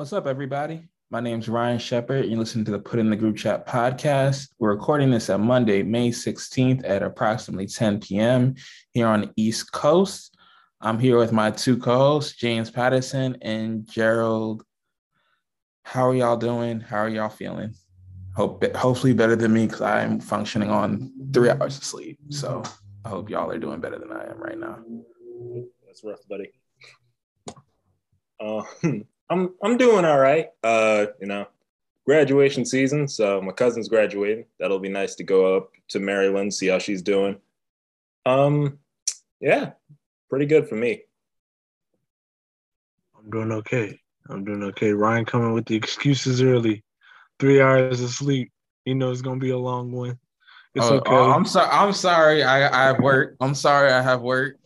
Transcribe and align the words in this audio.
What's 0.00 0.14
up, 0.14 0.26
everybody? 0.26 0.88
My 1.10 1.20
name's 1.20 1.46
Ryan 1.46 1.78
Shepard. 1.78 2.24
You're 2.24 2.38
listening 2.38 2.64
to 2.64 2.70
the 2.70 2.78
Put 2.78 3.00
in 3.00 3.10
the 3.10 3.16
Group 3.16 3.36
Chat 3.36 3.66
podcast. 3.66 4.48
We're 4.58 4.70
recording 4.70 5.10
this 5.10 5.28
on 5.28 5.42
Monday, 5.42 5.82
May 5.82 6.08
16th 6.08 6.88
at 6.88 7.02
approximately 7.02 7.66
10 7.66 8.00
p.m. 8.00 8.54
here 8.92 9.06
on 9.06 9.20
the 9.20 9.30
East 9.36 9.72
Coast. 9.72 10.38
I'm 10.80 10.98
here 10.98 11.18
with 11.18 11.32
my 11.32 11.50
two 11.50 11.76
co-hosts, 11.76 12.34
James 12.34 12.70
Patterson 12.70 13.36
and 13.42 13.86
Gerald. 13.86 14.64
How 15.82 16.08
are 16.08 16.14
y'all 16.14 16.38
doing? 16.38 16.80
How 16.80 17.00
are 17.00 17.10
y'all 17.10 17.28
feeling? 17.28 17.74
Hope 18.34 18.64
hopefully 18.74 19.12
better 19.12 19.36
than 19.36 19.52
me 19.52 19.66
because 19.66 19.82
I'm 19.82 20.18
functioning 20.18 20.70
on 20.70 21.12
three 21.34 21.50
hours 21.50 21.76
of 21.76 21.84
sleep. 21.84 22.18
So 22.30 22.62
I 23.04 23.10
hope 23.10 23.28
y'all 23.28 23.50
are 23.50 23.58
doing 23.58 23.80
better 23.80 23.98
than 23.98 24.12
I 24.12 24.30
am 24.30 24.38
right 24.38 24.58
now. 24.58 24.78
That's 25.84 26.02
rough, 26.02 26.26
buddy. 26.26 26.52
Uh, 28.40 28.62
I'm 29.30 29.54
I'm 29.62 29.76
doing 29.76 30.04
all 30.04 30.18
right. 30.18 30.48
Uh, 30.62 31.06
you 31.20 31.28
know, 31.28 31.46
graduation 32.04 32.64
season, 32.64 33.06
so 33.06 33.40
my 33.40 33.52
cousin's 33.52 33.88
graduating. 33.88 34.44
That'll 34.58 34.80
be 34.80 34.88
nice 34.88 35.14
to 35.16 35.24
go 35.24 35.56
up 35.56 35.70
to 35.88 36.00
Maryland, 36.00 36.52
see 36.52 36.66
how 36.66 36.78
she's 36.78 37.00
doing. 37.00 37.38
Um, 38.26 38.78
yeah, 39.40 39.70
pretty 40.28 40.46
good 40.46 40.68
for 40.68 40.74
me. 40.74 41.02
I'm 43.16 43.30
doing 43.30 43.52
okay. 43.52 44.00
I'm 44.28 44.44
doing 44.44 44.64
okay. 44.64 44.90
Ryan 44.92 45.24
coming 45.24 45.52
with 45.52 45.66
the 45.66 45.76
excuses 45.76 46.42
early. 46.42 46.82
Three 47.38 47.60
hours 47.60 48.00
of 48.00 48.10
sleep. 48.10 48.50
You 48.84 48.96
know 48.96 49.12
it's 49.12 49.22
gonna 49.22 49.38
be 49.38 49.50
a 49.50 49.58
long 49.58 49.92
one. 49.92 50.18
It's 50.74 50.86
oh, 50.86 50.96
okay. 50.96 51.10
Oh, 51.12 51.30
I'm 51.30 51.44
sorry. 51.44 51.68
I'm 51.70 51.92
sorry. 51.92 52.42
I, 52.42 52.68
I 52.68 52.86
have 52.88 53.00
work. 53.00 53.36
I'm 53.40 53.54
sorry. 53.54 53.92
I 53.92 54.02
have 54.02 54.22
work. 54.22 54.56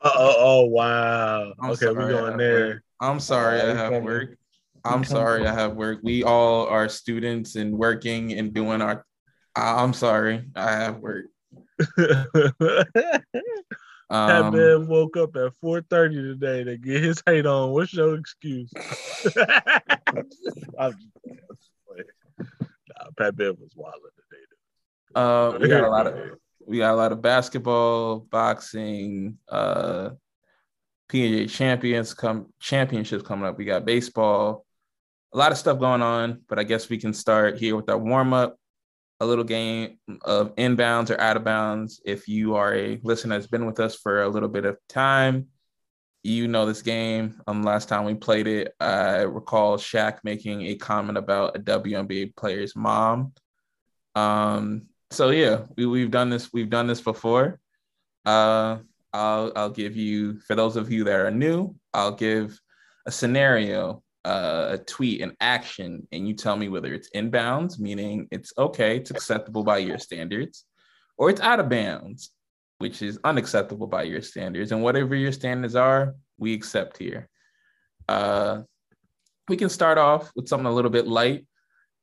Oh, 0.00 0.34
oh, 0.38 0.64
wow. 0.66 1.52
I'm 1.60 1.70
okay, 1.70 1.86
sorry, 1.86 1.94
we're 1.94 2.10
going 2.10 2.36
there. 2.36 2.66
work. 2.66 2.83
I'm 3.00 3.20
sorry. 3.20 3.60
I 3.60 3.74
have 3.74 4.02
work. 4.02 4.36
I'm 4.84 5.04
sorry. 5.04 5.46
I 5.46 5.52
have 5.52 5.74
work. 5.74 6.00
We 6.02 6.22
all 6.24 6.66
are 6.66 6.88
students 6.88 7.56
and 7.56 7.76
working 7.76 8.32
and 8.34 8.52
doing 8.52 8.82
our. 8.82 9.04
I'm 9.56 9.92
sorry. 9.92 10.44
I 10.54 10.70
have 10.72 10.98
work. 10.98 11.26
that 11.96 13.22
Um, 14.10 14.54
man 14.54 14.86
woke 14.86 15.16
up 15.16 15.34
at 15.36 15.52
4:30 15.62 16.38
today 16.38 16.64
to 16.64 16.76
get 16.76 17.02
his 17.02 17.22
hate 17.26 17.46
on. 17.46 17.70
What's 17.70 17.92
your 17.94 18.16
excuse? 18.16 18.70
I'm 18.76 20.28
just 20.28 20.54
playing. 20.74 20.74
I'm 20.78 20.92
just 21.56 21.70
playing. 21.88 22.04
Nah, 22.60 23.10
Pat 23.16 23.36
Bev 23.36 23.56
was 23.58 23.72
wild 23.74 23.94
today. 24.30 24.42
uh, 25.14 25.58
we 25.60 25.68
got 25.68 25.84
a 25.84 25.88
lot 25.90 26.06
of 26.06 26.14
we 26.66 26.78
got 26.78 26.92
a 26.92 26.96
lot 26.96 27.12
of 27.12 27.20
basketball, 27.22 28.20
boxing, 28.20 29.38
uh, 29.48 30.10
PGA 31.10 31.48
champions 31.50 32.14
come 32.14 32.46
championships 32.60 33.22
coming 33.22 33.46
up. 33.46 33.58
We 33.58 33.64
got 33.64 33.84
baseball, 33.84 34.64
a 35.32 35.38
lot 35.38 35.52
of 35.52 35.58
stuff 35.58 35.78
going 35.78 36.02
on. 36.02 36.42
But 36.48 36.58
I 36.58 36.64
guess 36.64 36.88
we 36.88 36.98
can 36.98 37.12
start 37.12 37.58
here 37.58 37.76
with 37.76 37.88
our 37.88 37.98
warm 37.98 38.32
up. 38.32 38.56
A 39.20 39.26
little 39.26 39.44
game 39.44 39.98
of 40.22 40.54
inbounds 40.56 41.10
or 41.10 41.20
out 41.20 41.36
of 41.36 41.44
bounds. 41.44 42.00
If 42.04 42.26
you 42.26 42.56
are 42.56 42.74
a 42.74 43.00
listener 43.04 43.36
that's 43.36 43.46
been 43.46 43.64
with 43.64 43.78
us 43.78 43.94
for 43.94 44.22
a 44.22 44.28
little 44.28 44.48
bit 44.48 44.64
of 44.64 44.76
time, 44.88 45.46
you 46.24 46.48
know 46.48 46.66
this 46.66 46.82
game. 46.82 47.40
Um, 47.46 47.62
last 47.62 47.88
time 47.88 48.04
we 48.04 48.14
played 48.14 48.46
it, 48.46 48.74
I 48.80 49.18
recall 49.18 49.76
Shaq 49.76 50.18
making 50.24 50.62
a 50.62 50.74
comment 50.74 51.18
about 51.18 51.56
a 51.56 51.60
WNBA 51.60 52.34
player's 52.34 52.74
mom. 52.74 53.32
Um, 54.14 54.86
so 55.10 55.30
yeah, 55.30 55.66
we, 55.76 55.86
we've 55.86 56.10
done 56.10 56.30
this. 56.30 56.52
We've 56.52 56.70
done 56.70 56.86
this 56.86 57.00
before. 57.00 57.60
Uh, 58.24 58.78
I'll 59.14 59.52
I'll 59.54 59.70
give 59.70 59.96
you 59.96 60.40
for 60.40 60.56
those 60.56 60.76
of 60.76 60.90
you 60.90 61.04
that 61.04 61.20
are 61.20 61.30
new. 61.30 61.74
I'll 61.94 62.14
give 62.16 62.60
a 63.06 63.12
scenario, 63.12 64.02
uh, 64.24 64.70
a 64.72 64.78
tweet, 64.78 65.22
an 65.22 65.36
action, 65.40 66.06
and 66.10 66.26
you 66.26 66.34
tell 66.34 66.56
me 66.56 66.68
whether 66.68 66.92
it's 66.92 67.10
inbounds, 67.14 67.78
meaning 67.78 68.26
it's 68.32 68.52
okay, 68.58 68.96
it's 68.96 69.12
acceptable 69.12 69.62
by 69.62 69.78
your 69.78 69.98
standards, 69.98 70.64
or 71.16 71.30
it's 71.30 71.40
out 71.40 71.60
of 71.60 71.68
bounds, 71.68 72.30
which 72.78 73.02
is 73.02 73.20
unacceptable 73.22 73.86
by 73.86 74.02
your 74.02 74.20
standards. 74.20 74.72
And 74.72 74.82
whatever 74.82 75.14
your 75.14 75.32
standards 75.32 75.76
are, 75.76 76.14
we 76.36 76.52
accept 76.52 76.98
here. 76.98 77.28
Uh, 78.08 78.62
we 79.48 79.56
can 79.56 79.68
start 79.68 79.96
off 79.96 80.32
with 80.34 80.48
something 80.48 80.66
a 80.66 80.74
little 80.74 80.90
bit 80.90 81.06
light. 81.06 81.46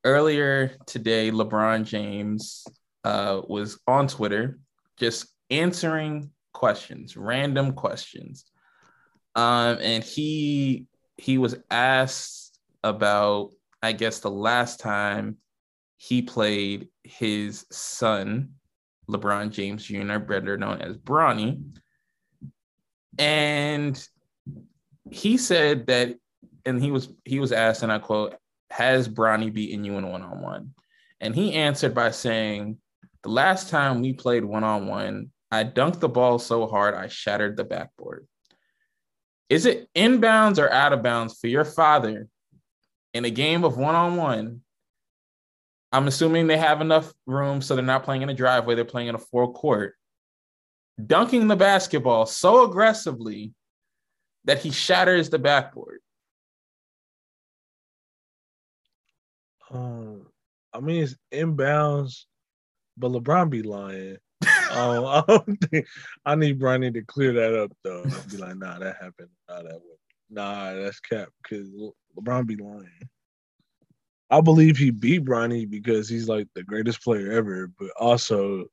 Earlier 0.04 0.72
today, 0.86 1.30
LeBron 1.30 1.84
James 1.84 2.64
uh, 3.04 3.42
was 3.46 3.78
on 3.86 4.08
Twitter 4.08 4.58
just 4.98 5.26
answering 5.50 6.30
questions, 6.52 7.16
random 7.16 7.72
questions. 7.72 8.44
Um, 9.34 9.78
and 9.80 10.04
he 10.04 10.86
he 11.16 11.38
was 11.38 11.56
asked 11.70 12.58
about, 12.82 13.50
I 13.82 13.92
guess, 13.92 14.20
the 14.20 14.30
last 14.30 14.80
time 14.80 15.38
he 15.96 16.22
played 16.22 16.88
his 17.04 17.64
son, 17.70 18.50
LeBron 19.08 19.50
James 19.50 19.84
Jr., 19.84 20.18
better 20.18 20.56
known 20.56 20.80
as 20.80 20.96
Bronny. 20.96 21.62
And 23.18 24.08
he 25.10 25.36
said 25.36 25.86
that, 25.86 26.16
and 26.64 26.82
he 26.82 26.90
was 26.90 27.08
he 27.24 27.38
was 27.38 27.52
asked, 27.52 27.82
and 27.82 27.92
I 27.92 27.98
quote, 27.98 28.36
"Has 28.70 29.08
Bronny 29.08 29.52
beaten 29.52 29.84
you 29.84 29.98
in 29.98 30.08
one 30.08 30.22
on 30.22 30.40
one?" 30.40 30.74
And 31.20 31.34
he 31.34 31.54
answered 31.54 31.94
by 31.94 32.10
saying, 32.10 32.78
"The 33.22 33.30
last 33.30 33.68
time 33.68 34.00
we 34.00 34.12
played 34.12 34.44
one 34.44 34.64
on 34.64 34.86
one, 34.86 35.30
I 35.52 35.62
dunked 35.62 36.00
the 36.00 36.08
ball 36.08 36.40
so 36.40 36.66
hard 36.66 36.94
I 36.94 37.06
shattered 37.06 37.56
the 37.56 37.64
backboard." 37.64 38.26
Is 39.48 39.66
it 39.66 39.88
inbounds 39.94 40.58
or 40.58 40.72
out 40.72 40.94
of 40.94 41.02
bounds 41.02 41.38
for 41.38 41.46
your 41.46 41.66
father 41.66 42.26
in 43.12 43.26
a 43.26 43.30
game 43.30 43.64
of 43.64 43.76
one 43.76 43.94
on 43.94 44.16
one? 44.16 44.62
I'm 45.92 46.08
assuming 46.08 46.46
they 46.46 46.56
have 46.56 46.80
enough 46.80 47.12
room 47.26 47.60
so 47.60 47.76
they're 47.76 47.84
not 47.84 48.02
playing 48.02 48.22
in 48.22 48.30
a 48.30 48.34
driveway, 48.34 48.74
they're 48.74 48.86
playing 48.86 49.08
in 49.08 49.14
a 49.14 49.18
four 49.18 49.52
court. 49.52 49.94
Dunking 51.04 51.48
the 51.48 51.56
basketball 51.56 52.24
so 52.24 52.64
aggressively 52.64 53.52
that 54.44 54.58
he 54.58 54.70
shatters 54.70 55.28
the 55.28 55.38
backboard. 55.38 56.00
Um, 59.70 60.28
I 60.72 60.80
mean 60.80 61.02
it's 61.02 61.14
inbounds, 61.30 62.24
but 62.96 63.12
LeBron 63.12 63.50
be 63.50 63.62
lying. 63.62 64.16
Um, 64.72 65.04
I 65.06 65.24
don't 65.26 65.56
think 65.70 65.86
I 66.24 66.34
need 66.34 66.60
Bronny 66.60 66.92
to 66.92 67.02
clear 67.02 67.32
that 67.32 67.54
up 67.54 67.72
though. 67.84 68.04
Be 68.30 68.36
like, 68.36 68.56
nah, 68.56 68.78
that 68.78 68.96
happened. 69.00 69.28
Nah, 69.48 69.62
that 69.62 69.74
was 69.74 69.98
nah, 70.30 70.74
that's 70.74 71.00
cap 71.00 71.28
because 71.42 71.68
LeBron 72.16 72.46
be 72.46 72.56
lying. 72.56 73.08
I 74.30 74.40
believe 74.40 74.78
he 74.78 74.90
beat 74.90 75.24
Bronny 75.24 75.68
because 75.68 76.08
he's 76.08 76.28
like 76.28 76.48
the 76.54 76.62
greatest 76.62 77.02
player 77.02 77.32
ever, 77.32 77.70
but 77.78 77.90
also 78.00 78.64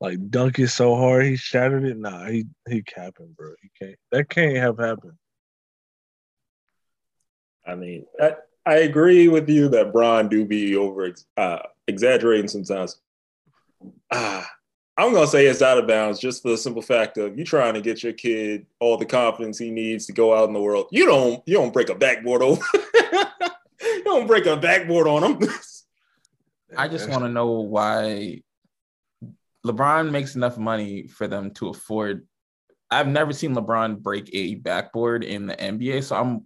like 0.00 0.30
dunk 0.30 0.58
it 0.58 0.68
so 0.68 0.96
hard 0.96 1.26
he 1.26 1.36
shattered 1.36 1.84
it. 1.84 1.98
Nah, 1.98 2.24
he 2.26 2.46
he 2.68 2.82
capping, 2.82 3.34
bro. 3.36 3.52
He 3.62 3.70
can't. 3.78 3.98
That 4.10 4.28
can't 4.30 4.56
have 4.56 4.78
happened. 4.78 5.18
I 7.66 7.74
mean, 7.74 8.06
I, 8.20 8.36
I 8.64 8.76
agree 8.76 9.28
with 9.28 9.48
you 9.48 9.68
that 9.68 9.92
Bron 9.92 10.28
do 10.28 10.44
be 10.44 10.76
over 10.76 11.12
uh, 11.36 11.58
exaggerating 11.86 12.48
sometimes. 12.48 13.00
Ah, 14.12 14.50
I'm 15.00 15.14
gonna 15.14 15.26
say 15.26 15.46
it's 15.46 15.62
out 15.62 15.78
of 15.78 15.86
bounds 15.86 16.18
just 16.18 16.42
for 16.42 16.50
the 16.50 16.58
simple 16.58 16.82
fact 16.82 17.16
of 17.16 17.38
you 17.38 17.42
trying 17.42 17.72
to 17.72 17.80
get 17.80 18.02
your 18.02 18.12
kid 18.12 18.66
all 18.80 18.98
the 18.98 19.06
confidence 19.06 19.56
he 19.56 19.70
needs 19.70 20.04
to 20.06 20.12
go 20.12 20.34
out 20.34 20.46
in 20.46 20.52
the 20.52 20.60
world. 20.60 20.88
You 20.90 21.06
don't 21.06 21.42
you 21.46 21.54
don't 21.54 21.72
break 21.72 21.88
a 21.88 21.94
backboard 21.94 22.42
over. 22.42 22.62
you 23.82 24.04
don't 24.04 24.26
break 24.26 24.44
a 24.44 24.58
backboard 24.58 25.06
on 25.06 25.24
him. 25.24 25.48
I 26.76 26.86
just 26.86 27.08
want 27.08 27.22
to 27.22 27.30
know 27.30 27.60
why 27.60 28.42
LeBron 29.66 30.10
makes 30.10 30.36
enough 30.36 30.58
money 30.58 31.06
for 31.06 31.26
them 31.26 31.52
to 31.52 31.70
afford. 31.70 32.26
I've 32.90 33.08
never 33.08 33.32
seen 33.32 33.54
LeBron 33.54 34.02
break 34.02 34.28
a 34.34 34.56
backboard 34.56 35.24
in 35.24 35.46
the 35.46 35.56
NBA, 35.56 36.04
so 36.04 36.16
I'm 36.16 36.44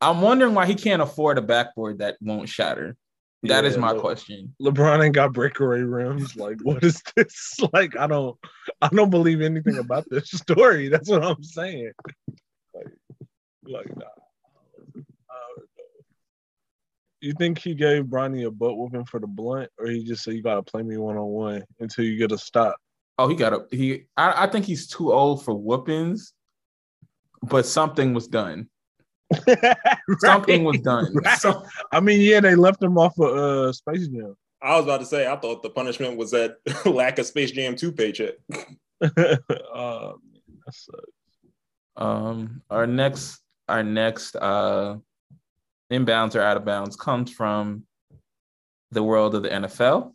I'm 0.00 0.20
wondering 0.20 0.54
why 0.54 0.66
he 0.66 0.76
can't 0.76 1.02
afford 1.02 1.38
a 1.38 1.42
backboard 1.42 1.98
that 1.98 2.18
won't 2.20 2.48
shatter. 2.48 2.96
That 3.44 3.64
is 3.64 3.74
Yeah, 3.74 3.80
my 3.80 3.92
look. 3.92 4.02
question. 4.02 4.54
LeBron 4.60 5.04
ain't 5.04 5.14
got 5.14 5.32
breakaway 5.32 5.80
rims. 5.80 6.36
Like, 6.36 6.58
what 6.62 6.82
is 6.84 7.02
this? 7.16 7.58
Like, 7.72 7.96
I 7.96 8.06
don't, 8.06 8.36
I 8.82 8.88
don't 8.88 9.10
believe 9.10 9.40
anything 9.40 9.78
about 9.78 10.04
this 10.10 10.28
story. 10.30 10.88
That's 10.88 11.08
what 11.08 11.24
I'm 11.24 11.42
saying. 11.42 11.92
Like, 12.74 12.86
like, 13.64 13.96
nah. 13.96 14.04
Know. 14.04 15.04
You 17.22 17.34
think 17.34 17.58
he 17.58 17.74
gave 17.74 18.04
Bronny 18.04 18.46
a 18.46 18.50
butt 18.50 18.78
whooping 18.78 19.04
for 19.04 19.20
the 19.20 19.26
blunt, 19.26 19.70
or 19.78 19.88
he 19.88 20.04
just 20.04 20.24
said 20.24 20.32
you 20.34 20.42
gotta 20.42 20.62
play 20.62 20.82
me 20.82 20.96
one 20.96 21.18
on 21.18 21.26
one 21.26 21.64
until 21.78 22.04
you 22.06 22.16
get 22.16 22.32
a 22.32 22.38
stop? 22.38 22.76
Oh, 23.18 23.28
he 23.28 23.34
got 23.34 23.52
a 23.52 23.66
he. 23.70 24.04
I, 24.16 24.44
I 24.44 24.46
think 24.46 24.64
he's 24.64 24.86
too 24.86 25.12
old 25.12 25.44
for 25.44 25.54
whoopings, 25.54 26.32
but 27.42 27.66
something 27.66 28.14
was 28.14 28.26
done. 28.26 28.69
Something 30.18 30.64
was 30.64 30.80
done. 30.80 31.12
Right. 31.14 31.38
So- 31.38 31.64
I 31.92 32.00
mean, 32.00 32.20
yeah, 32.20 32.40
they 32.40 32.54
left 32.54 32.82
him 32.82 32.98
off 32.98 33.18
of 33.18 33.36
uh, 33.36 33.72
Space 33.72 34.08
Jam. 34.08 34.36
I 34.62 34.76
was 34.76 34.84
about 34.84 35.00
to 35.00 35.06
say 35.06 35.26
I 35.26 35.36
thought 35.36 35.62
the 35.62 35.70
punishment 35.70 36.16
was 36.18 36.32
that 36.32 36.56
lack 36.84 37.18
of 37.18 37.26
Space 37.26 37.50
Jam 37.52 37.76
2 37.76 37.92
paycheck. 37.92 38.34
that 39.00 40.18
sucks. 40.70 41.00
Um, 41.96 42.62
our 42.70 42.86
next, 42.86 43.40
our 43.68 43.82
next 43.82 44.36
uh 44.36 44.96
inbounds 45.92 46.34
or 46.34 46.40
out 46.40 46.56
of 46.56 46.64
bounds 46.64 46.96
comes 46.96 47.32
from 47.32 47.84
the 48.90 49.02
world 49.02 49.34
of 49.34 49.42
the 49.42 49.48
NFL. 49.48 50.12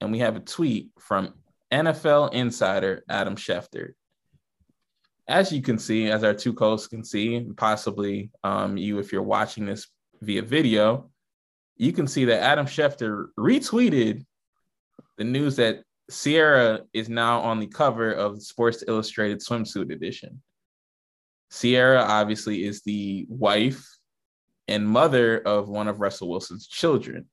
And 0.00 0.12
we 0.12 0.20
have 0.20 0.36
a 0.36 0.40
tweet 0.40 0.90
from 1.00 1.34
NFL 1.72 2.32
insider 2.32 3.04
Adam 3.08 3.36
Schefter. 3.36 3.92
As 5.28 5.52
you 5.52 5.60
can 5.60 5.78
see, 5.78 6.10
as 6.10 6.24
our 6.24 6.32
two 6.32 6.54
hosts 6.58 6.88
can 6.88 7.04
see, 7.04 7.46
possibly 7.56 8.30
um, 8.42 8.78
you, 8.78 8.98
if 8.98 9.12
you're 9.12 9.22
watching 9.22 9.66
this 9.66 9.86
via 10.22 10.42
video, 10.42 11.10
you 11.76 11.92
can 11.92 12.06
see 12.06 12.24
that 12.24 12.42
Adam 12.42 12.66
Schefter 12.66 13.26
retweeted 13.38 14.24
the 15.18 15.24
news 15.24 15.56
that 15.56 15.82
Ciara 16.10 16.80
is 16.94 17.10
now 17.10 17.40
on 17.40 17.60
the 17.60 17.66
cover 17.66 18.10
of 18.10 18.42
Sports 18.42 18.82
Illustrated 18.88 19.40
Swimsuit 19.40 19.92
Edition. 19.92 20.40
Ciara 21.52 22.02
obviously 22.02 22.64
is 22.64 22.82
the 22.82 23.26
wife 23.28 23.86
and 24.66 24.88
mother 24.88 25.38
of 25.38 25.68
one 25.68 25.88
of 25.88 26.00
Russell 26.00 26.28
Wilson's 26.28 26.66
children. 26.66 27.26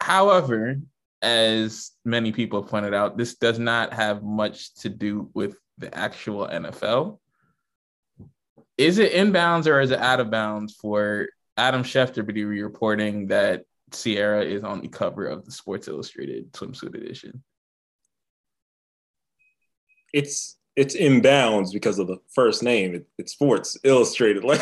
However, 0.00 0.76
as 1.22 1.92
many 2.04 2.32
people 2.32 2.62
have 2.62 2.70
pointed 2.70 2.94
out, 2.94 3.16
this 3.16 3.36
does 3.36 3.58
not 3.58 3.92
have 3.92 4.22
much 4.22 4.74
to 4.76 4.88
do 4.88 5.30
with 5.34 5.56
the 5.78 5.96
actual 5.96 6.46
NFL. 6.46 7.18
Is 8.78 8.98
it 8.98 9.12
inbounds 9.12 9.66
or 9.66 9.80
is 9.80 9.90
it 9.90 9.98
out 9.98 10.20
of 10.20 10.30
bounds 10.30 10.74
for 10.74 11.28
Adam 11.56 11.82
Schefter 11.82 12.26
to 12.26 12.32
be 12.32 12.44
reporting 12.44 13.28
that 13.28 13.64
Ciara 13.92 14.44
is 14.44 14.64
on 14.64 14.80
the 14.80 14.88
cover 14.88 15.26
of 15.26 15.44
the 15.44 15.52
Sports 15.52 15.88
Illustrated 15.88 16.52
swimsuit 16.52 16.94
edition? 16.94 17.42
It's 20.12 20.56
it's 20.76 20.94
inbounds 20.94 21.72
because 21.72 21.98
of 21.98 22.06
the 22.06 22.18
first 22.34 22.62
name. 22.62 22.94
It, 22.94 23.06
it's 23.18 23.32
Sports 23.32 23.76
Illustrated. 23.82 24.44
Like, 24.44 24.60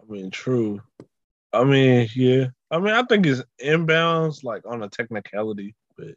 I 0.00 0.12
mean, 0.12 0.30
true. 0.30 0.82
I 1.52 1.64
mean, 1.64 2.08
yeah. 2.14 2.46
I 2.70 2.78
mean, 2.78 2.92
I 2.92 3.04
think 3.04 3.26
it's 3.26 3.42
inbounds, 3.62 4.42
like 4.42 4.62
on 4.66 4.82
a 4.82 4.88
technicality, 4.88 5.76
but 5.96 6.14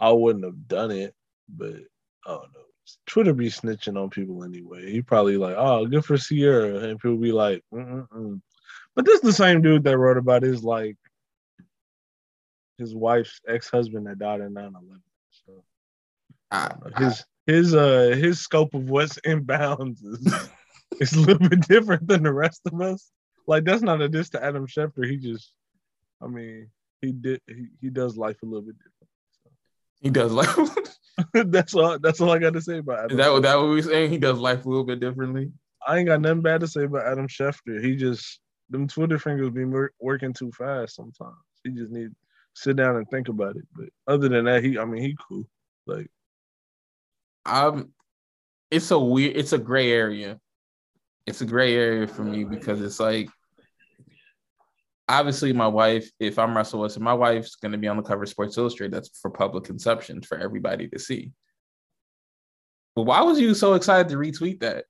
I 0.00 0.10
wouldn't 0.10 0.44
have 0.44 0.68
done 0.68 0.90
it. 0.90 1.14
But 1.48 1.74
I 2.26 2.30
don't 2.30 2.52
know. 2.54 2.60
Twitter 3.06 3.32
be 3.32 3.48
snitching 3.48 4.00
on 4.00 4.10
people 4.10 4.42
anyway. 4.42 4.90
He 4.90 5.02
probably 5.02 5.36
like, 5.36 5.54
oh, 5.56 5.86
good 5.86 6.04
for 6.04 6.16
Ciara, 6.16 6.78
and 6.78 6.98
people 6.98 7.18
be 7.18 7.32
like, 7.32 7.62
Mm-mm-mm. 7.72 8.40
but 8.94 9.04
this 9.04 9.16
is 9.16 9.20
the 9.20 9.32
same 9.32 9.62
dude 9.62 9.84
that 9.84 9.98
wrote 9.98 10.16
about 10.16 10.42
his 10.42 10.64
like 10.64 10.96
his 12.78 12.94
wife's 12.94 13.40
ex 13.46 13.68
husband 13.70 14.06
that 14.06 14.18
died 14.18 14.40
in 14.40 14.54
9-11. 14.54 14.72
So 15.46 15.64
I, 16.50 16.72
his 16.96 17.24
his 17.46 17.74
uh 17.74 18.16
his 18.18 18.40
scope 18.40 18.74
of 18.74 18.88
what's 18.90 19.18
inbounds 19.26 20.04
is 20.04 20.48
is 21.00 21.12
a 21.12 21.20
little 21.20 21.48
bit 21.48 21.60
different 21.68 22.08
than 22.08 22.22
the 22.22 22.32
rest 22.32 22.62
of 22.66 22.80
us. 22.80 23.10
Like 23.46 23.64
that's 23.64 23.82
not 23.82 24.02
a 24.02 24.08
diss 24.08 24.30
to 24.30 24.44
Adam 24.44 24.66
Schefter. 24.66 25.08
He 25.08 25.16
just, 25.16 25.52
I 26.20 26.26
mean, 26.26 26.70
he 27.00 27.12
did 27.12 27.40
he, 27.46 27.66
he 27.80 27.90
does 27.90 28.16
life 28.16 28.36
a 28.42 28.46
little 28.46 28.62
bit 28.62 28.76
he 30.00 30.10
does 30.10 30.32
life. 30.32 30.56
that's 31.32 31.74
all. 31.74 31.98
That's 31.98 32.20
all 32.20 32.30
I 32.30 32.38
got 32.38 32.54
to 32.54 32.60
say 32.60 32.78
about 32.78 33.04
Adam. 33.04 33.10
is 33.12 33.16
that 33.18 33.32
what 33.32 33.42
that 33.42 33.56
what 33.56 33.68
we 33.68 33.82
saying? 33.82 34.10
He 34.10 34.18
does 34.18 34.38
life 34.38 34.64
a 34.64 34.68
little 34.68 34.84
bit 34.84 35.00
differently. 35.00 35.52
I 35.86 35.98
ain't 35.98 36.08
got 36.08 36.20
nothing 36.20 36.42
bad 36.42 36.60
to 36.60 36.68
say 36.68 36.84
about 36.84 37.06
Adam 37.06 37.28
Schefter. 37.28 37.82
He 37.82 37.96
just 37.96 38.40
them 38.68 38.86
Twitter 38.86 39.18
fingers 39.18 39.50
be 39.50 39.64
working 40.00 40.32
too 40.32 40.52
fast 40.52 40.96
sometimes. 40.96 41.36
He 41.64 41.70
just 41.70 41.90
need 41.90 42.10
to 42.10 42.16
sit 42.54 42.76
down 42.76 42.96
and 42.96 43.08
think 43.10 43.28
about 43.28 43.56
it. 43.56 43.64
But 43.74 43.88
other 44.06 44.28
than 44.28 44.44
that, 44.44 44.64
he 44.64 44.78
I 44.78 44.84
mean 44.84 45.02
he 45.02 45.16
cool. 45.28 45.44
Like 45.86 46.10
um 47.46 47.90
it's 48.70 48.90
a 48.90 48.98
weird 48.98 49.36
it's 49.36 49.52
a 49.52 49.58
gray 49.58 49.90
area 49.92 50.38
it's 51.26 51.40
a 51.40 51.46
gray 51.46 51.74
area 51.76 52.06
for 52.06 52.24
me 52.24 52.44
because 52.44 52.80
it's 52.80 53.00
like 53.00 53.28
obviously 55.18 55.52
my 55.52 55.66
wife 55.66 56.10
if 56.18 56.38
i'm 56.38 56.56
russell 56.56 56.80
wilson 56.80 57.02
my 57.02 57.12
wife's 57.12 57.56
going 57.56 57.72
to 57.72 57.78
be 57.78 57.88
on 57.88 57.96
the 57.96 58.02
cover 58.02 58.22
of 58.22 58.28
sports 58.28 58.56
illustrated 58.56 58.92
that's 58.92 59.18
for 59.20 59.30
public 59.30 59.64
consumption 59.64 60.20
for 60.22 60.38
everybody 60.38 60.88
to 60.88 60.98
see 60.98 61.32
but 62.96 63.02
why 63.02 63.22
was 63.22 63.40
you 63.40 63.54
so 63.54 63.74
excited 63.74 64.08
to 64.08 64.16
retweet 64.16 64.60
that 64.60 64.84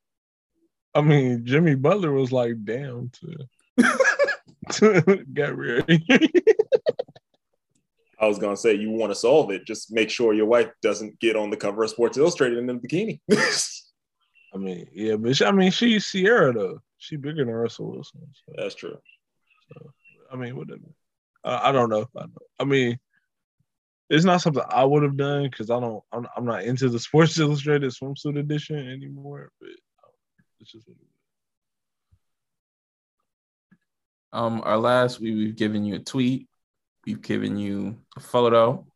I 0.94 1.00
mean 1.00 1.44
Jimmy 1.44 1.75
Butler 1.75 2.12
was 2.12 2.32
like 2.32 2.64
damn 2.64 3.11
to, 3.11 3.82
to 4.72 5.25
get 5.32 5.56
rid. 5.56 6.02
I 8.19 8.26
was 8.26 8.38
gonna 8.38 8.56
say 8.56 8.75
you 8.75 8.90
want 8.90 9.12
to 9.12 9.14
solve 9.14 9.50
it, 9.50 9.66
just 9.66 9.93
make 9.93 10.11
sure 10.11 10.34
your 10.34 10.46
wife 10.46 10.70
doesn't 10.82 11.19
get 11.20 11.37
on 11.37 11.50
the 11.50 11.56
cover 11.56 11.84
of 11.84 11.90
Sports 11.90 12.19
Illustrated 12.19 12.58
in 12.58 12.69
a 12.69 12.75
bikini. 12.75 13.20
I 14.52 14.58
mean 14.58 14.88
yeah, 14.93 15.16
but 15.16 15.37
she, 15.37 15.44
I 15.44 15.52
mean 15.52 15.70
she's 15.70 16.11
Ciara 16.11 16.52
though. 16.52 16.81
She 16.99 17.16
bigger 17.16 17.44
than 17.44 17.55
Russell 17.55 17.93
Wilson. 17.93 18.20
So. 18.34 18.52
That's 18.56 18.75
true. 18.75 18.99
I 20.32 20.37
mean, 20.37 20.56
whatever. 20.56 20.81
Uh, 21.44 21.61
I 21.62 21.73
don't 21.73 21.88
know. 21.91 22.06
I, 22.17 22.25
I 22.59 22.65
mean, 22.65 22.99
it's 24.09 24.25
not 24.25 24.41
something 24.41 24.62
I 24.69 24.85
would 24.85 25.03
have 25.03 25.17
done 25.17 25.44
because 25.44 25.71
I 25.71 25.81
don't. 25.81 26.03
I'm, 26.12 26.27
I'm 26.37 26.44
not 26.44 26.65
into 26.65 26.88
the 26.88 26.99
Sports 27.00 27.38
Illustrated 27.38 27.91
swimsuit 27.93 28.38
edition 28.38 28.77
anymore. 28.77 29.50
But 29.61 29.71
it's 30.61 30.73
just 30.73 30.87
what 30.87 30.97
it 30.97 31.03
is. 31.03 31.06
um 34.32 34.62
our 34.65 34.79
last 34.79 35.21
we, 35.21 35.35
we've 35.35 35.56
given 35.56 35.85
you 35.85 35.97
a 35.97 35.99
tweet 35.99 36.49
we've 37.06 37.23
given 37.23 37.56
you 37.56 37.99
a 38.17 38.21
photo 38.21 38.87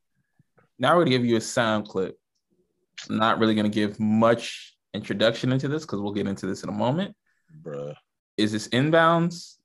now 0.79 0.91
we're 0.91 1.05
going 1.05 1.13
to 1.13 1.19
give 1.19 1.25
you 1.25 1.37
a 1.37 1.41
sound 1.41 1.89
clip 1.89 2.17
I'm 3.09 3.19
not 3.19 3.39
really 3.39 3.55
going 3.55 3.71
to 3.71 3.75
give 3.75 3.99
much 3.99 4.77
introduction 4.93 5.53
into 5.53 5.69
this 5.69 5.83
because 5.83 6.01
we'll 6.01 6.13
get 6.13 6.29
into 6.29 6.47
this 6.47 6.63
in 6.63 6.69
a 6.69 6.73
moment 6.73 7.17
bruh. 7.63 7.95
is 8.37 8.53
this 8.53 8.69
inbounds 8.69 9.57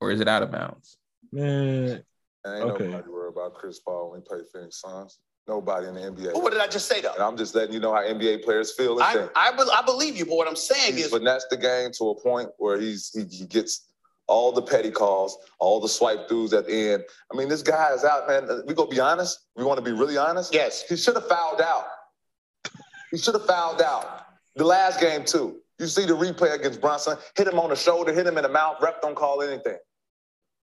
or 0.00 0.12
is 0.12 0.20
it 0.20 0.28
out 0.28 0.42
of 0.42 0.52
bounds 0.52 0.96
Man, 1.32 2.02
And 2.44 2.54
ain't 2.62 2.70
Okay. 2.70 2.84
nobody 2.86 3.08
worried 3.08 3.32
about 3.36 3.54
Chris 3.54 3.78
Paul 3.80 4.10
when 4.10 4.20
he 4.20 4.26
played 4.26 4.44
Phoenix 4.52 4.80
Suns. 4.80 5.18
Nobody 5.46 5.88
in 5.88 5.94
the 5.94 6.00
NBA. 6.00 6.32
Well, 6.32 6.42
what 6.42 6.52
did 6.52 6.60
I 6.60 6.66
just 6.68 6.86
say 6.86 6.96
and 6.96 7.04
though? 7.04 7.26
I'm 7.26 7.36
just 7.36 7.54
letting 7.54 7.74
you 7.74 7.80
know 7.80 7.92
how 7.94 8.02
NBA 8.02 8.44
players 8.44 8.72
feel 8.72 8.94
and 8.94 9.02
I, 9.02 9.12
think. 9.14 9.30
I, 9.34 9.50
be- 9.52 9.70
I 9.72 9.82
believe 9.82 10.16
you, 10.16 10.24
but 10.26 10.36
what 10.36 10.46
I'm 10.48 10.56
saying 10.56 10.94
He's 10.96 11.12
is, 11.12 11.20
that's 11.22 11.46
the 11.50 11.56
game 11.56 11.90
to 11.98 12.10
a 12.10 12.14
point 12.20 12.50
where 12.58 12.78
he's 12.78 13.10
he, 13.12 13.24
he 13.24 13.46
gets 13.46 13.86
all 14.26 14.52
the 14.52 14.62
petty 14.62 14.90
calls, 14.92 15.36
all 15.58 15.80
the 15.80 15.88
swipe 15.88 16.28
throughs 16.28 16.56
at 16.56 16.66
the 16.66 16.92
end. 16.92 17.04
I 17.32 17.36
mean, 17.36 17.48
this 17.48 17.62
guy 17.62 17.90
is 17.92 18.04
out, 18.04 18.28
man. 18.28 18.62
We 18.66 18.74
gonna 18.74 18.88
be 18.90 19.00
honest. 19.00 19.40
We 19.56 19.64
want 19.64 19.78
to 19.78 19.84
be 19.84 19.92
really 19.92 20.16
honest. 20.16 20.54
yes, 20.54 20.82
He 20.88 20.96
should 20.96 21.16
have 21.16 21.26
fouled 21.28 21.60
out. 21.60 21.84
He 23.10 23.18
should 23.18 23.34
have 23.34 23.46
fouled 23.46 23.82
out. 23.82 24.26
The 24.54 24.64
last 24.64 25.00
game 25.00 25.24
too. 25.24 25.60
You 25.80 25.86
see 25.86 26.04
the 26.04 26.12
replay 26.16 26.52
against 26.54 26.80
Brunson. 26.80 27.16
Hit 27.36 27.48
him 27.48 27.58
on 27.58 27.70
the 27.70 27.76
shoulder. 27.76 28.12
Hit 28.12 28.26
him 28.26 28.36
in 28.36 28.42
the 28.44 28.48
mouth. 28.48 28.76
Ref 28.80 29.00
don't 29.00 29.16
call 29.16 29.42
anything. 29.42 29.78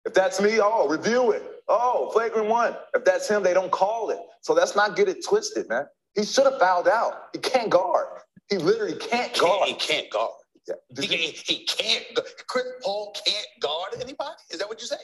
If 0.06 0.14
that's 0.14 0.40
me, 0.40 0.60
oh, 0.60 0.88
review 0.88 1.32
it. 1.32 1.42
Oh, 1.68 2.10
flagrant 2.12 2.48
one. 2.48 2.76
If 2.94 3.04
that's 3.04 3.28
him, 3.28 3.42
they 3.42 3.52
don't 3.52 3.72
call 3.72 4.10
it. 4.10 4.20
So 4.40 4.54
let's 4.54 4.76
not 4.76 4.94
get 4.94 5.08
it 5.08 5.25
twisted, 5.25 5.68
man. 5.68 5.86
He 6.14 6.25
should 6.25 6.44
have 6.44 6.60
fouled 6.60 6.88
out. 6.88 7.28
He 7.32 7.40
can't 7.40 7.68
guard. 7.68 8.06
He 8.48 8.56
literally 8.56 8.94
can't 8.94 9.34
can't, 9.34 9.38
guard. 9.38 9.68
he 9.68 9.75
can't 9.75 10.08
guard. 10.10 10.30
Yeah. 10.68 10.75
He, 10.98 11.06
you, 11.06 11.18
he, 11.18 11.30
he 11.44 11.64
can't. 11.66 12.04
Chris 12.48 12.66
Paul 12.82 13.14
can't 13.26 13.46
guard 13.60 13.94
anybody. 13.96 14.30
Is 14.50 14.60
that 14.60 14.68
what 14.68 14.80
you 14.80 14.86
say? 14.86 14.96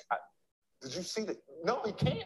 did 0.80 0.94
you 0.94 1.02
see 1.02 1.24
that? 1.24 1.36
No, 1.64 1.82
he 1.84 1.92
can't. 1.92 2.24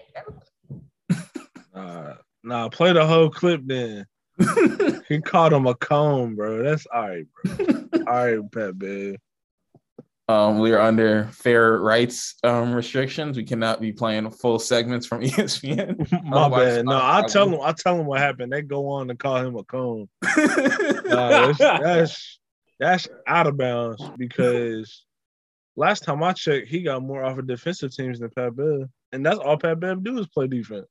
nah, 1.75 2.15
nah. 2.45 2.69
Play 2.69 2.93
the 2.93 3.07
whole 3.07 3.31
clip 3.31 3.63
then. 3.65 4.07
He 5.09 5.21
caught 5.21 5.53
him 5.53 5.67
a 5.67 5.75
cone, 5.75 6.35
bro. 6.35 6.63
That's 6.65 6.87
all 6.93 7.09
right, 7.09 7.27
bro. 7.45 7.89
all 8.07 8.27
right, 8.27 8.53
Pat, 8.53 8.79
babe. 8.79 9.17
Um 10.29 10.59
we 10.59 10.73
are 10.73 10.81
under 10.81 11.29
fair 11.33 11.79
rights 11.79 12.35
um 12.43 12.75
restrictions 12.75 13.37
we 13.37 13.45
cannot 13.45 13.81
be 13.81 13.93
playing 13.93 14.29
full 14.31 14.59
segments 14.59 15.07
from 15.07 15.21
espn 15.23 16.25
My 16.25 16.49
bad. 16.49 16.85
No, 16.85 17.01
I- 17.01 17.25
tell 17.29 17.49
them. 17.49 17.61
I 17.63 17.73
tell 17.73 17.97
them 17.97 18.07
what 18.07 18.19
happened. 18.21 18.53
They 18.53 18.63
go 18.63 18.89
on 18.89 19.09
to 19.09 19.15
call 19.15 19.37
him 19.37 19.57
a 19.57 19.65
cone. 19.65 20.09
Nah, 21.07 21.53
that's, 21.53 21.59
that's 21.59 22.39
that's 22.81 23.09
out 23.29 23.47
of 23.47 23.57
bounds 23.57 24.03
because 24.19 25.05
last 25.77 26.03
time 26.03 26.23
I 26.23 26.33
checked, 26.33 26.67
he 26.67 26.83
got 26.83 27.03
more 27.03 27.25
off 27.25 27.39
of 27.39 27.47
defensive 27.47 27.95
teams 27.95 28.19
than 28.19 28.31
Pat 28.31 28.57
Bev, 28.57 28.89
and 29.13 29.25
that's 29.25 29.39
all 29.39 29.57
Pat 29.57 29.79
Bev 29.79 30.03
do 30.03 30.19
is 30.19 30.27
play 30.27 30.49
defense. 30.49 30.87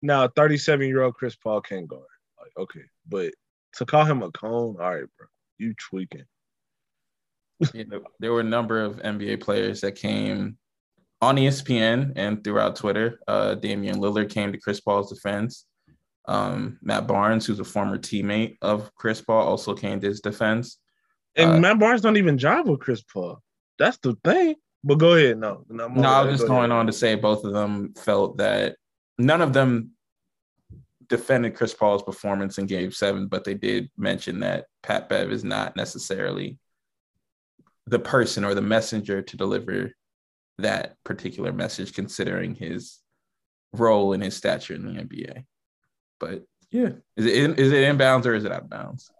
Now, 0.00 0.26
thirty-seven 0.26 0.88
year 0.88 1.02
old 1.02 1.14
Chris 1.14 1.36
Paul 1.36 1.60
can't 1.60 1.86
guard. 1.86 2.02
Like, 2.40 2.52
okay, 2.56 2.84
but 3.06 3.34
to 3.74 3.84
call 3.84 4.06
him 4.06 4.22
a 4.22 4.30
cone, 4.32 4.76
all 4.80 4.90
right, 4.94 5.04
bro, 5.18 5.26
you 5.58 5.74
tweaking. 5.78 6.24
You 7.74 7.84
know, 7.86 8.02
there 8.20 8.32
were 8.32 8.40
a 8.40 8.44
number 8.44 8.82
of 8.82 8.96
NBA 9.02 9.40
players 9.40 9.80
that 9.82 9.92
came 9.92 10.56
on 11.20 11.36
ESPN 11.36 12.12
and 12.16 12.42
throughout 12.42 12.76
Twitter. 12.76 13.20
Uh, 13.28 13.54
Damian 13.54 13.96
Lillard 13.96 14.30
came 14.30 14.52
to 14.52 14.58
Chris 14.58 14.80
Paul's 14.80 15.10
defense. 15.12 15.66
Um, 16.26 16.78
Matt 16.82 17.06
Barnes, 17.06 17.46
who's 17.46 17.60
a 17.60 17.64
former 17.64 17.98
teammate 17.98 18.56
of 18.62 18.94
Chris 18.94 19.20
Paul, 19.20 19.46
also 19.46 19.74
came 19.74 20.00
to 20.00 20.06
his 20.08 20.20
defense. 20.20 20.78
And 21.36 21.50
Uh, 21.52 21.58
Matt 21.60 21.78
Barnes 21.78 22.00
don't 22.00 22.16
even 22.16 22.38
jive 22.38 22.66
with 22.66 22.80
Chris 22.80 23.02
Paul. 23.02 23.42
That's 23.78 23.98
the 23.98 24.16
thing. 24.24 24.56
But 24.84 24.96
go 24.98 25.14
ahead. 25.14 25.38
No, 25.38 25.64
no, 25.68 25.88
No, 25.88 26.08
I 26.08 26.22
was 26.22 26.34
just 26.34 26.42
Go 26.42 26.48
going 26.54 26.70
ahead. 26.70 26.80
on 26.80 26.86
to 26.86 26.92
say 26.92 27.14
both 27.14 27.44
of 27.44 27.52
them 27.52 27.94
felt 27.94 28.38
that 28.38 28.76
none 29.18 29.40
of 29.40 29.52
them 29.52 29.90
defended 31.08 31.54
Chris 31.54 31.74
Paul's 31.74 32.02
performance 32.02 32.58
in 32.58 32.66
game 32.66 32.90
seven, 32.90 33.26
but 33.28 33.44
they 33.44 33.54
did 33.54 33.90
mention 33.96 34.40
that 34.40 34.66
Pat 34.82 35.08
Bev 35.08 35.30
is 35.30 35.44
not 35.44 35.76
necessarily 35.76 36.58
the 37.86 37.98
person 37.98 38.44
or 38.44 38.54
the 38.54 38.62
messenger 38.62 39.22
to 39.22 39.36
deliver 39.36 39.92
that 40.58 40.96
particular 41.04 41.52
message, 41.52 41.94
considering 41.94 42.54
his 42.54 42.98
role 43.72 44.12
and 44.12 44.22
his 44.22 44.36
stature 44.36 44.74
in 44.74 44.84
the 44.84 45.02
NBA. 45.02 45.44
But 46.20 46.44
yeah, 46.70 46.90
is 47.16 47.26
it 47.26 47.36
in, 47.36 47.54
is 47.56 47.72
it 47.72 47.84
inbounds 47.84 48.26
or 48.26 48.34
is 48.34 48.44
it 48.44 48.52
out 48.52 48.62
of 48.62 48.70
bounds? 48.70 49.10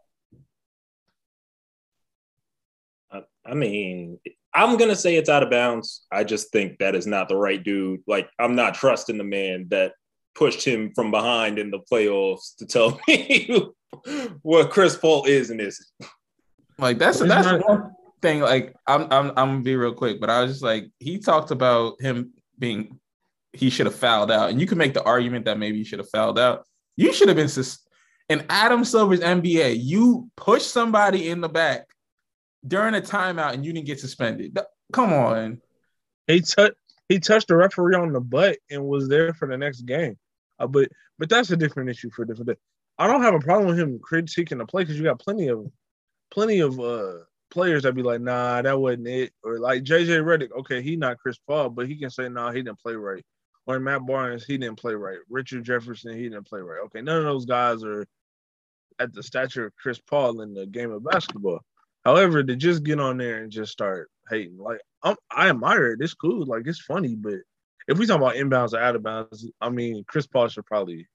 I 3.45 3.55
mean, 3.55 4.21
I'm 4.55 4.77
gonna 4.77 4.97
say 4.97 5.17
it's 5.17 5.29
out 5.29 5.43
of 5.43 5.51
bounds. 5.51 6.07
I 6.13 6.25
just 6.25 6.53
think 6.53 6.79
that 6.79 6.95
is 6.95 7.07
not 7.07 7.29
the 7.29 7.37
right 7.37 7.63
dude. 7.63 8.01
Like, 8.07 8.29
I'm 8.39 8.55
not 8.55 8.75
trusting 8.75 9.19
the 9.19 9.25
man 9.25 9.67
that 9.71 9.93
pushed 10.35 10.65
him 10.65 10.93
from 10.95 11.11
behind 11.11 11.59
in 11.59 11.71
the 11.71 11.81
playoffs 11.91 12.57
to 12.59 12.67
tell 12.67 13.01
me 13.09 13.69
what 14.43 14.71
Chris 14.71 14.97
Paul 14.97 15.25
is 15.25 15.51
and 15.51 15.61
isn't. 15.61 15.89
Like 16.79 16.99
that's 16.99 17.19
that's 17.19 17.65
one 17.65 17.93
thing. 18.23 18.41
Like 18.41 18.75
I'm 18.87 19.03
I'm 19.11 19.29
I'm 19.31 19.35
gonna 19.35 19.61
be 19.61 19.77
real 19.77 19.93
quick, 19.93 20.21
but 20.21 20.31
I 20.31 20.41
was 20.41 20.53
just 20.53 20.63
like 20.63 20.91
he 20.99 21.19
talked 21.19 21.51
about 21.51 22.01
him 22.01 22.33
being 22.59 22.99
he 23.53 23.69
should 23.69 23.87
have 23.87 23.95
fouled 23.95 24.31
out, 24.31 24.51
and 24.51 24.61
you 24.61 24.67
can 24.67 24.79
make 24.79 24.95
the 24.95 25.03
argument 25.03 25.45
that 25.45 25.59
maybe 25.59 25.79
he 25.79 25.85
should 25.85 25.99
have 25.99 26.09
fouled 26.09 26.39
out. 26.39 26.65
You 26.97 27.13
should 27.13 27.29
have 27.29 27.37
been 27.37 27.49
sus- 27.49 27.85
in 28.29 28.45
Adam 28.49 28.85
Silver's 28.85 29.21
NBA. 29.21 29.79
You 29.83 30.31
push 30.37 30.63
somebody 30.63 31.29
in 31.29 31.41
the 31.41 31.49
back 31.49 31.89
during 32.67 32.95
a 32.95 33.01
timeout, 33.01 33.53
and 33.53 33.65
you 33.65 33.73
didn't 33.73 33.87
get 33.87 34.01
suspended. 34.01 34.59
Come 34.93 35.13
on. 35.13 35.61
He 36.27 36.41
touched 36.41 36.77
he 37.09 37.19
touched 37.19 37.49
the 37.49 37.57
referee 37.57 37.97
on 37.97 38.13
the 38.13 38.21
butt 38.21 38.59
and 38.71 38.85
was 38.85 39.09
there 39.09 39.35
for 39.35 39.47
the 39.49 39.59
next 39.59 39.83
game. 39.83 40.17
Uh, 40.59 40.67
but 40.67 40.89
but 41.19 41.29
that's 41.29 41.51
a 41.51 41.57
different 41.57 41.91
issue 41.91 42.11
for 42.11 42.23
a 42.23 42.27
different 42.27 42.49
day. 42.49 42.57
I 42.99 43.07
don't 43.07 43.23
have 43.23 43.35
a 43.35 43.41
problem 43.41 43.69
with 43.69 43.79
him 43.79 43.99
critiquing 43.99 44.59
the 44.59 44.67
play 44.67 44.85
because 44.85 44.97
you 44.97 45.05
got 45.05 45.19
plenty 45.19 45.49
of 45.49 45.67
plenty 46.31 46.61
of 46.61 46.79
uh 46.79 47.19
players 47.53 47.83
that 47.83 47.95
be 47.95 48.03
like, 48.03 48.21
nah, 48.21 48.63
that 48.63 48.81
wasn't 48.81 49.07
it. 49.07 49.33
Or 49.45 49.61
like 49.61 49.85
JJ 49.85 50.25
Redick, 50.25 50.51
okay, 50.61 50.83
he 50.83 50.97
not 50.97 51.19
Chris 51.19 51.39
Paul, 51.47 51.71
but 51.71 51.87
he 51.87 51.97
can 51.97 52.11
say, 52.11 52.29
nah, 52.29 52.51
he 52.51 52.63
didn't 52.63 52.81
play 52.81 52.95
right. 52.95 53.25
Or 53.67 53.79
Matt 53.79 54.05
Barnes, 54.07 54.45
he 54.45 54.59
didn't 54.59 54.81
play 54.81 54.95
right. 54.95 55.19
Richard 55.31 55.65
Jefferson, 55.65 56.17
he 56.17 56.25
didn't 56.25 56.49
play 56.49 56.61
right. 56.61 56.81
Okay, 56.87 57.03
none 57.03 57.19
of 57.19 57.25
those 57.25 57.45
guys 57.45 57.85
are 57.85 58.05
at 58.99 59.13
the 59.13 59.23
stature 59.23 59.67
of 59.67 59.77
Chris 59.77 60.01
Paul 60.01 60.41
in 60.41 60.55
the 60.55 60.67
game 60.67 60.91
of 60.91 61.05
basketball. 61.05 61.61
However, 62.05 62.43
to 62.43 62.57
just 62.57 62.83
get 62.83 62.99
on 62.99 63.19
there 63.19 63.43
and 63.43 63.53
just 63.53 63.71
start 63.71 64.11
hating, 64.29 64.59
like 64.59 64.81
I'm, 65.05 65.17
I 65.31 65.51
admire 65.51 65.93
it. 65.93 66.01
It's 66.01 66.15
cool, 66.15 66.45
like 66.47 66.67
it's 66.67 66.81
funny. 66.81 67.15
But 67.15 67.41
if 67.87 67.99
we 67.99 68.07
talk 68.07 68.17
about 68.17 68.35
inbounds 68.35 68.73
or 68.73 68.81
out 68.81 68.97
of 68.97 69.03
bounds, 69.05 69.49
I 69.61 69.69
mean, 69.69 70.05
Chris 70.09 70.27
Paul 70.27 70.49
should 70.49 70.67
probably 70.67 71.07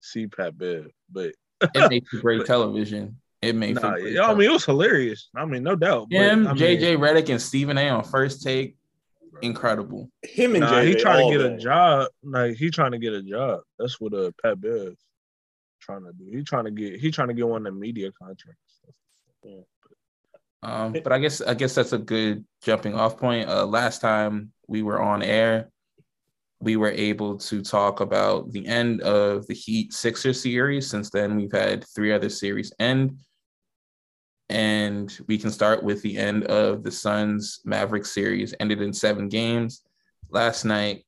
see 0.00 0.26
Pat 0.26 0.58
Bev. 0.58 0.88
But 1.10 1.34
it 1.60 1.90
makes 1.90 2.10
great 2.10 2.44
television. 2.46 3.18
It 3.42 3.56
made. 3.56 3.74
Nah, 3.74 3.96
yeah, 3.96 4.26
I 4.26 4.34
mean, 4.34 4.48
it 4.48 4.52
was 4.52 4.64
hilarious. 4.64 5.28
I 5.34 5.44
mean, 5.44 5.64
no 5.64 5.74
doubt. 5.74 6.12
Him, 6.12 6.44
but, 6.44 6.50
I 6.50 6.54
mean, 6.54 6.62
JJ 6.62 6.96
Redick, 6.98 7.28
and 7.28 7.42
Stephen 7.42 7.76
A. 7.76 7.88
on 7.88 8.04
first 8.04 8.42
take, 8.42 8.76
incredible. 9.42 10.08
Him 10.22 10.54
and 10.54 10.60
nah, 10.60 10.72
JJ 10.72 10.86
he 10.86 10.94
trying 10.94 11.30
to 11.30 11.36
get 11.36 11.48
day. 11.48 11.54
a 11.54 11.58
job. 11.58 12.08
Like 12.22 12.56
he 12.56 12.70
trying 12.70 12.92
to 12.92 12.98
get 12.98 13.12
a 13.12 13.22
job. 13.22 13.60
That's 13.78 14.00
what 14.00 14.14
uh 14.14 14.30
Pat 14.42 14.60
Bev 14.60 14.94
trying 15.80 16.04
to 16.04 16.12
do. 16.12 16.24
He 16.30 16.42
trying 16.44 16.64
to 16.64 16.70
get. 16.70 17.00
He 17.00 17.10
trying 17.10 17.28
to 17.28 17.34
get 17.34 17.48
one 17.48 17.66
of 17.66 17.74
the 17.74 17.78
media 17.78 18.12
contracts. 18.12 18.80
Yeah. 19.44 19.60
Um, 20.62 20.92
but 20.92 21.12
I 21.12 21.18
guess 21.18 21.40
I 21.40 21.54
guess 21.54 21.74
that's 21.74 21.92
a 21.92 21.98
good 21.98 22.44
jumping 22.62 22.94
off 22.94 23.18
point. 23.18 23.48
Uh, 23.48 23.66
last 23.66 24.00
time 24.00 24.52
we 24.68 24.82
were 24.82 25.02
on 25.02 25.22
air, 25.22 25.70
we 26.60 26.76
were 26.76 26.92
able 26.92 27.36
to 27.38 27.62
talk 27.62 28.00
about 28.00 28.52
the 28.52 28.66
end 28.66 29.00
of 29.00 29.46
the 29.48 29.54
Heat 29.54 29.92
Sixer 29.92 30.32
series. 30.32 30.88
Since 30.88 31.10
then, 31.10 31.36
we've 31.36 31.52
had 31.52 31.84
three 31.94 32.12
other 32.12 32.28
series 32.28 32.72
end, 32.78 33.18
and 34.52 35.18
we 35.26 35.38
can 35.38 35.50
start 35.50 35.82
with 35.82 36.02
the 36.02 36.18
end 36.18 36.44
of 36.44 36.82
the 36.82 36.92
Suns 36.92 37.60
Mavericks 37.64 38.12
series. 38.12 38.54
Ended 38.60 38.82
in 38.82 38.92
seven 38.92 39.30
games 39.30 39.82
last 40.28 40.66
night. 40.66 41.06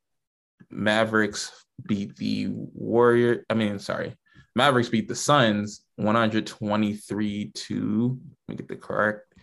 Mavericks 0.70 1.52
beat 1.86 2.16
the 2.16 2.48
Warrior. 2.50 3.44
I 3.50 3.54
mean, 3.54 3.78
sorry, 3.78 4.16
Mavericks 4.56 4.88
beat 4.88 5.08
the 5.08 5.14
Suns 5.14 5.84
123 5.96 7.50
to. 7.54 8.18
Let 8.48 8.52
me 8.52 8.56
get 8.56 8.68
the 8.68 8.76
correct 8.76 9.34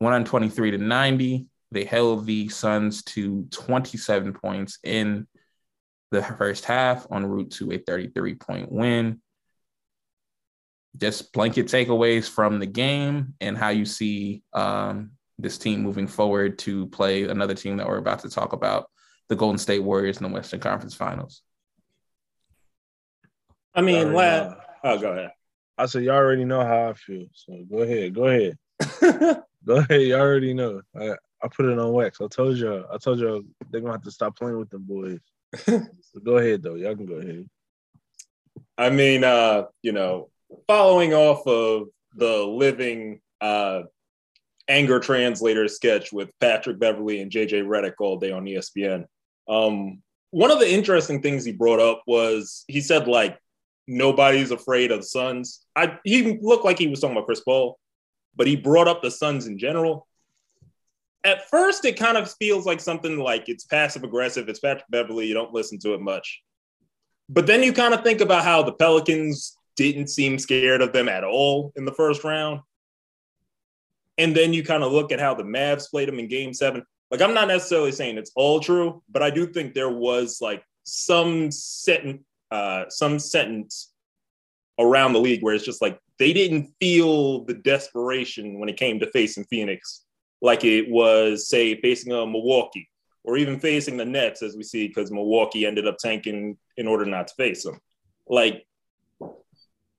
123 0.00 0.72
to 0.72 0.78
90. 0.78 1.46
They 1.70 1.84
held 1.84 2.26
the 2.26 2.48
Suns 2.48 3.04
to 3.04 3.46
27 3.52 4.32
points 4.32 4.80
in 4.82 5.28
the 6.10 6.22
first 6.22 6.64
half 6.64 7.06
en 7.12 7.26
route 7.26 7.52
to 7.52 7.70
a 7.70 7.78
33 7.78 8.34
point 8.34 8.72
win. 8.72 9.20
Just 10.96 11.32
blanket 11.32 11.66
takeaways 11.66 12.28
from 12.28 12.58
the 12.58 12.66
game 12.66 13.34
and 13.40 13.56
how 13.56 13.68
you 13.68 13.84
see 13.84 14.42
um, 14.52 15.12
this 15.38 15.56
team 15.56 15.82
moving 15.82 16.06
forward 16.06 16.58
to 16.60 16.86
play 16.88 17.24
another 17.24 17.54
team 17.54 17.76
that 17.76 17.86
we're 17.86 17.96
about 17.98 18.20
to 18.20 18.28
talk 18.28 18.52
about, 18.52 18.90
the 19.28 19.36
Golden 19.36 19.58
State 19.58 19.82
Warriors 19.82 20.18
in 20.18 20.24
the 20.24 20.34
Western 20.34 20.60
Conference 20.60 20.94
Finals. 20.94 21.42
I 23.74 23.82
mean, 23.82 24.02
Sorry, 24.02 24.14
la- 24.14 24.48
nah. 24.48 24.54
oh, 24.84 24.98
go 24.98 25.12
ahead. 25.12 25.30
I 25.78 25.86
said, 25.86 26.02
you 26.02 26.10
already 26.10 26.44
know 26.44 26.64
how 26.64 26.90
I 26.90 26.92
feel. 26.94 27.26
So 27.32 27.64
go 27.70 27.78
ahead. 27.78 28.14
Go 28.14 28.26
ahead. 28.26 28.58
Go 29.66 29.76
ahead. 29.76 30.00
You 30.02 30.14
already 30.14 30.54
know. 30.54 30.80
I, 30.98 31.10
I 31.42 31.48
put 31.48 31.66
it 31.66 31.78
on 31.78 31.92
wax. 31.92 32.20
I 32.20 32.28
told 32.28 32.56
you. 32.56 32.84
I 32.90 32.96
told 32.96 33.18
you 33.18 33.46
they're 33.70 33.80
gonna 33.80 33.92
have 33.92 34.02
to 34.02 34.10
stop 34.10 34.36
playing 34.36 34.58
with 34.58 34.70
them 34.70 34.84
boys. 34.84 35.20
so 35.58 36.20
go 36.24 36.38
ahead 36.38 36.62
though. 36.62 36.76
Y'all 36.76 36.96
can 36.96 37.06
go 37.06 37.16
ahead. 37.16 37.48
I 38.78 38.90
mean, 38.90 39.24
uh, 39.24 39.64
you 39.82 39.92
know, 39.92 40.30
following 40.66 41.14
off 41.14 41.46
of 41.46 41.88
the 42.14 42.38
living 42.38 43.20
uh, 43.40 43.82
anger 44.68 45.00
translator 45.00 45.68
sketch 45.68 46.12
with 46.12 46.30
Patrick 46.40 46.78
Beverley 46.78 47.20
and 47.20 47.30
JJ 47.30 47.64
Redick 47.64 47.94
all 48.00 48.18
day 48.18 48.30
on 48.30 48.44
ESPN. 48.44 49.04
Um, 49.48 50.02
one 50.30 50.50
of 50.50 50.60
the 50.60 50.72
interesting 50.72 51.22
things 51.22 51.44
he 51.44 51.52
brought 51.52 51.80
up 51.80 52.02
was 52.06 52.64
he 52.68 52.80
said 52.80 53.08
like 53.08 53.38
nobody's 53.86 54.52
afraid 54.52 54.92
of 54.92 55.00
the 55.00 55.06
Suns. 55.06 55.64
I 55.74 55.98
he 56.04 56.38
looked 56.40 56.64
like 56.64 56.78
he 56.78 56.86
was 56.86 57.00
talking 57.00 57.16
about 57.16 57.26
Chris 57.26 57.40
Paul, 57.40 57.78
but 58.36 58.46
he 58.46 58.56
brought 58.56 58.88
up 58.88 59.02
the 59.02 59.10
Suns 59.10 59.46
in 59.46 59.58
general. 59.58 60.06
At 61.24 61.50
first, 61.50 61.84
it 61.84 61.98
kind 61.98 62.16
of 62.16 62.32
feels 62.36 62.64
like 62.64 62.80
something 62.80 63.18
like 63.18 63.48
it's 63.48 63.64
passive 63.64 64.04
aggressive. 64.04 64.48
It's 64.48 64.60
Patrick 64.60 64.88
Beverley. 64.88 65.26
You 65.26 65.34
don't 65.34 65.52
listen 65.52 65.78
to 65.80 65.94
it 65.94 66.00
much. 66.00 66.42
But 67.28 67.46
then 67.46 67.62
you 67.62 67.72
kind 67.72 67.92
of 67.92 68.02
think 68.02 68.20
about 68.20 68.44
how 68.44 68.62
the 68.62 68.72
Pelicans 68.72 69.56
didn't 69.80 70.08
seem 70.08 70.38
scared 70.38 70.82
of 70.82 70.92
them 70.92 71.08
at 71.08 71.24
all 71.24 71.72
in 71.76 71.84
the 71.84 71.94
first 71.94 72.22
round. 72.22 72.60
And 74.18 74.36
then 74.36 74.52
you 74.52 74.62
kind 74.62 74.82
of 74.82 74.92
look 74.92 75.12
at 75.12 75.20
how 75.20 75.34
the 75.34 75.42
Mavs 75.42 75.90
played 75.90 76.08
them 76.08 76.18
in 76.18 76.28
game 76.28 76.52
seven. 76.52 76.84
Like, 77.10 77.22
I'm 77.22 77.34
not 77.34 77.48
necessarily 77.48 77.92
saying 77.92 78.18
it's 78.18 78.32
all 78.36 78.60
true, 78.60 79.02
but 79.08 79.22
I 79.22 79.30
do 79.30 79.46
think 79.46 79.72
there 79.72 79.88
was 79.88 80.38
like 80.40 80.62
some 80.84 81.50
sentence, 81.50 82.22
uh, 82.50 82.84
some 82.88 83.18
sentence 83.18 83.92
around 84.78 85.14
the 85.14 85.20
league 85.20 85.42
where 85.42 85.54
it's 85.54 85.64
just 85.64 85.82
like 85.82 85.98
they 86.18 86.32
didn't 86.32 86.72
feel 86.78 87.44
the 87.44 87.54
desperation 87.54 88.60
when 88.60 88.68
it 88.68 88.76
came 88.76 89.00
to 89.00 89.10
facing 89.10 89.44
Phoenix, 89.44 90.04
like 90.42 90.64
it 90.64 90.90
was, 90.90 91.48
say, 91.48 91.80
facing 91.80 92.12
a 92.12 92.26
Milwaukee 92.26 92.88
or 93.24 93.36
even 93.36 93.58
facing 93.58 93.96
the 93.96 94.04
Nets, 94.04 94.42
as 94.42 94.56
we 94.56 94.62
see, 94.62 94.88
because 94.88 95.10
Milwaukee 95.10 95.66
ended 95.66 95.86
up 95.86 95.98
tanking 95.98 96.56
in 96.76 96.86
order 96.86 97.04
not 97.04 97.28
to 97.28 97.34
face 97.34 97.64
them. 97.64 97.80
Like, 98.28 98.66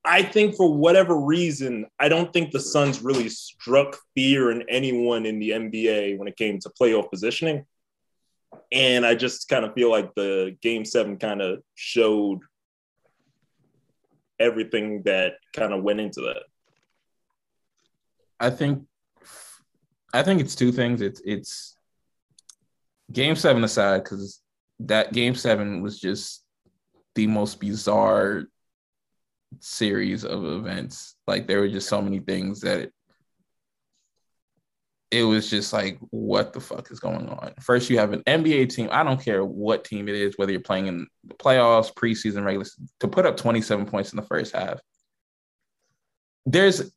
I 0.04 0.22
think 0.22 0.56
for 0.56 0.72
whatever 0.72 1.16
reason, 1.16 1.86
I 1.98 2.08
don't 2.08 2.32
think 2.32 2.50
the 2.50 2.60
Suns 2.60 3.02
really 3.02 3.28
struck 3.28 3.98
fear 4.14 4.50
in 4.50 4.64
anyone 4.68 5.26
in 5.26 5.38
the 5.38 5.50
NBA 5.50 6.18
when 6.18 6.26
it 6.26 6.36
came 6.36 6.58
to 6.60 6.70
playoff 6.70 7.10
positioning. 7.10 7.64
And 8.72 9.06
I 9.06 9.14
just 9.14 9.48
kind 9.48 9.64
of 9.64 9.74
feel 9.74 9.90
like 9.90 10.14
the 10.14 10.56
game 10.60 10.84
seven 10.84 11.18
kind 11.18 11.40
of 11.40 11.62
showed 11.74 12.40
everything 14.40 15.02
that 15.04 15.34
kind 15.54 15.72
of 15.72 15.82
went 15.82 16.00
into 16.00 16.20
that. 16.22 16.42
I 18.40 18.50
think 18.50 18.84
I 20.12 20.22
think 20.22 20.40
it's 20.40 20.56
two 20.56 20.72
things. 20.72 21.00
It's 21.00 21.22
it's 21.24 21.76
game 23.12 23.36
seven 23.36 23.62
aside, 23.62 24.02
because 24.02 24.40
that 24.80 25.12
game 25.12 25.36
seven 25.36 25.80
was 25.80 26.00
just 26.00 26.44
the 27.14 27.28
most 27.28 27.60
bizarre 27.60 28.46
series 29.60 30.24
of 30.24 30.44
events. 30.44 31.16
Like 31.26 31.46
there 31.46 31.60
were 31.60 31.68
just 31.68 31.88
so 31.88 32.00
many 32.00 32.20
things 32.20 32.60
that 32.60 32.80
it, 32.80 32.92
it 35.10 35.24
was 35.24 35.50
just 35.50 35.72
like, 35.72 35.98
what 36.10 36.52
the 36.52 36.60
fuck 36.60 36.90
is 36.90 36.98
going 36.98 37.28
on? 37.28 37.52
First, 37.60 37.90
you 37.90 37.98
have 37.98 38.12
an 38.12 38.22
NBA 38.22 38.74
team. 38.74 38.88
I 38.90 39.04
don't 39.04 39.22
care 39.22 39.44
what 39.44 39.84
team 39.84 40.08
it 40.08 40.14
is, 40.14 40.38
whether 40.38 40.52
you're 40.52 40.60
playing 40.60 40.86
in 40.86 41.06
the 41.24 41.34
playoffs, 41.34 41.92
preseason, 41.92 42.44
regular, 42.44 42.66
to 43.00 43.08
put 43.08 43.26
up 43.26 43.36
27 43.36 43.84
points 43.86 44.12
in 44.12 44.16
the 44.16 44.26
first 44.26 44.54
half. 44.54 44.80
There's 46.46 46.90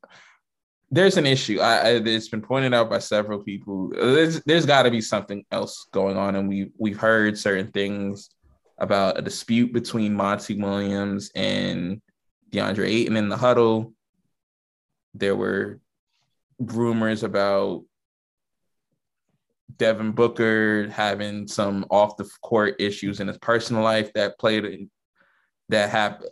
there's 0.90 1.16
an 1.16 1.26
issue. 1.26 1.60
I, 1.60 1.90
it's 1.90 2.28
been 2.28 2.42
pointed 2.42 2.72
out 2.72 2.88
by 2.88 3.00
several 3.00 3.40
people. 3.40 3.90
There's 3.90 4.42
there's 4.44 4.66
got 4.66 4.84
to 4.84 4.90
be 4.90 5.00
something 5.00 5.44
else 5.50 5.86
going 5.92 6.16
on, 6.16 6.36
and 6.36 6.48
we 6.48 6.70
we've 6.78 6.98
heard 6.98 7.38
certain 7.38 7.70
things 7.72 8.30
about 8.78 9.18
a 9.18 9.22
dispute 9.22 9.72
between 9.72 10.14
Monty 10.14 10.60
Williams 10.60 11.30
and 11.34 12.00
DeAndre 12.50 12.86
Ayton 12.86 13.16
in 13.16 13.28
the 13.28 13.36
huddle. 13.36 13.92
There 15.14 15.36
were 15.36 15.80
rumors 16.58 17.22
about 17.22 17.84
Devin 19.76 20.12
Booker 20.12 20.88
having 20.88 21.46
some 21.48 21.86
off 21.90 22.16
the 22.16 22.28
court 22.42 22.76
issues 22.78 23.20
in 23.20 23.28
his 23.28 23.38
personal 23.38 23.82
life 23.82 24.12
that 24.14 24.38
played 24.38 24.88
that 25.68 25.90
have 25.90 26.22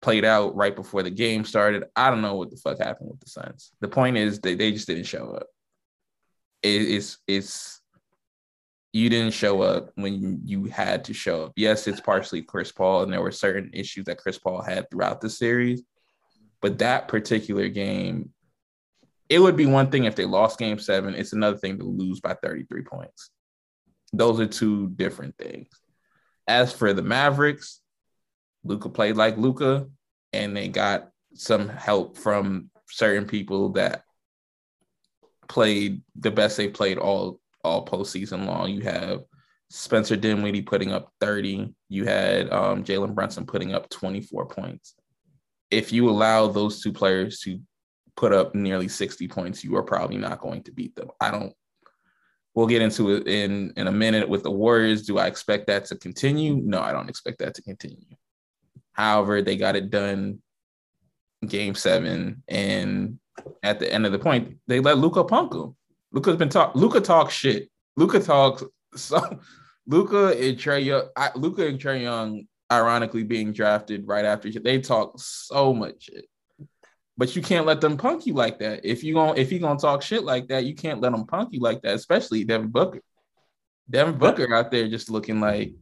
played 0.00 0.24
out 0.24 0.54
right 0.54 0.76
before 0.76 1.02
the 1.02 1.10
game 1.10 1.44
started. 1.44 1.84
I 1.96 2.10
don't 2.10 2.22
know 2.22 2.36
what 2.36 2.50
the 2.50 2.56
fuck 2.56 2.78
happened 2.78 3.10
with 3.10 3.20
the 3.20 3.30
Suns. 3.30 3.72
The 3.80 3.88
point 3.88 4.16
is 4.16 4.38
they, 4.38 4.54
they 4.54 4.72
just 4.72 4.86
didn't 4.86 5.04
show 5.04 5.32
up. 5.32 5.46
It, 6.62 6.82
it's 6.82 7.18
it's 7.26 7.73
you 8.94 9.10
didn't 9.10 9.34
show 9.34 9.60
up 9.60 9.90
when 9.96 10.40
you 10.44 10.66
had 10.66 11.04
to 11.04 11.12
show 11.12 11.46
up. 11.46 11.52
Yes, 11.56 11.88
it's 11.88 11.98
uh-huh. 11.98 12.04
partially 12.04 12.42
Chris 12.42 12.70
Paul, 12.70 13.02
and 13.02 13.12
there 13.12 13.20
were 13.20 13.32
certain 13.32 13.68
issues 13.72 14.04
that 14.04 14.18
Chris 14.18 14.38
Paul 14.38 14.62
had 14.62 14.88
throughout 14.88 15.20
the 15.20 15.28
series. 15.28 15.82
But 16.62 16.78
that 16.78 17.08
particular 17.08 17.68
game, 17.68 18.30
it 19.28 19.40
would 19.40 19.56
be 19.56 19.66
one 19.66 19.90
thing 19.90 20.04
if 20.04 20.14
they 20.14 20.24
lost 20.24 20.60
game 20.60 20.78
seven. 20.78 21.16
It's 21.16 21.32
another 21.32 21.56
thing 21.56 21.76
to 21.78 21.84
lose 21.84 22.20
by 22.20 22.34
33 22.34 22.82
points. 22.82 23.30
Those 24.12 24.38
are 24.38 24.46
two 24.46 24.90
different 24.90 25.36
things. 25.38 25.68
As 26.46 26.72
for 26.72 26.92
the 26.92 27.02
Mavericks, 27.02 27.80
Luka 28.62 28.88
played 28.88 29.16
like 29.16 29.36
Luka, 29.36 29.88
and 30.32 30.56
they 30.56 30.68
got 30.68 31.10
some 31.34 31.68
help 31.68 32.16
from 32.16 32.70
certain 32.88 33.26
people 33.26 33.70
that 33.70 34.04
played 35.48 36.02
the 36.14 36.30
best 36.30 36.56
they 36.56 36.68
played 36.68 36.98
all 36.98 37.40
all 37.64 37.84
postseason 37.84 38.46
long. 38.46 38.70
You 38.70 38.82
have 38.82 39.22
Spencer 39.70 40.16
Dinwiddie 40.16 40.62
putting 40.62 40.92
up 40.92 41.12
30. 41.20 41.74
You 41.88 42.04
had 42.04 42.52
um, 42.52 42.84
Jalen 42.84 43.14
Brunson 43.14 43.46
putting 43.46 43.74
up 43.74 43.88
24 43.90 44.46
points. 44.46 44.94
If 45.70 45.92
you 45.92 46.08
allow 46.08 46.46
those 46.46 46.80
two 46.80 46.92
players 46.92 47.40
to 47.40 47.58
put 48.16 48.32
up 48.32 48.54
nearly 48.54 48.88
60 48.88 49.26
points, 49.28 49.64
you 49.64 49.76
are 49.76 49.82
probably 49.82 50.18
not 50.18 50.40
going 50.40 50.62
to 50.64 50.72
beat 50.72 50.94
them. 50.94 51.08
I 51.20 51.30
don't. 51.30 51.52
We'll 52.54 52.68
get 52.68 52.82
into 52.82 53.10
it 53.10 53.26
in 53.26 53.72
in 53.76 53.88
a 53.88 53.92
minute 53.92 54.28
with 54.28 54.44
the 54.44 54.50
Warriors. 54.50 55.02
Do 55.02 55.18
I 55.18 55.26
expect 55.26 55.66
that 55.66 55.86
to 55.86 55.96
continue? 55.96 56.54
No, 56.54 56.80
I 56.80 56.92
don't 56.92 57.08
expect 57.08 57.40
that 57.40 57.54
to 57.54 57.62
continue. 57.62 58.06
However, 58.92 59.42
they 59.42 59.56
got 59.56 59.74
it 59.74 59.90
done 59.90 60.40
game 61.44 61.74
seven, 61.74 62.44
and 62.46 63.18
at 63.64 63.80
the 63.80 63.92
end 63.92 64.06
of 64.06 64.12
the 64.12 64.20
point, 64.20 64.58
they 64.68 64.78
let 64.78 64.98
Luka 64.98 65.24
punk 65.24 65.52
him. 65.52 65.74
Luka's 66.14 66.36
been 66.36 66.48
talk. 66.48 66.76
Luka 66.76 67.00
talks 67.00 67.34
shit. 67.34 67.68
Luka 67.96 68.20
talks 68.20 68.62
so. 68.94 69.40
Luka 69.86 70.28
and 70.28 70.56
Trae 70.56 70.84
Young. 70.84 71.08
Luka 71.34 71.66
and 71.66 71.78
Trae 71.78 72.02
Young, 72.02 72.46
ironically, 72.72 73.24
being 73.24 73.52
drafted 73.52 74.06
right 74.06 74.24
after 74.24 74.50
they 74.50 74.80
talk 74.80 75.14
so 75.18 75.74
much 75.74 76.04
shit. 76.04 76.26
But 77.18 77.36
you 77.36 77.42
can't 77.42 77.66
let 77.66 77.80
them 77.80 77.96
punk 77.96 78.26
you 78.26 78.34
like 78.34 78.60
that. 78.60 78.84
If 78.84 79.04
you 79.04 79.14
going 79.14 79.38
if 79.38 79.52
you 79.52 79.58
gonna 79.58 79.78
talk 79.78 80.02
shit 80.02 80.24
like 80.24 80.48
that, 80.48 80.64
you 80.64 80.74
can't 80.74 81.00
let 81.00 81.12
them 81.12 81.26
punk 81.26 81.50
you 81.52 81.60
like 81.60 81.82
that. 81.82 81.94
Especially 81.94 82.44
Devin 82.44 82.68
Booker. 82.68 83.00
Devin 83.90 84.16
Booker 84.16 84.52
out 84.54 84.70
there 84.70 84.88
just 84.88 85.10
looking 85.10 85.40
like 85.40 85.74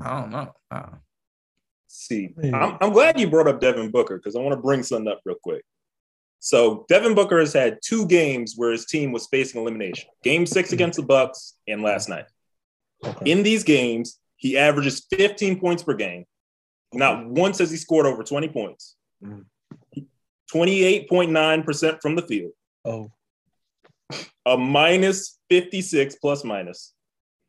I 0.00 0.20
don't 0.20 0.30
know. 0.30 0.52
I 0.70 0.78
don't 0.80 0.92
know. 0.92 0.98
See, 1.88 2.32
I'm, 2.44 2.78
I'm 2.80 2.92
glad 2.92 3.18
you 3.18 3.28
brought 3.28 3.48
up 3.48 3.60
Devin 3.60 3.90
Booker 3.90 4.16
because 4.16 4.36
I 4.36 4.40
want 4.40 4.52
to 4.52 4.62
bring 4.62 4.84
something 4.84 5.10
up 5.10 5.20
real 5.24 5.36
quick. 5.42 5.64
So 6.40 6.86
Devin 6.88 7.14
Booker 7.14 7.38
has 7.38 7.52
had 7.52 7.78
two 7.84 8.06
games 8.06 8.54
where 8.56 8.72
his 8.72 8.86
team 8.86 9.12
was 9.12 9.26
facing 9.26 9.60
elimination. 9.60 10.08
Game 10.24 10.46
six 10.46 10.70
hmm. 10.70 10.74
against 10.74 10.96
the 10.96 11.04
Bucks 11.04 11.54
and 11.68 11.82
last 11.82 12.08
night. 12.08 12.24
Okay. 13.04 13.30
In 13.30 13.42
these 13.42 13.62
games, 13.62 14.18
he 14.36 14.58
averages 14.58 15.06
15 15.10 15.60
points 15.60 15.82
per 15.82 15.94
game. 15.94 16.24
Not 16.92 17.22
hmm. 17.22 17.34
once 17.34 17.58
has 17.58 17.70
he 17.70 17.76
scored 17.76 18.06
over 18.06 18.24
20 18.24 18.48
points. 18.48 18.96
Hmm. 19.22 19.40
28.9% 20.52 22.02
from 22.02 22.16
the 22.16 22.22
field. 22.22 22.52
Oh. 22.84 23.12
A 24.46 24.56
minus 24.56 25.38
56 25.50 26.16
plus 26.16 26.42
minus. 26.42 26.92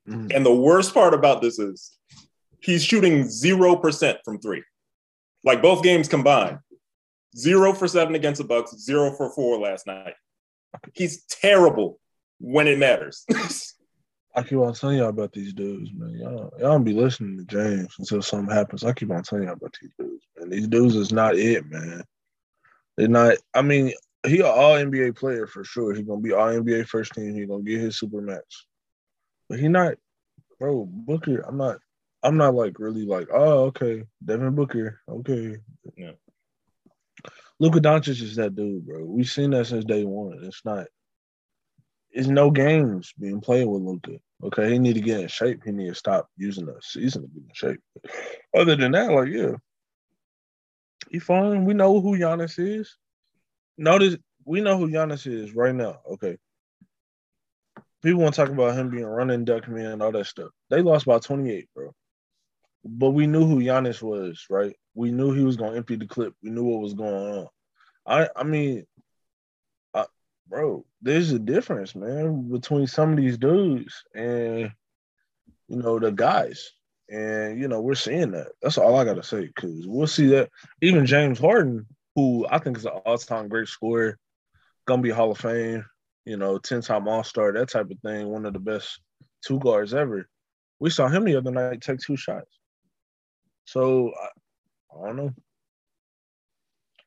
Mm. 0.07 0.35
And 0.35 0.45
the 0.45 0.53
worst 0.53 0.93
part 0.93 1.13
about 1.13 1.41
this 1.41 1.57
is 1.57 1.97
he's 2.59 2.83
shooting 2.83 3.23
0% 3.23 4.17
from 4.23 4.39
three. 4.39 4.63
Like 5.43 5.61
both 5.61 5.83
games 5.83 6.07
combined. 6.07 6.59
Zero 7.37 7.73
for 7.73 7.87
seven 7.87 8.15
against 8.15 8.41
the 8.41 8.47
Bucks, 8.47 8.77
zero 8.77 9.11
for 9.11 9.31
four 9.33 9.57
last 9.57 9.87
night. 9.87 10.15
He's 10.93 11.23
terrible 11.25 11.99
when 12.39 12.67
it 12.67 12.77
matters. 12.77 13.25
I 14.35 14.43
keep 14.43 14.59
on 14.59 14.73
telling 14.73 14.97
y'all 14.97 15.09
about 15.09 15.33
these 15.33 15.53
dudes, 15.53 15.91
man. 15.93 16.17
Y'all, 16.17 16.51
y'all 16.57 16.71
don't 16.71 16.83
be 16.83 16.93
listening 16.93 17.37
to 17.37 17.45
James 17.45 17.93
until 17.99 18.21
something 18.21 18.53
happens. 18.53 18.83
I 18.83 18.93
keep 18.93 19.11
on 19.11 19.23
telling 19.23 19.45
y'all 19.45 19.53
about 19.53 19.75
these 19.81 19.91
dudes, 19.99 20.25
man. 20.37 20.49
These 20.49 20.67
dudes 20.67 20.95
is 20.95 21.11
not 21.11 21.35
it, 21.35 21.69
man. 21.69 22.03
They're 22.95 23.09
not. 23.09 23.37
I 23.53 23.61
mean, 23.61 23.93
he 24.25 24.39
an 24.39 24.45
all 24.45 24.75
NBA 24.75 25.17
player 25.17 25.47
for 25.47 25.63
sure. 25.63 25.93
He's 25.93 26.05
gonna 26.05 26.21
be 26.21 26.31
all 26.31 26.47
NBA 26.47 26.87
first 26.87 27.13
team. 27.13 27.33
He's 27.33 27.47
gonna 27.47 27.63
get 27.63 27.81
his 27.81 27.97
super 27.97 28.21
max, 28.21 28.65
but 29.49 29.59
he 29.59 29.67
not, 29.67 29.95
bro. 30.59 30.85
Booker, 30.89 31.43
I'm 31.47 31.57
not. 31.57 31.79
I'm 32.23 32.37
not 32.37 32.53
like 32.53 32.79
really 32.79 33.05
like. 33.05 33.27
Oh, 33.33 33.65
okay, 33.65 34.03
Devin 34.23 34.55
Booker. 34.55 35.01
Okay, 35.09 35.57
yeah. 35.97 36.11
Luka 37.61 37.79
Doncic 37.79 38.19
is 38.23 38.37
that 38.37 38.55
dude, 38.55 38.87
bro. 38.87 39.05
We've 39.05 39.29
seen 39.29 39.51
that 39.51 39.67
since 39.67 39.85
day 39.85 40.03
one. 40.03 40.39
It's 40.41 40.65
not. 40.65 40.87
It's 42.09 42.27
no 42.27 42.49
games 42.49 43.13
being 43.19 43.39
played 43.39 43.67
with 43.67 43.83
Luka. 43.83 44.17
Okay, 44.43 44.71
he 44.71 44.79
need 44.79 44.95
to 44.95 44.99
get 44.99 45.19
in 45.19 45.27
shape. 45.27 45.61
He 45.63 45.71
need 45.71 45.89
to 45.89 45.93
stop 45.93 46.27
using 46.35 46.65
the 46.65 46.73
season 46.81 47.21
to 47.21 47.27
be 47.27 47.41
in 47.41 47.49
shape. 47.53 47.79
Other 48.57 48.75
than 48.75 48.93
that, 48.93 49.11
like 49.11 49.29
yeah, 49.29 49.51
he 51.11 51.19
fine. 51.19 51.63
We 51.63 51.75
know 51.75 52.01
who 52.01 52.17
Giannis 52.17 52.57
is. 52.57 52.97
Notice 53.77 54.17
we 54.43 54.61
know 54.61 54.79
who 54.79 54.89
Giannis 54.89 55.27
is 55.27 55.53
right 55.53 55.75
now. 55.75 55.99
Okay. 56.13 56.37
People 58.01 58.23
want 58.23 58.33
to 58.33 58.41
talk 58.41 58.49
about 58.49 58.75
him 58.75 58.89
being 58.89 59.05
running 59.05 59.45
duck 59.45 59.67
man, 59.67 60.01
all 60.01 60.11
that 60.11 60.25
stuff. 60.25 60.49
They 60.71 60.81
lost 60.81 61.05
by 61.05 61.19
28, 61.19 61.69
bro. 61.75 61.93
But 62.83 63.11
we 63.11 63.27
knew 63.27 63.45
who 63.45 63.59
Giannis 63.59 64.01
was, 64.01 64.45
right? 64.49 64.75
We 64.95 65.11
knew 65.11 65.33
he 65.33 65.43
was 65.43 65.55
gonna 65.57 65.77
empty 65.77 65.95
the 65.95 66.07
clip. 66.07 66.33
We 66.41 66.49
knew 66.49 66.63
what 66.63 66.81
was 66.81 66.93
going 66.93 67.37
on. 67.37 67.47
I 68.05 68.29
I 68.35 68.43
mean, 68.43 68.85
I, 69.93 70.05
bro, 70.47 70.85
there's 71.01 71.31
a 71.31 71.39
difference, 71.39 71.95
man, 71.95 72.49
between 72.49 72.87
some 72.87 73.11
of 73.11 73.17
these 73.17 73.37
dudes 73.37 74.03
and 74.15 74.71
you 75.67 75.77
know 75.77 75.99
the 75.99 76.11
guys. 76.11 76.71
And 77.09 77.59
you 77.59 77.67
know, 77.67 77.81
we're 77.81 77.95
seeing 77.95 78.31
that. 78.31 78.53
That's 78.61 78.77
all 78.77 78.95
I 78.97 79.05
gotta 79.05 79.23
say, 79.23 79.45
because 79.45 79.85
we'll 79.85 80.07
see 80.07 80.27
that. 80.27 80.49
Even 80.81 81.05
James 81.05 81.39
Harden, 81.39 81.85
who 82.15 82.47
I 82.49 82.57
think 82.57 82.77
is 82.77 82.85
an 82.85 82.93
all-time 83.05 83.49
great 83.49 83.67
scorer, 83.67 84.17
gonna 84.87 85.01
be 85.01 85.09
Hall 85.09 85.31
of 85.31 85.37
Fame, 85.37 85.85
you 86.25 86.37
know, 86.37 86.57
10-time 86.57 87.07
All-Star, 87.07 87.53
that 87.53 87.69
type 87.69 87.91
of 87.91 87.99
thing, 87.99 88.27
one 88.29 88.45
of 88.45 88.53
the 88.53 88.59
best 88.59 89.01
two 89.45 89.59
guards 89.59 89.93
ever. 89.93 90.27
We 90.79 90.89
saw 90.89 91.07
him 91.07 91.25
the 91.25 91.35
other 91.35 91.51
night 91.51 91.81
take 91.81 91.99
two 91.99 92.15
shots. 92.15 92.60
So 93.65 94.11
I 94.93 95.07
don't 95.07 95.15
know. 95.15 95.33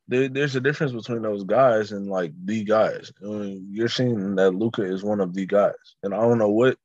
There, 0.06 0.28
there's 0.28 0.54
a 0.54 0.60
difference 0.60 0.92
between 0.92 1.22
those 1.22 1.44
guys 1.44 1.92
and 1.92 2.08
like 2.08 2.32
the 2.44 2.62
guys. 2.64 3.10
I 3.22 3.26
mean, 3.26 3.68
you're 3.70 3.88
seeing 3.88 4.34
that 4.36 4.50
Luka 4.50 4.82
is 4.82 5.02
one 5.02 5.20
of 5.20 5.32
the 5.32 5.46
guys, 5.46 5.72
and 6.02 6.14
I 6.14 6.20
don't 6.20 6.38
know 6.38 6.50
what 6.50 6.76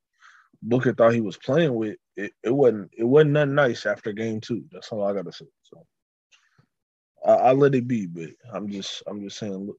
Booker 0.61 0.93
thought 0.93 1.13
he 1.13 1.21
was 1.21 1.37
playing 1.37 1.73
with. 1.73 1.97
It, 2.15 2.33
it 2.43 2.51
wasn't. 2.51 2.91
It 2.97 3.03
wasn't 3.03 3.33
that 3.35 3.49
nice 3.49 3.85
after 3.85 4.13
game 4.13 4.39
two. 4.41 4.63
That's 4.71 4.89
all 4.89 5.03
I 5.03 5.13
gotta 5.13 5.31
say. 5.33 5.45
So 5.63 5.85
I, 7.25 7.31
I 7.31 7.51
let 7.53 7.75
it 7.75 7.87
be, 7.87 8.05
but 8.05 8.29
I'm 8.53 8.69
just, 8.69 9.03
I'm 9.07 9.21
just 9.21 9.37
saying, 9.37 9.67
look, 9.67 9.77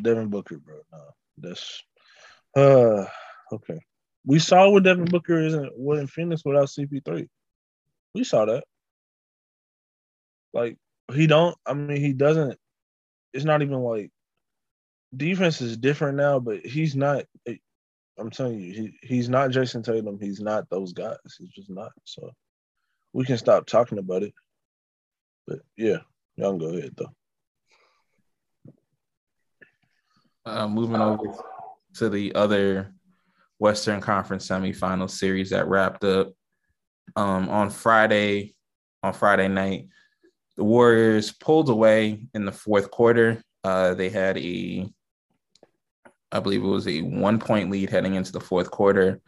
Devin 0.00 0.28
Booker, 0.28 0.58
bro. 0.58 0.76
No, 0.92 0.98
that's 1.38 1.82
uh 2.56 3.06
okay. 3.52 3.80
We 4.26 4.38
saw 4.38 4.70
what 4.70 4.84
Devin 4.84 5.06
Booker 5.06 5.38
isn't 5.40 5.76
what 5.76 5.98
in 5.98 6.06
Phoenix 6.06 6.42
without 6.44 6.68
CP3. 6.68 7.28
We 8.14 8.24
saw 8.24 8.44
that. 8.46 8.64
Like 10.54 10.78
he 11.12 11.26
don't. 11.26 11.56
I 11.66 11.74
mean, 11.74 12.00
he 12.00 12.12
doesn't. 12.12 12.56
It's 13.32 13.44
not 13.44 13.62
even 13.62 13.80
like 13.80 14.10
defense 15.14 15.60
is 15.60 15.76
different 15.76 16.16
now, 16.16 16.38
but 16.38 16.64
he's 16.64 16.94
not. 16.94 17.24
I'm 18.16 18.30
telling 18.30 18.60
you, 18.60 18.72
he, 18.72 18.98
he's 19.02 19.28
not 19.28 19.50
Jayson 19.50 19.82
Tatum. 19.82 20.20
He's 20.20 20.40
not 20.40 20.70
those 20.70 20.92
guys. 20.92 21.16
He's 21.36 21.50
just 21.50 21.68
not. 21.68 21.90
So 22.04 22.30
we 23.12 23.24
can 23.24 23.36
stop 23.36 23.66
talking 23.66 23.98
about 23.98 24.22
it. 24.22 24.32
But 25.48 25.58
yeah, 25.76 25.98
y'all 26.36 26.56
go 26.56 26.68
ahead 26.68 26.94
though. 26.96 27.10
Uh, 30.46 30.68
moving 30.68 31.00
over 31.00 31.24
to 31.94 32.08
the 32.08 32.34
other 32.34 32.94
Western 33.58 34.00
Conference 34.00 34.46
semifinal 34.46 35.10
series 35.10 35.50
that 35.50 35.66
wrapped 35.66 36.04
up 36.04 36.32
um, 37.16 37.48
on 37.48 37.70
Friday. 37.70 38.54
On 39.02 39.12
Friday 39.12 39.48
night, 39.48 39.88
the 40.56 40.64
Warriors 40.64 41.32
pulled 41.32 41.68
away 41.68 42.26
in 42.34 42.44
the 42.44 42.52
fourth 42.52 42.90
quarter. 42.90 43.42
Uh, 43.62 43.94
they 43.94 44.08
had 44.08 44.38
a, 44.38 44.88
I 46.30 46.40
believe 46.40 46.62
it 46.62 46.68
was 46.68 46.86
a 46.86 47.02
one 47.02 47.38
point 47.38 47.70
lead 47.70 47.90
heading 47.90 48.14
into 48.14 48.32
the 48.32 48.40
fourth 48.40 48.70
quarter, 48.70 49.20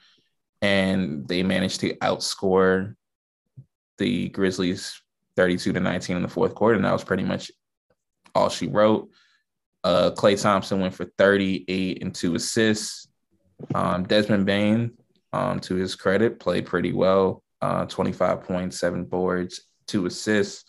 and 0.62 1.26
they 1.26 1.42
managed 1.42 1.80
to 1.80 1.94
outscore 1.96 2.94
the 3.98 4.28
Grizzlies 4.28 5.00
32 5.36 5.72
to 5.72 5.80
19 5.80 6.16
in 6.16 6.22
the 6.22 6.28
fourth 6.28 6.54
quarter. 6.54 6.76
And 6.76 6.84
that 6.84 6.92
was 6.92 7.04
pretty 7.04 7.24
much 7.24 7.50
all 8.34 8.48
she 8.48 8.68
wrote. 8.68 9.08
Uh, 9.84 10.10
Klay 10.10 10.40
Thompson 10.40 10.80
went 10.80 10.94
for 10.94 11.06
38 11.18 12.02
and 12.02 12.14
two 12.14 12.34
assists. 12.34 13.08
Um, 13.74 14.04
Desmond 14.04 14.44
Bane, 14.44 14.92
um, 15.32 15.60
to 15.60 15.74
his 15.74 15.94
credit, 15.94 16.40
played 16.40 16.66
pretty 16.66 16.92
well. 16.92 17.42
Uh, 17.62 17.86
25 17.86 18.42
points, 18.42 18.78
seven 18.78 19.04
boards, 19.04 19.62
two 19.86 20.06
assists. 20.06 20.64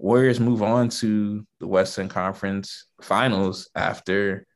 Warriors 0.00 0.40
move 0.40 0.62
on 0.62 0.88
to 0.88 1.46
the 1.58 1.66
Western 1.66 2.08
Conference 2.08 2.86
Finals 3.02 3.68
after 3.74 4.46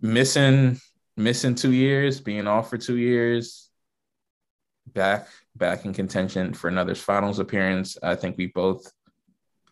missing 0.00 0.78
missing 1.16 1.56
two 1.56 1.72
years, 1.72 2.20
being 2.20 2.46
off 2.46 2.70
for 2.70 2.78
two 2.78 2.96
years, 2.96 3.70
back 4.86 5.26
back 5.56 5.84
in 5.84 5.92
contention 5.92 6.54
for 6.54 6.68
another 6.68 6.94
finals 6.94 7.40
appearance. 7.40 7.98
I 8.02 8.14
think 8.14 8.38
we 8.38 8.46
both 8.46 8.90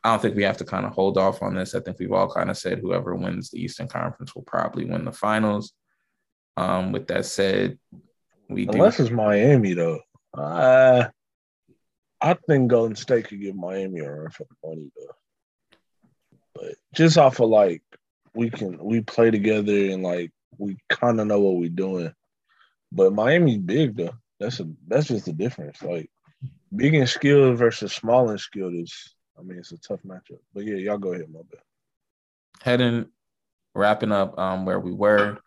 I 0.02 0.10
don't 0.10 0.22
think 0.22 0.36
we 0.36 0.42
have 0.42 0.56
to 0.58 0.64
kind 0.64 0.84
of 0.84 0.92
hold 0.92 1.18
off 1.18 1.40
on 1.40 1.54
this. 1.54 1.76
I 1.76 1.80
think 1.80 1.98
we've 2.00 2.12
all 2.12 2.32
kind 2.32 2.50
of 2.50 2.58
said 2.58 2.80
whoever 2.80 3.14
wins 3.14 3.50
the 3.50 3.60
Eastern 3.62 3.86
Conference 3.86 4.34
will 4.34 4.42
probably 4.42 4.84
win 4.84 5.04
the 5.04 5.12
finals. 5.12 5.72
Um, 6.56 6.90
with 6.90 7.06
that 7.08 7.26
said, 7.26 7.78
we 8.48 8.66
Unless 8.66 8.96
do 8.96 9.04
it's 9.04 9.12
Miami 9.12 9.74
though. 9.74 10.00
Uh, 10.34 11.08
I 12.20 12.34
think 12.34 12.70
Golden 12.70 12.96
State 12.96 13.28
could 13.28 13.40
give 13.40 13.54
Miami 13.54 14.00
a 14.00 14.10
run 14.10 14.30
for 14.30 14.44
the 14.44 14.68
money 14.68 14.90
though. 14.96 15.14
But 16.54 16.74
just 16.94 17.18
off 17.18 17.40
of 17.40 17.48
like 17.48 17.82
we 18.34 18.50
can 18.50 18.78
we 18.82 19.00
play 19.00 19.30
together 19.30 19.72
and 19.90 20.02
like 20.02 20.32
we 20.56 20.76
kind 20.88 21.20
of 21.20 21.26
know 21.26 21.40
what 21.40 21.56
we're 21.56 21.68
doing. 21.68 22.12
But 22.90 23.12
Miami's 23.12 23.58
big 23.58 23.96
though. 23.96 24.14
That's 24.40 24.60
a 24.60 24.68
that's 24.86 25.08
just 25.08 25.26
the 25.26 25.32
difference. 25.32 25.80
Like 25.82 26.10
big 26.74 26.94
and 26.94 27.08
skilled 27.08 27.58
versus 27.58 27.92
small 27.92 28.30
and 28.30 28.40
skilled 28.40 28.74
is 28.74 29.14
I 29.38 29.42
mean 29.42 29.58
it's 29.58 29.72
a 29.72 29.78
tough 29.78 30.02
matchup. 30.02 30.40
But 30.52 30.64
yeah, 30.64 30.76
y'all 30.76 30.98
go 30.98 31.12
ahead, 31.12 31.30
my 31.30 31.40
bad. 31.50 31.60
heading 32.62 33.06
wrapping 33.74 34.12
up 34.12 34.36
um 34.38 34.64
where 34.66 34.80
we 34.80 34.92
were 34.92 35.38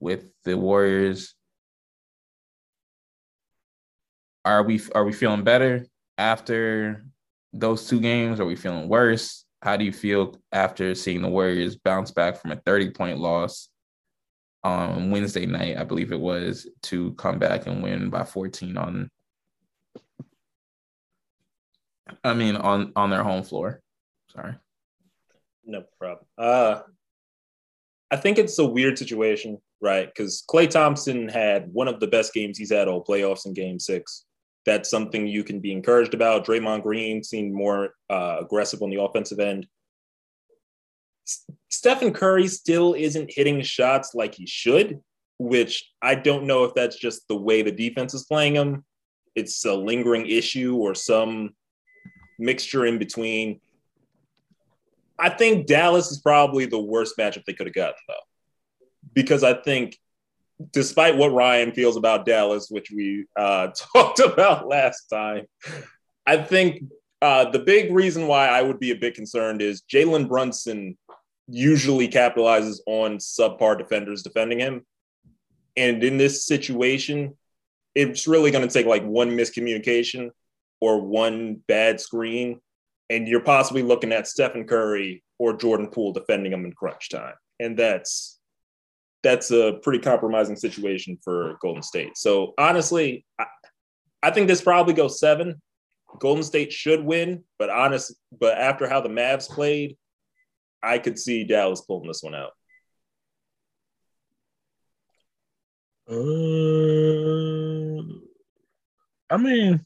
with 0.00 0.32
the 0.44 0.56
Warriors. 0.56 1.34
Are 4.46 4.62
we 4.62 4.80
are 4.94 5.04
we 5.04 5.12
feeling 5.12 5.44
better 5.44 5.86
after 6.18 7.04
those 7.52 7.88
two 7.88 8.00
games? 8.00 8.40
Are 8.40 8.44
we 8.44 8.56
feeling 8.56 8.88
worse? 8.88 9.44
How 9.62 9.76
do 9.76 9.84
you 9.84 9.92
feel 9.92 10.36
after 10.52 10.94
seeing 10.94 11.22
the 11.22 11.28
Warriors 11.28 11.76
bounce 11.76 12.10
back 12.10 12.36
from 12.36 12.52
a 12.52 12.56
30 12.56 12.90
point 12.90 13.18
loss 13.18 13.68
on 14.62 15.10
Wednesday 15.10 15.46
night, 15.46 15.76
I 15.76 15.84
believe 15.84 16.10
it 16.10 16.20
was, 16.20 16.66
to 16.84 17.12
come 17.14 17.38
back 17.38 17.66
and 17.66 17.82
win 17.82 18.08
by 18.08 18.24
14 18.24 18.76
on 18.76 19.10
I 22.22 22.34
mean 22.34 22.56
on 22.56 22.92
on 22.96 23.10
their 23.10 23.22
home 23.22 23.42
floor. 23.42 23.80
Sorry. 24.30 24.54
No 25.64 25.84
problem. 25.98 26.26
Uh, 26.36 26.80
I 28.10 28.16
think 28.16 28.38
it's 28.38 28.58
a 28.58 28.64
weird 28.64 28.98
situation, 28.98 29.58
right? 29.80 30.06
Because 30.06 30.44
Klay 30.48 30.68
Thompson 30.68 31.28
had 31.28 31.72
one 31.72 31.88
of 31.88 32.00
the 32.00 32.06
best 32.06 32.34
games 32.34 32.58
he's 32.58 32.72
had 32.72 32.88
all 32.88 33.04
playoffs 33.04 33.46
in 33.46 33.54
Game 33.54 33.78
Six. 33.78 34.24
That's 34.66 34.90
something 34.90 35.26
you 35.26 35.44
can 35.44 35.60
be 35.60 35.72
encouraged 35.72 36.14
about. 36.14 36.46
Draymond 36.46 36.82
Green 36.82 37.22
seemed 37.22 37.52
more 37.52 37.90
uh, 38.08 38.38
aggressive 38.40 38.82
on 38.82 38.90
the 38.90 39.00
offensive 39.00 39.38
end. 39.38 39.66
Stephen 41.68 42.12
Curry 42.12 42.48
still 42.48 42.94
isn't 42.94 43.32
hitting 43.32 43.60
shots 43.62 44.14
like 44.14 44.34
he 44.34 44.46
should, 44.46 45.00
which 45.38 45.90
I 46.00 46.14
don't 46.14 46.46
know 46.46 46.64
if 46.64 46.74
that's 46.74 46.96
just 46.96 47.28
the 47.28 47.36
way 47.36 47.62
the 47.62 47.72
defense 47.72 48.14
is 48.14 48.24
playing 48.24 48.54
him. 48.54 48.84
It's 49.34 49.64
a 49.64 49.74
lingering 49.74 50.26
issue 50.26 50.76
or 50.76 50.94
some 50.94 51.50
mixture 52.38 52.86
in 52.86 52.98
between. 52.98 53.60
I 55.18 55.28
think 55.28 55.66
Dallas 55.66 56.10
is 56.10 56.20
probably 56.20 56.66
the 56.66 56.80
worst 56.80 57.16
matchup 57.18 57.44
they 57.44 57.52
could 57.52 57.66
have 57.66 57.74
gotten, 57.74 57.94
though, 58.08 58.14
because 59.12 59.44
I 59.44 59.54
think, 59.54 59.98
despite 60.72 61.16
what 61.16 61.32
Ryan 61.32 61.72
feels 61.72 61.96
about 61.96 62.26
Dallas, 62.26 62.68
which 62.70 62.90
we 62.90 63.26
uh, 63.36 63.68
talked 63.94 64.20
about 64.20 64.68
last 64.68 65.06
time, 65.06 65.46
I 66.26 66.38
think 66.38 66.84
uh, 67.22 67.50
the 67.50 67.58
big 67.58 67.92
reason 67.92 68.26
why 68.26 68.48
I 68.48 68.62
would 68.62 68.78
be 68.78 68.90
a 68.90 68.96
bit 68.96 69.14
concerned 69.14 69.62
is 69.62 69.82
Jalen 69.82 70.28
Brunson 70.28 70.96
usually 71.46 72.08
capitalizes 72.08 72.78
on 72.86 73.18
subpar 73.18 73.78
defenders 73.78 74.22
defending 74.22 74.58
him. 74.58 74.84
And 75.76 76.02
in 76.02 76.16
this 76.16 76.46
situation, 76.46 77.36
it's 77.94 78.26
really 78.26 78.50
going 78.50 78.66
to 78.66 78.72
take 78.72 78.86
like 78.86 79.04
one 79.04 79.30
miscommunication 79.30 80.30
or 80.80 81.00
one 81.00 81.62
bad 81.66 82.00
screen 82.00 82.60
and 83.10 83.28
you're 83.28 83.40
possibly 83.40 83.82
looking 83.82 84.12
at 84.12 84.26
Stephen 84.26 84.66
Curry 84.66 85.22
or 85.38 85.56
Jordan 85.56 85.88
Poole 85.88 86.12
defending 86.12 86.52
him 86.52 86.64
in 86.64 86.72
crunch 86.72 87.10
time, 87.10 87.34
and 87.60 87.76
that's 87.76 88.33
that's 89.24 89.50
a 89.50 89.80
pretty 89.82 89.98
compromising 89.98 90.54
situation 90.54 91.18
for 91.24 91.56
Golden 91.60 91.82
State. 91.82 92.16
So 92.16 92.54
honestly, 92.56 93.24
I, 93.40 93.46
I 94.22 94.30
think 94.30 94.46
this 94.46 94.60
probably 94.60 94.94
goes 94.94 95.18
seven. 95.18 95.60
Golden 96.20 96.44
State 96.44 96.72
should 96.72 97.04
win, 97.04 97.42
but 97.58 97.70
honest, 97.70 98.14
but 98.38 98.56
after 98.56 98.88
how 98.88 99.00
the 99.00 99.08
Mavs 99.08 99.48
played, 99.48 99.96
I 100.80 100.98
could 100.98 101.18
see 101.18 101.42
Dallas 101.42 101.80
pulling 101.80 102.06
this 102.06 102.22
one 102.22 102.34
out. 102.36 102.52
Uh, 106.08 106.14
I 109.30 109.38
mean, 109.38 109.84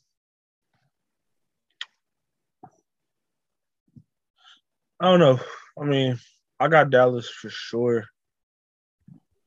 I 5.00 5.04
don't 5.04 5.20
know. 5.20 5.38
I 5.80 5.84
mean, 5.84 6.18
I 6.58 6.66
got 6.66 6.90
Dallas 6.90 7.30
for 7.30 7.48
sure, 7.48 8.04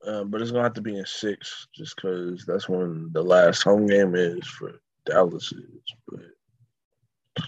uh, 0.06 0.24
but 0.24 0.42
it's 0.42 0.52
gonna 0.52 0.64
have 0.64 0.74
to 0.74 0.82
be 0.82 0.98
in 0.98 1.06
six, 1.06 1.68
just 1.76 1.96
because 1.96 2.46
that's 2.46 2.68
when 2.68 3.12
the 3.12 3.22
last 3.22 3.64
home 3.64 3.86
game 3.86 4.16
is 4.16 4.48
for 4.48 4.82
Dallas. 5.06 5.52
Is, 5.52 5.64
but 6.08 7.46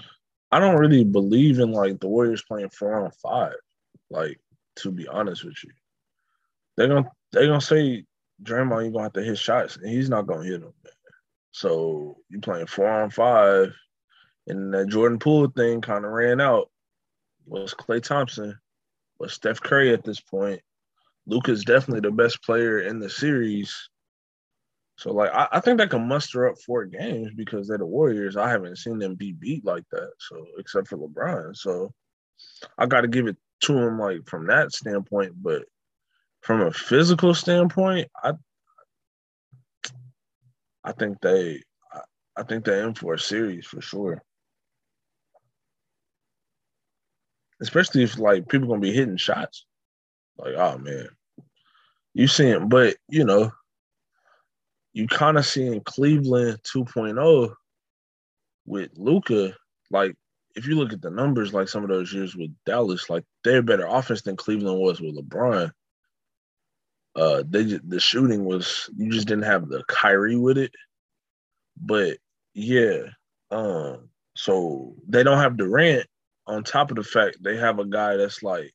I 0.52 0.60
don't 0.60 0.78
really 0.78 1.04
believe 1.04 1.60
in 1.60 1.72
like 1.72 2.00
the 2.00 2.08
Warriors 2.08 2.44
playing 2.44 2.70
four 2.70 3.04
on 3.04 3.12
five. 3.12 3.56
Like 4.10 4.40
to 4.78 4.92
be 4.92 5.08
honest 5.08 5.44
with 5.44 5.56
you, 5.64 5.72
they're 6.78 6.88
gonna 6.88 7.10
they're 7.32 7.48
gonna 7.48 7.62
say 7.62 8.06
Draymond, 8.44 8.84
you're 8.84 8.92
gonna 8.92 9.04
have 9.04 9.14
to 9.14 9.24
hit 9.24 9.38
shots, 9.38 9.78
and 9.78 9.90
he's 9.90 10.10
not 10.10 10.28
gonna 10.28 10.44
hit 10.44 10.62
them. 10.62 10.74
Man. 10.84 10.94
So 11.52 12.18
you 12.30 12.40
playing 12.40 12.68
four 12.68 12.88
on 12.88 13.10
five, 13.10 13.74
and 14.48 14.74
that 14.74 14.90
Jordan 14.90 15.20
Poole 15.20 15.48
thing 15.48 15.82
kind 15.82 16.06
of 16.06 16.12
ran 16.12 16.40
out. 16.40 16.70
Was 17.46 17.74
Klay 17.74 18.02
Thompson, 18.02 18.58
was 19.20 19.34
Steph 19.34 19.60
Curry 19.60 19.92
at 19.92 20.04
this 20.04 20.20
point. 20.20 20.62
Luka's 21.26 21.64
definitely 21.64 22.02
the 22.02 22.16
best 22.16 22.44
player 22.44 22.80
in 22.80 23.00
the 23.00 23.10
series. 23.10 23.90
So 24.98 25.12
like 25.12 25.32
I, 25.34 25.48
I 25.54 25.60
think 25.60 25.78
they 25.78 25.88
can 25.88 26.08
muster 26.08 26.48
up 26.48 26.60
four 26.60 26.86
games 26.86 27.32
because 27.36 27.68
they're 27.68 27.78
the 27.78 27.86
Warriors. 27.86 28.38
I 28.38 28.50
haven't 28.50 28.78
seen 28.78 29.00
them 29.00 29.16
be 29.16 29.32
beat 29.32 29.66
like 29.66 29.86
that. 29.92 30.12
So 30.20 30.46
except 30.58 30.88
for 30.88 30.98
LeBron. 30.98 31.56
So 31.56 31.94
I 32.78 32.86
gotta 32.86 33.08
give 33.08 33.28
it 33.28 33.38
to 33.62 33.78
him 33.78 34.00
like 34.00 34.28
from 34.28 34.48
that 34.48 34.74
standpoint. 34.74 35.34
But 35.42 35.64
from 36.42 36.62
a 36.62 36.72
physical 36.72 37.34
standpoint, 37.34 38.10
I 38.22 38.34
I 40.84 40.92
think 40.92 41.22
they 41.22 41.62
I, 41.92 42.00
I 42.38 42.44
think 42.44 42.66
they're 42.66 42.88
in 42.88 42.94
for 42.94 43.14
a 43.14 43.20
series 43.20 43.66
for 43.66 43.82
sure. 43.82 44.22
Especially 47.62 48.04
if 48.04 48.20
like 48.20 48.50
people 48.50 48.68
gonna 48.68 48.82
be 48.82 48.94
hitting 48.94 49.18
shots. 49.18 49.66
Like, 50.38 50.56
oh 50.56 50.78
man. 50.78 51.10
You 52.14 52.28
seeing, 52.28 52.70
but 52.70 52.96
you 53.10 53.26
know, 53.26 53.52
you 54.94 55.08
kind 55.08 55.38
of 55.38 55.46
seeing 55.46 55.82
Cleveland 55.82 56.60
2.0 56.64 57.54
with 58.66 58.92
Luka. 58.96 59.56
Like, 59.90 60.16
if 60.56 60.68
you 60.68 60.76
look 60.76 60.94
at 60.94 61.02
the 61.02 61.10
numbers, 61.10 61.54
like 61.54 61.68
some 61.68 61.84
of 61.84 61.90
those 61.90 62.14
years 62.14 62.36
with 62.36 62.52
Dallas, 62.66 63.10
like 63.10 63.24
they're 63.44 63.64
better 63.64 63.88
offense 63.88 64.22
than 64.22 64.36
Cleveland 64.36 64.80
was 64.80 65.02
with 65.02 65.18
LeBron. 65.18 65.72
Uh, 67.16 67.44
they 67.48 67.64
the 67.64 68.00
shooting 68.00 68.44
was 68.44 68.90
you 68.96 69.12
just 69.12 69.28
didn't 69.28 69.44
have 69.44 69.68
the 69.70 69.84
Kyrie 69.88 70.36
with 70.36 70.58
it, 70.58 70.72
but 71.78 72.18
yeah, 72.54 73.02
um, 73.52 74.10
so 74.36 74.96
they 75.08 75.24
don't 75.24 75.40
have 75.40 75.58
Durant. 75.58 76.08
On 76.46 76.64
top 76.64 76.92
of 76.92 76.98
the 76.98 77.04
fact 77.04 77.38
they 77.42 77.56
have 77.56 77.80
a 77.80 77.86
guy 77.86 78.18
that's 78.18 78.44
like, 78.44 78.74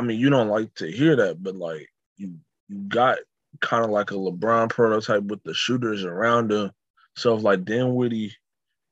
I 0.00 0.02
mean, 0.02 0.18
you 0.18 0.30
don't 0.30 0.48
like 0.48 0.74
to 0.76 0.90
hear 0.90 1.14
that, 1.16 1.42
but 1.42 1.56
like 1.56 1.86
you 2.16 2.36
you 2.70 2.78
got 2.88 3.18
kind 3.60 3.84
of 3.84 3.90
like 3.90 4.12
a 4.12 4.14
LeBron 4.14 4.70
prototype 4.70 5.24
with 5.24 5.42
the 5.42 5.52
shooters 5.52 6.04
around 6.04 6.50
him. 6.50 6.70
So 7.16 7.36
if 7.36 7.42
like 7.42 7.66
Dinwiddie 7.66 8.34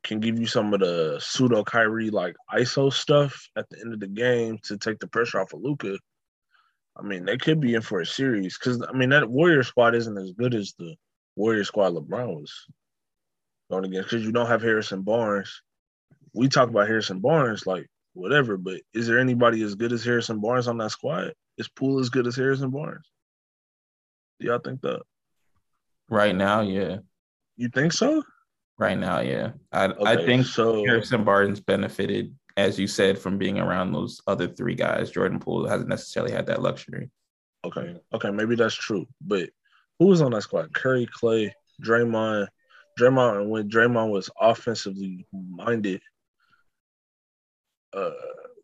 can 0.05 0.21
give 0.21 0.38
you 0.38 0.44
some 0.47 0.75
of 0.75 0.81
the 0.81 1.18
pseudo 1.18 1.64
Kyrie 1.64 2.11
like 2.11 2.37
ISO 2.55 2.92
stuff 2.92 3.49
at 3.57 3.71
the 3.71 3.81
end 3.81 3.94
of 3.94 4.01
the 4.01 4.07
game 4.07 4.59
to 4.64 4.77
take 4.77 4.99
the 4.99 5.07
pressure 5.07 5.40
off 5.40 5.55
of 5.55 5.62
Luka, 5.62 5.99
I 6.94 7.01
mean 7.01 7.25
they 7.25 7.38
could 7.38 7.59
be 7.59 7.73
in 7.73 7.81
for 7.81 8.01
a 8.01 8.07
series 8.07 8.59
because 8.59 8.85
I 8.87 8.92
mean 8.92 9.09
that 9.09 9.31
Warrior 9.31 9.62
squad 9.62 9.94
isn't 9.94 10.18
as 10.18 10.33
good 10.33 10.55
as 10.55 10.75
the 10.79 10.94
Warrior 11.37 11.64
squad 11.64 11.94
LeBron 11.94 12.38
was 12.38 12.53
going 13.71 13.87
against 13.87 14.11
because 14.11 14.27
you 14.27 14.33
don't 14.33 14.49
have 14.49 14.61
Harrison 14.61 15.01
Barnes. 15.01 15.62
We 16.35 16.49
talk 16.49 16.68
about 16.68 16.87
Harrison 16.87 17.21
Barnes 17.21 17.66
like 17.66 17.88
whatever, 18.18 18.57
but 18.57 18.81
is 18.92 19.07
there 19.07 19.18
anybody 19.18 19.62
as 19.62 19.74
good 19.74 19.92
as 19.92 20.04
Harrison 20.04 20.40
Barnes 20.40 20.68
on 20.68 20.78
that 20.78 20.90
squad? 20.90 21.33
Is 21.57 21.68
Poole 21.68 22.00
as 22.00 22.11
good 22.11 22.26
as 22.26 22.37
Harrison 22.37 22.70
Barnes? 22.70 23.11
Do 24.40 24.46
y'all 24.46 24.59
think 24.59 24.81
that? 24.83 25.02
Right 26.09 26.35
now, 26.35 26.61
yeah. 26.61 26.98
You 27.57 27.68
think 27.68 27.92
so? 27.92 28.22
Right 28.78 28.98
now, 28.98 29.20
yeah. 29.20 29.52
I 29.72 29.92
I 30.04 30.16
think 30.24 30.46
so. 30.46 30.85
Harrison 30.85 31.24
Barnes 31.24 31.61
benefited, 31.61 32.35
as 32.57 32.78
you 32.78 32.87
said, 32.87 33.18
from 33.18 33.38
being 33.38 33.59
around 33.59 33.92
those 33.92 34.20
other 34.26 34.46
three 34.46 34.74
guys. 34.74 35.11
Jordan 35.11 35.40
Poole 35.40 35.68
hasn't 35.68 35.88
necessarily 35.88 36.33
had 36.33 36.46
that 36.46 36.62
luxury. 36.62 37.11
Okay, 37.64 37.96
okay, 38.14 38.31
maybe 38.31 38.54
that's 38.54 38.74
true. 38.74 39.07
But 39.20 39.50
who 39.98 40.07
was 40.07 40.22
on 40.22 40.31
that 40.33 40.42
squad? 40.42 40.72
Curry, 40.72 41.09
Klay, 41.20 41.50
Draymond, 41.83 42.46
Draymond, 42.98 43.40
and 43.40 43.50
when 43.50 43.68
Draymond 43.68 44.11
was 44.11 44.31
offensively 44.40 45.26
minded, 45.33 46.00
uh, 47.94 48.11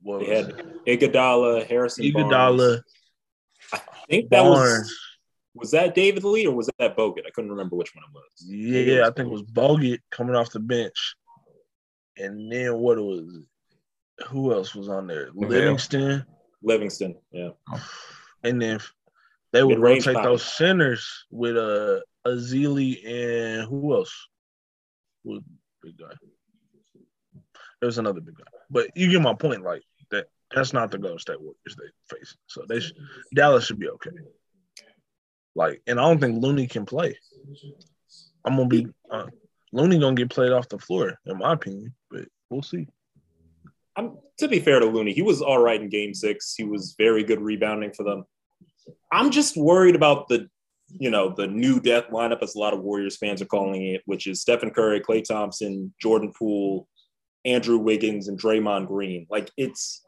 what 0.02 0.20
They 0.20 0.28
was 0.28 0.46
had 0.46 0.58
it? 0.87 1.12
Iguodala, 1.12 1.66
Harrison 1.66 2.04
Iguodala, 2.04 2.56
Barnes. 2.58 2.82
I 3.72 3.80
think 4.08 4.30
that 4.30 4.44
was 4.44 4.58
Barnes. 4.58 4.98
was 5.54 5.70
that 5.72 5.94
David 5.94 6.24
Lee 6.24 6.46
or 6.46 6.54
was 6.54 6.70
that 6.78 6.96
Bogut? 6.96 7.26
I 7.26 7.30
couldn't 7.30 7.50
remember 7.50 7.76
which 7.76 7.94
one 7.94 8.04
it 8.04 8.12
was. 8.12 8.44
Yeah, 8.46 9.02
I 9.06 9.10
think 9.10 9.28
it 9.28 9.32
was 9.32 9.42
Bogut 9.42 9.98
coming 10.10 10.34
off 10.37 10.50
the 10.50 10.60
bench, 10.60 11.14
and 12.18 12.50
then 12.52 12.74
what 12.76 12.98
it 12.98 13.02
was 13.02 13.20
it? 13.20 14.26
Who 14.28 14.52
else 14.52 14.74
was 14.74 14.88
on 14.88 15.06
there? 15.08 15.30
JaVale. 15.32 15.48
Livingston, 15.48 16.24
Livingston. 16.62 17.16
Yeah. 17.32 17.50
and 18.44 18.60
then 18.62 18.78
they 19.52 19.62
would 19.64 19.78
Mid-range 19.78 20.06
rotate 20.06 20.22
power. 20.22 20.30
those 20.32 20.44
centers 20.44 21.24
with 21.30 21.56
uh 21.56 22.00
Ezeli 22.26 23.04
and 23.06 23.68
who 23.68 23.94
else? 23.94 24.28
Who 25.24 25.30
was 25.32 25.40
the 25.40 25.88
big 25.88 25.98
guy? 25.98 26.14
There's 27.85 27.99
another 27.99 28.23
big 28.23 28.38
guy, 28.38 28.44
but 28.70 28.88
you 28.97 29.11
get 29.11 29.20
my 29.20 29.35
point. 29.35 29.62
Like 29.62 29.83
that, 30.11 30.29
that's 30.55 30.73
not 30.73 30.90
the 30.90 30.97
Golden 30.97 31.18
State 31.18 31.38
Warriors 31.38 31.77
they 31.77 32.16
face. 32.16 32.35
So 32.47 32.64
they 32.66 32.81
sh- 32.81 32.94
Dallas 33.35 33.66
should 33.66 33.79
be 33.79 33.90
okay. 33.90 34.11
Like, 35.55 35.83
and 35.87 36.01
I 36.01 36.05
don't 36.05 36.18
think 36.18 36.42
Looney 36.42 36.66
can 36.66 36.87
play. 36.87 37.18
I'm 38.42 38.57
gonna 38.57 38.68
be 38.68 38.87
uh, 39.11 39.27
Looney 39.73 39.99
gonna 39.99 40.14
get 40.14 40.31
played 40.31 40.53
off 40.53 40.70
the 40.70 40.79
floor, 40.79 41.18
in 41.27 41.37
my 41.37 41.53
opinion, 41.53 41.94
but 42.11 42.25
we'll 42.49 42.62
see. 42.62 42.87
I'm, 43.97 44.16
to 44.38 44.49
be 44.49 44.61
fair 44.61 44.81
to 44.81 44.87
Looney, 44.87 45.12
he 45.12 45.20
was 45.20 45.42
all 45.42 45.62
right 45.62 45.79
in 45.79 45.90
game 45.90 46.14
six. 46.14 46.55
He 46.57 46.64
was 46.64 46.94
very 46.97 47.23
good 47.23 47.42
rebounding 47.42 47.92
for 47.92 48.05
them. 48.05 48.25
I'm 49.12 49.31
just 49.31 49.59
worried 49.59 49.94
about 49.94 50.29
the, 50.29 50.49
you 50.88 51.11
know, 51.11 51.35
the 51.35 51.49
new 51.49 51.81
death 51.81 52.05
lineup, 52.11 52.42
as 52.42 52.55
a 52.55 52.59
lot 52.59 52.73
of 52.73 52.81
Warriors 52.81 53.18
fans 53.18 53.42
are 53.42 53.47
calling 53.47 53.88
it, 53.88 54.01
which 54.07 54.27
is 54.27 54.40
Stephen 54.40 54.70
Curry, 54.70 55.01
Klay 55.01 55.23
Thompson, 55.23 55.92
Jordan 56.01 56.33
Poole, 56.33 56.88
Andrew 57.44 57.78
Wiggins, 57.78 58.28
and 58.28 58.40
Draymond 58.40 58.88
Green. 58.88 59.26
Like 59.30 59.50
it's 59.57 60.04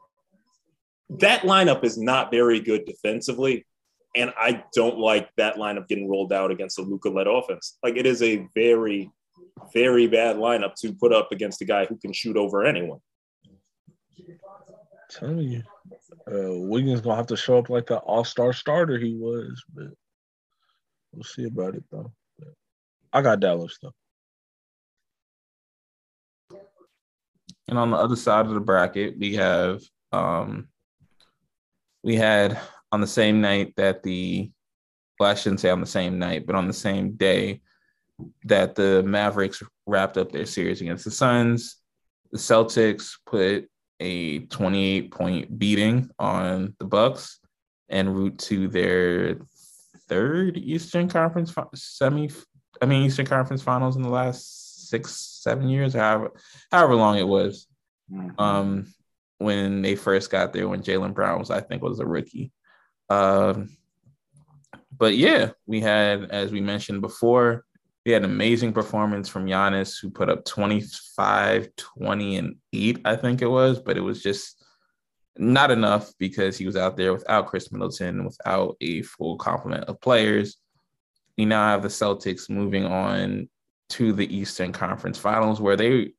that 1.09 1.41
lineup 1.41 1.83
is 1.83 1.97
not 1.97 2.31
very 2.31 2.59
good 2.59 2.85
defensively. 2.85 3.65
And 4.15 4.33
I 4.37 4.63
don't 4.73 4.97
like 4.97 5.29
that 5.37 5.55
lineup 5.57 5.87
getting 5.87 6.09
rolled 6.09 6.33
out 6.33 6.51
against 6.51 6.79
a 6.79 6.81
Luka 6.81 7.09
led 7.09 7.27
offense. 7.27 7.77
Like 7.83 7.97
it 7.97 8.05
is 8.05 8.23
a 8.23 8.47
very, 8.55 9.11
very 9.73 10.07
bad 10.07 10.37
lineup 10.37 10.73
to 10.81 10.93
put 10.93 11.13
up 11.13 11.31
against 11.31 11.61
a 11.61 11.65
guy 11.65 11.85
who 11.85 11.97
can 11.97 12.13
shoot 12.13 12.35
over 12.35 12.65
anyone. 12.65 12.99
telling 15.09 15.51
you, 15.51 15.63
uh, 16.27 16.59
Wiggins 16.67 17.01
gonna 17.01 17.15
have 17.15 17.27
to 17.27 17.37
show 17.37 17.59
up 17.59 17.69
like 17.69 17.85
the 17.85 17.97
All 17.97 18.23
Star 18.23 18.53
starter 18.53 18.97
he 18.97 19.15
was, 19.15 19.63
but 19.73 19.87
we'll 21.13 21.23
see 21.23 21.45
about 21.45 21.75
it 21.75 21.83
though. 21.91 22.11
I 23.13 23.21
got 23.21 23.39
Dallas 23.39 23.77
though. 23.81 23.93
And 27.67 27.77
on 27.77 27.91
the 27.91 27.97
other 27.97 28.15
side 28.15 28.45
of 28.45 28.53
the 28.53 28.59
bracket, 28.59 29.17
we 29.17 29.35
have 29.35 29.81
um 30.11 30.67
we 32.03 32.15
had 32.15 32.59
on 32.91 33.01
the 33.01 33.07
same 33.07 33.41
night 33.41 33.73
that 33.77 34.03
the 34.03 34.51
well, 35.19 35.31
I 35.31 35.33
shouldn't 35.33 35.59
say 35.59 35.69
on 35.69 35.81
the 35.81 35.87
same 35.87 36.19
night, 36.19 36.45
but 36.45 36.55
on 36.55 36.67
the 36.67 36.73
same 36.73 37.13
day 37.13 37.61
that 38.45 38.75
the 38.75 39.03
Mavericks 39.03 39.61
wrapped 39.85 40.17
up 40.17 40.31
their 40.31 40.45
series 40.45 40.81
against 40.81 41.05
the 41.05 41.11
Suns, 41.11 41.77
the 42.31 42.37
Celtics 42.37 43.13
put 43.25 43.67
a 43.99 44.39
28 44.39 45.11
point 45.11 45.57
beating 45.59 46.09
on 46.19 46.75
the 46.79 46.85
Bucks 46.85 47.39
en 47.89 48.09
route 48.09 48.37
to 48.37 48.67
their 48.67 49.37
third 50.07 50.57
Eastern 50.57 51.09
Conference 51.09 51.53
semi 51.73 52.29
I 52.81 52.85
mean 52.85 53.03
Eastern 53.03 53.25
Conference 53.25 53.61
finals 53.61 53.95
in 53.95 54.03
the 54.03 54.09
last 54.09 54.66
six, 54.89 55.39
seven 55.41 55.69
years, 55.69 55.93
however 55.93 56.31
however 56.71 56.95
long 56.95 57.17
it 57.17 57.27
was 57.27 57.67
um, 58.37 58.93
when 59.37 59.81
they 59.81 59.95
first 59.95 60.31
got 60.31 60.53
there, 60.53 60.67
when 60.67 60.81
Jaylen 60.81 61.13
Brown 61.13 61.39
was, 61.39 61.51
I 61.51 61.61
think, 61.61 61.81
was 61.81 61.99
a 61.99 62.05
rookie. 62.05 62.51
Um, 63.09 63.77
but 64.97 65.15
yeah, 65.15 65.51
we 65.65 65.81
had, 65.81 66.31
as 66.31 66.51
we 66.51 66.61
mentioned 66.61 67.01
before, 67.01 67.65
we 68.05 68.13
had 68.13 68.23
an 68.23 68.31
amazing 68.31 68.73
performance 68.73 69.27
from 69.27 69.45
Giannis, 69.45 70.01
who 70.01 70.09
put 70.09 70.29
up 70.29 70.45
25, 70.45 71.69
20, 71.75 72.37
and 72.37 72.55
8, 72.73 73.01
I 73.05 73.15
think 73.15 73.41
it 73.41 73.47
was, 73.47 73.79
but 73.79 73.97
it 73.97 74.01
was 74.01 74.23
just 74.23 74.63
not 75.37 75.71
enough 75.71 76.13
because 76.17 76.57
he 76.57 76.65
was 76.65 76.75
out 76.75 76.97
there 76.97 77.13
without 77.13 77.47
Khris 77.47 77.71
Middleton, 77.71 78.25
without 78.25 78.75
a 78.81 79.01
full 79.03 79.37
complement 79.37 79.83
of 79.85 80.01
players. 80.01 80.57
We 81.37 81.45
now 81.45 81.67
have 81.67 81.83
the 81.83 81.89
Celtics 81.89 82.49
moving 82.49 82.85
on 82.85 83.49
to 83.89 84.13
the 84.13 84.35
Eastern 84.35 84.71
Conference 84.71 85.17
Finals, 85.17 85.61
where 85.61 85.77
they 85.77 86.11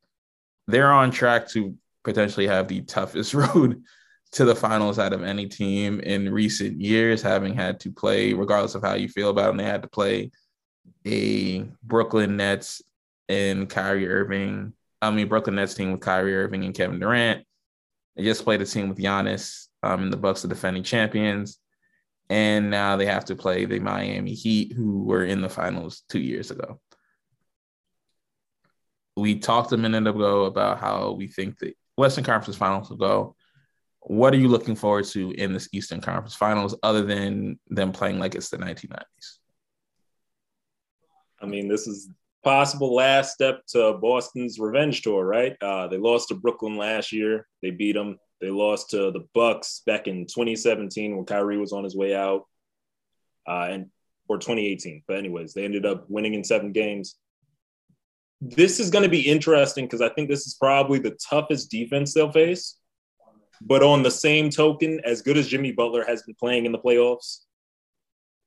they're 0.67 0.91
on 0.91 1.11
track 1.11 1.47
to 1.49 1.75
potentially 2.03 2.47
have 2.47 2.67
the 2.67 2.81
toughest 2.81 3.33
road 3.33 3.83
to 4.31 4.45
the 4.45 4.55
finals 4.55 4.99
out 4.99 5.13
of 5.13 5.23
any 5.23 5.47
team 5.47 5.99
in 6.01 6.31
recent 6.31 6.79
years, 6.79 7.21
having 7.21 7.55
had 7.55 7.79
to 7.79 7.91
play, 7.91 8.33
regardless 8.33 8.75
of 8.75 8.83
how 8.83 8.93
you 8.93 9.07
feel 9.07 9.29
about 9.29 9.47
them, 9.47 9.57
they 9.57 9.63
had 9.63 9.81
to 9.81 9.87
play 9.87 10.31
a 11.05 11.63
Brooklyn 11.83 12.37
Nets 12.37 12.81
and 13.27 13.67
Kyrie 13.67 14.07
Irving. 14.07 14.73
I 15.01 15.09
mean, 15.09 15.27
Brooklyn 15.27 15.55
Nets 15.55 15.73
team 15.73 15.91
with 15.91 16.01
Kyrie 16.01 16.35
Irving 16.35 16.63
and 16.63 16.75
Kevin 16.75 16.99
Durant. 16.99 17.45
They 18.15 18.23
just 18.23 18.43
played 18.43 18.61
a 18.61 18.65
team 18.65 18.89
with 18.89 18.99
Giannis 18.99 19.67
um, 19.81 20.03
and 20.03 20.13
the 20.13 20.17
Bucks, 20.17 20.43
the 20.43 20.47
defending 20.47 20.83
champions. 20.83 21.57
And 22.29 22.69
now 22.69 22.95
they 22.95 23.07
have 23.07 23.25
to 23.25 23.35
play 23.35 23.65
the 23.65 23.79
Miami 23.79 24.33
Heat, 24.33 24.73
who 24.73 25.03
were 25.05 25.25
in 25.25 25.41
the 25.41 25.49
finals 25.49 26.03
two 26.09 26.19
years 26.19 26.51
ago 26.51 26.79
we 29.19 29.39
talked 29.39 29.71
a 29.71 29.77
minute 29.77 30.07
ago 30.07 30.45
about 30.45 30.79
how 30.79 31.11
we 31.11 31.27
think 31.27 31.59
the 31.59 31.73
Western 31.97 32.23
Conference 32.23 32.57
Finals 32.57 32.89
will 32.89 32.97
go. 32.97 33.35
What 34.01 34.33
are 34.33 34.37
you 34.37 34.47
looking 34.47 34.75
forward 34.75 35.05
to 35.05 35.31
in 35.31 35.53
this 35.53 35.69
Eastern 35.73 36.01
Conference 36.01 36.35
Finals, 36.35 36.75
other 36.83 37.03
than 37.03 37.59
them 37.67 37.91
playing 37.91 38.19
like 38.19 38.35
it's 38.35 38.49
the 38.49 38.57
1990s? 38.57 39.03
I 41.41 41.45
mean, 41.45 41.67
this 41.67 41.87
is 41.87 42.09
possible 42.43 42.95
last 42.95 43.33
step 43.33 43.65
to 43.67 43.93
Boston's 43.93 44.59
revenge 44.59 45.01
tour, 45.01 45.25
right? 45.25 45.55
Uh, 45.61 45.87
they 45.87 45.97
lost 45.97 46.29
to 46.29 46.35
Brooklyn 46.35 46.77
last 46.77 47.11
year. 47.11 47.47
They 47.61 47.71
beat 47.71 47.93
them. 47.93 48.17
They 48.41 48.49
lost 48.49 48.91
to 48.91 49.11
the 49.11 49.27
Bucks 49.33 49.81
back 49.85 50.07
in 50.07 50.25
2017 50.25 51.15
when 51.15 51.25
Kyrie 51.25 51.57
was 51.57 51.73
on 51.73 51.83
his 51.83 51.95
way 51.95 52.15
out, 52.15 52.45
uh, 53.47 53.67
and 53.69 53.87
or 54.29 54.37
2018. 54.37 55.03
But 55.07 55.17
anyways, 55.17 55.53
they 55.53 55.65
ended 55.65 55.85
up 55.85 56.05
winning 56.09 56.35
in 56.35 56.43
seven 56.43 56.71
games. 56.71 57.15
This 58.41 58.79
is 58.79 58.89
going 58.89 59.03
to 59.03 59.09
be 59.09 59.27
interesting 59.27 59.85
because 59.85 60.01
I 60.01 60.09
think 60.09 60.29
this 60.29 60.47
is 60.47 60.55
probably 60.55 60.99
the 60.99 61.17
toughest 61.29 61.69
defense 61.69 62.13
they'll 62.13 62.31
face. 62.31 62.77
But 63.61 63.83
on 63.83 64.03
the 64.03 64.11
same 64.11 64.49
token, 64.49 65.01
as 65.03 65.21
good 65.21 65.37
as 65.37 65.47
Jimmy 65.47 65.73
Butler 65.73 66.05
has 66.05 66.23
been 66.23 66.35
playing 66.35 66.65
in 66.65 66.71
the 66.71 66.79
playoffs, 66.79 67.39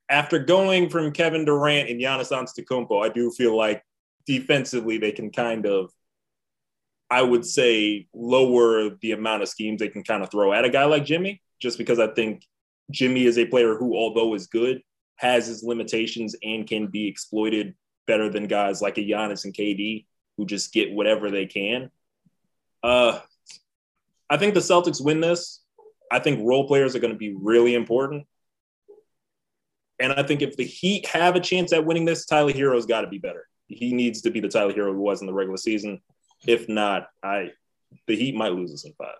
after 0.08 0.38
going 0.38 0.88
from 0.88 1.12
Kevin 1.12 1.44
Durant 1.44 1.90
and 1.90 2.00
Giannis 2.00 2.32
Antetokounmpo, 2.32 3.04
I 3.04 3.10
do 3.10 3.30
feel 3.30 3.56
like 3.56 3.82
defensively 4.26 4.98
they 4.98 5.12
can 5.12 5.30
kind 5.30 5.66
of, 5.66 5.90
I 7.10 7.22
would 7.22 7.44
say, 7.44 8.08
lower 8.14 8.90
the 9.00 9.12
amount 9.12 9.42
of 9.42 9.48
schemes 9.48 9.80
they 9.80 9.88
can 9.88 10.04
kind 10.04 10.22
of 10.22 10.30
throw 10.30 10.52
at 10.52 10.64
a 10.64 10.70
guy 10.70 10.84
like 10.84 11.04
Jimmy, 11.04 11.42
just 11.60 11.76
because 11.76 11.98
I 11.98 12.08
think 12.08 12.42
Jimmy 12.90 13.24
is 13.24 13.38
a 13.38 13.46
player 13.46 13.74
who, 13.74 13.96
although 13.96 14.34
is 14.34 14.46
good, 14.46 14.80
has 15.16 15.46
his 15.46 15.62
limitations 15.62 16.34
and 16.42 16.66
can 16.66 16.86
be 16.86 17.06
exploited 17.06 17.74
better 18.06 18.28
than 18.28 18.46
guys 18.46 18.82
like 18.82 18.98
a 18.98 19.00
Giannis 19.00 19.44
and 19.44 19.54
KD 19.54 20.06
who 20.36 20.46
just 20.46 20.72
get 20.72 20.92
whatever 20.92 21.30
they 21.30 21.46
can. 21.46 21.90
Uh, 22.82 23.20
I 24.28 24.36
think 24.36 24.54
the 24.54 24.60
Celtics 24.60 25.04
win 25.04 25.20
this. 25.20 25.60
I 26.10 26.18
think 26.18 26.46
role 26.46 26.66
players 26.66 26.94
are 26.96 27.00
going 27.00 27.12
to 27.12 27.18
be 27.18 27.34
really 27.34 27.74
important. 27.74 28.26
And 29.98 30.12
I 30.12 30.22
think 30.22 30.42
if 30.42 30.56
the 30.56 30.64
Heat 30.64 31.06
have 31.06 31.36
a 31.36 31.40
chance 31.40 31.72
at 31.72 31.84
winning 31.84 32.04
this, 32.04 32.26
Tyler 32.26 32.52
Herro's 32.52 32.86
got 32.86 33.02
to 33.02 33.06
be 33.06 33.18
better. 33.18 33.46
He 33.68 33.92
needs 33.92 34.22
to 34.22 34.30
be 34.30 34.40
the 34.40 34.48
Tyler 34.48 34.72
Herro 34.72 34.92
who 34.92 35.00
was 35.00 35.20
in 35.20 35.26
the 35.26 35.32
regular 35.32 35.56
season. 35.56 36.00
If 36.46 36.68
not, 36.68 37.08
I 37.22 37.52
the 38.06 38.16
Heat 38.16 38.34
might 38.34 38.52
lose 38.52 38.70
this 38.72 38.84
in 38.84 38.92
five. 38.94 39.14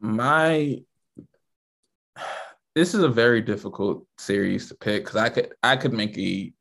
My 0.00 0.80
this 2.78 2.94
is 2.94 3.02
a 3.02 3.08
very 3.08 3.42
difficult 3.42 4.06
series 4.18 4.68
to 4.68 4.74
pick 4.76 5.04
because 5.04 5.16
I 5.16 5.30
could 5.30 5.52
I 5.64 5.74
could 5.74 5.92
make 5.92 6.16
a 6.16 6.52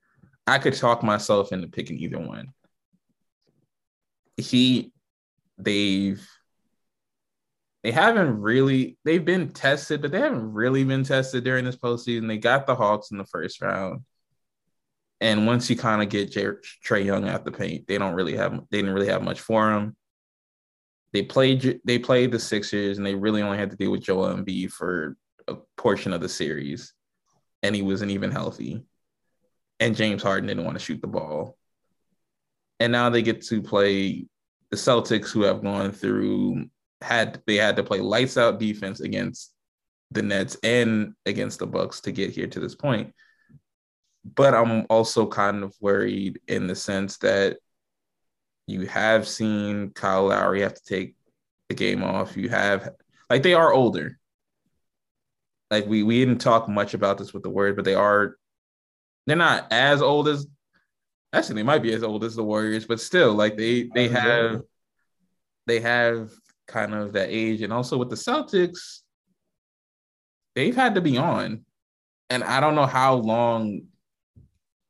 I 0.48 0.58
could 0.58 0.74
talk 0.74 1.04
myself 1.04 1.52
into 1.52 1.68
picking 1.68 2.00
either 2.00 2.18
one. 2.18 2.48
He 4.36 4.92
they've 5.60 6.28
they 7.84 7.92
haven't 7.92 8.42
really 8.42 8.98
they've 9.06 9.24
been 9.24 9.50
tested, 9.50 10.02
but 10.02 10.12
they 10.12 10.20
haven't 10.20 10.54
really 10.54 10.84
been 10.84 11.04
tested 11.04 11.44
during 11.44 11.66
this 11.66 11.76
postseason. 11.76 12.28
They 12.28 12.40
got 12.40 12.66
the 12.66 12.74
Hawks 12.74 13.12
in 13.12 13.20
the 13.20 13.26
first 13.26 13.62
round. 13.62 14.02
And 15.22 15.46
once 15.46 15.70
you 15.70 15.76
kind 15.76 16.02
of 16.02 16.10
get 16.10 16.34
Trae 16.34 17.06
Young 17.06 17.30
out 17.30 17.46
the 17.46 17.52
paint, 17.52 17.88
they 17.88 18.00
don't 18.00 18.16
really 18.16 18.38
have 18.38 18.54
they 18.72 18.80
didn't 18.80 18.94
really 18.94 19.10
have 19.10 19.22
much 19.22 19.40
for 19.40 19.72
him. 19.72 19.96
They 21.14 21.22
played 21.22 21.80
they 21.86 22.00
played 22.00 22.32
the 22.32 22.40
Sixers 22.40 22.98
and 22.98 23.06
they 23.06 23.14
really 23.14 23.44
only 23.44 23.60
had 23.60 23.70
to 23.70 23.78
deal 23.78 23.92
with 23.92 24.02
Joel 24.02 24.36
Embiid 24.36 24.72
for 24.72 25.16
a 25.48 25.56
portion 25.78 26.14
of 26.14 26.22
the 26.22 26.30
series, 26.30 26.94
and 27.64 27.76
he 27.76 27.82
wasn't 27.82 28.12
even 28.12 28.32
healthy. 28.32 28.86
And 29.80 29.96
James 29.96 30.24
Harden 30.24 30.48
didn't 30.48 30.66
want 30.66 30.78
to 30.78 30.84
shoot 30.84 31.02
the 31.02 31.08
ball. 31.08 31.58
And 32.80 32.92
now 32.92 33.10
they 33.10 33.22
get 33.22 33.44
to 33.48 33.62
play 33.62 34.28
the 34.70 34.78
Celtics, 34.78 35.32
who 35.32 35.44
have 35.44 35.64
gone 35.64 35.92
through 35.92 36.66
had 37.02 37.42
they 37.46 37.56
had 37.56 37.76
to 37.76 37.84
play 37.84 38.00
lights 38.00 38.38
out 38.38 38.60
defense 38.60 39.02
against 39.02 39.54
the 40.12 40.22
Nets 40.22 40.58
and 40.64 41.14
against 41.26 41.60
the 41.60 41.68
Bucks 41.68 42.02
to 42.02 42.12
get 42.12 42.32
here 42.32 42.48
to 42.48 42.60
this 42.60 42.76
point. 42.76 43.14
But 44.26 44.54
I'm 44.54 44.86
also 44.90 45.28
kind 45.28 45.64
of 45.64 45.76
worried 45.80 46.40
in 46.48 46.68
the 46.68 46.76
sense 46.76 47.18
that 47.20 47.58
you 48.66 48.86
have 48.88 49.28
seen 49.28 49.92
Kyle 49.92 50.28
Lowry 50.28 50.62
have 50.62 50.74
to 50.74 50.84
take 50.84 51.16
the 51.70 51.76
game 51.76 52.04
off. 52.04 52.36
You 52.36 52.50
have 52.50 52.90
like 53.30 53.44
they 53.44 53.54
are 53.54 53.72
older. 53.72 54.20
Like 55.70 55.86
we 55.86 56.04
we 56.04 56.24
didn't 56.24 56.40
talk 56.42 56.70
much 56.70 56.94
about 56.94 57.18
this 57.18 57.34
with 57.34 57.44
the 57.44 57.50
word, 57.50 57.76
but 57.76 57.86
they 57.86 57.96
are 57.96 58.38
they're 59.26 59.36
not 59.36 59.68
as 59.72 60.02
old 60.02 60.28
as 60.28 60.48
actually 61.34 61.56
they 61.56 61.64
might 61.64 61.84
be 61.84 61.94
as 61.94 62.04
old 62.04 62.24
as 62.24 62.36
the 62.36 62.44
Warriors, 62.44 62.86
but 62.86 63.02
still 63.02 63.34
like 63.34 63.58
they 63.58 63.90
they 63.94 64.08
have 64.08 64.62
they 65.66 65.82
have 65.82 66.32
kind 66.68 66.94
of 66.94 67.14
that 67.14 67.30
age. 67.30 67.62
And 67.62 67.74
also 67.74 67.98
with 67.98 68.10
the 68.10 68.16
Celtics, 68.16 69.02
they've 70.56 70.76
had 70.76 70.96
to 70.96 71.02
be 71.02 71.18
on. 71.18 71.66
And 72.30 72.44
I 72.44 72.60
don't 72.60 72.76
know 72.76 72.86
how 72.86 73.16
long 73.16 73.84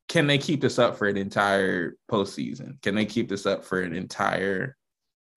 can 0.07 0.27
they 0.27 0.37
keep 0.37 0.61
this 0.61 0.79
up 0.79 0.97
for 0.97 1.07
an 1.07 1.17
entire 1.17 1.95
postseason? 2.09 2.81
Can 2.81 2.95
they 2.95 3.05
keep 3.05 3.29
this 3.29 3.45
up 3.45 3.65
for 3.65 3.81
an 3.81 3.93
entire 3.93 4.75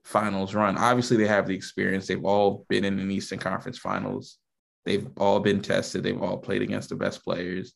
finals 0.05 0.55
run? 0.55 0.79
Obviously, 0.79 1.17
they 1.17 1.27
have 1.27 1.47
the 1.47 1.55
experience. 1.55 2.07
They've 2.07 2.25
all 2.25 2.65
been 2.69 2.85
in 2.85 2.99
an 2.99 3.11
Eastern 3.11 3.39
Conference 3.39 3.79
finals. 3.79 4.39
They've 4.85 5.09
all 5.17 5.41
been 5.41 5.61
tested. 5.61 6.03
They've 6.03 6.21
all 6.21 6.39
played 6.39 6.63
against 6.63 6.89
the 6.89 6.97
best 6.97 7.23
players, 7.25 7.75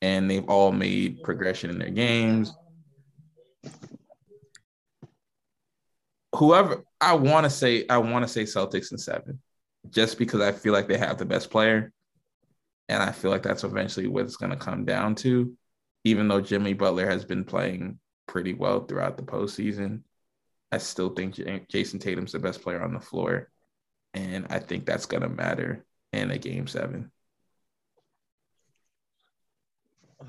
and 0.00 0.30
they've 0.30 0.48
all 0.48 0.72
made 0.72 1.22
progression 1.22 1.70
in 1.70 1.78
their 1.78 1.90
games. 1.90 2.52
Whoever 6.34 6.82
I 7.00 7.14
want 7.14 7.44
to 7.44 7.50
say, 7.50 7.84
I 7.88 7.98
want 7.98 8.26
to 8.26 8.32
say 8.32 8.42
Celtics 8.44 8.90
in 8.92 8.98
seven, 8.98 9.40
just 9.90 10.18
because 10.18 10.40
I 10.40 10.52
feel 10.52 10.72
like 10.72 10.88
they 10.88 10.98
have 10.98 11.18
the 11.18 11.24
best 11.24 11.50
player, 11.50 11.92
and 12.88 13.02
I 13.02 13.12
feel 13.12 13.30
like 13.30 13.42
that's 13.42 13.64
eventually 13.64 14.08
what 14.08 14.24
it's 14.24 14.36
going 14.36 14.50
to 14.50 14.56
come 14.56 14.84
down 14.84 15.14
to 15.16 15.56
even 16.04 16.28
though 16.28 16.40
Jimmy 16.40 16.72
Butler 16.72 17.06
has 17.06 17.24
been 17.24 17.44
playing 17.44 17.98
pretty 18.26 18.54
well 18.54 18.84
throughout 18.84 19.16
the 19.16 19.22
postseason, 19.22 20.02
I 20.70 20.78
still 20.78 21.10
think 21.10 21.36
Jayson 21.68 22.00
Tatum's 22.00 22.32
the 22.32 22.38
best 22.38 22.62
player 22.62 22.82
on 22.82 22.94
the 22.94 23.00
floor. 23.00 23.50
And 24.14 24.46
I 24.50 24.58
think 24.58 24.84
that's 24.84 25.06
going 25.06 25.22
to 25.22 25.28
matter 25.28 25.84
in 26.12 26.30
a 26.30 26.38
game 26.38 26.66
seven. 26.66 27.10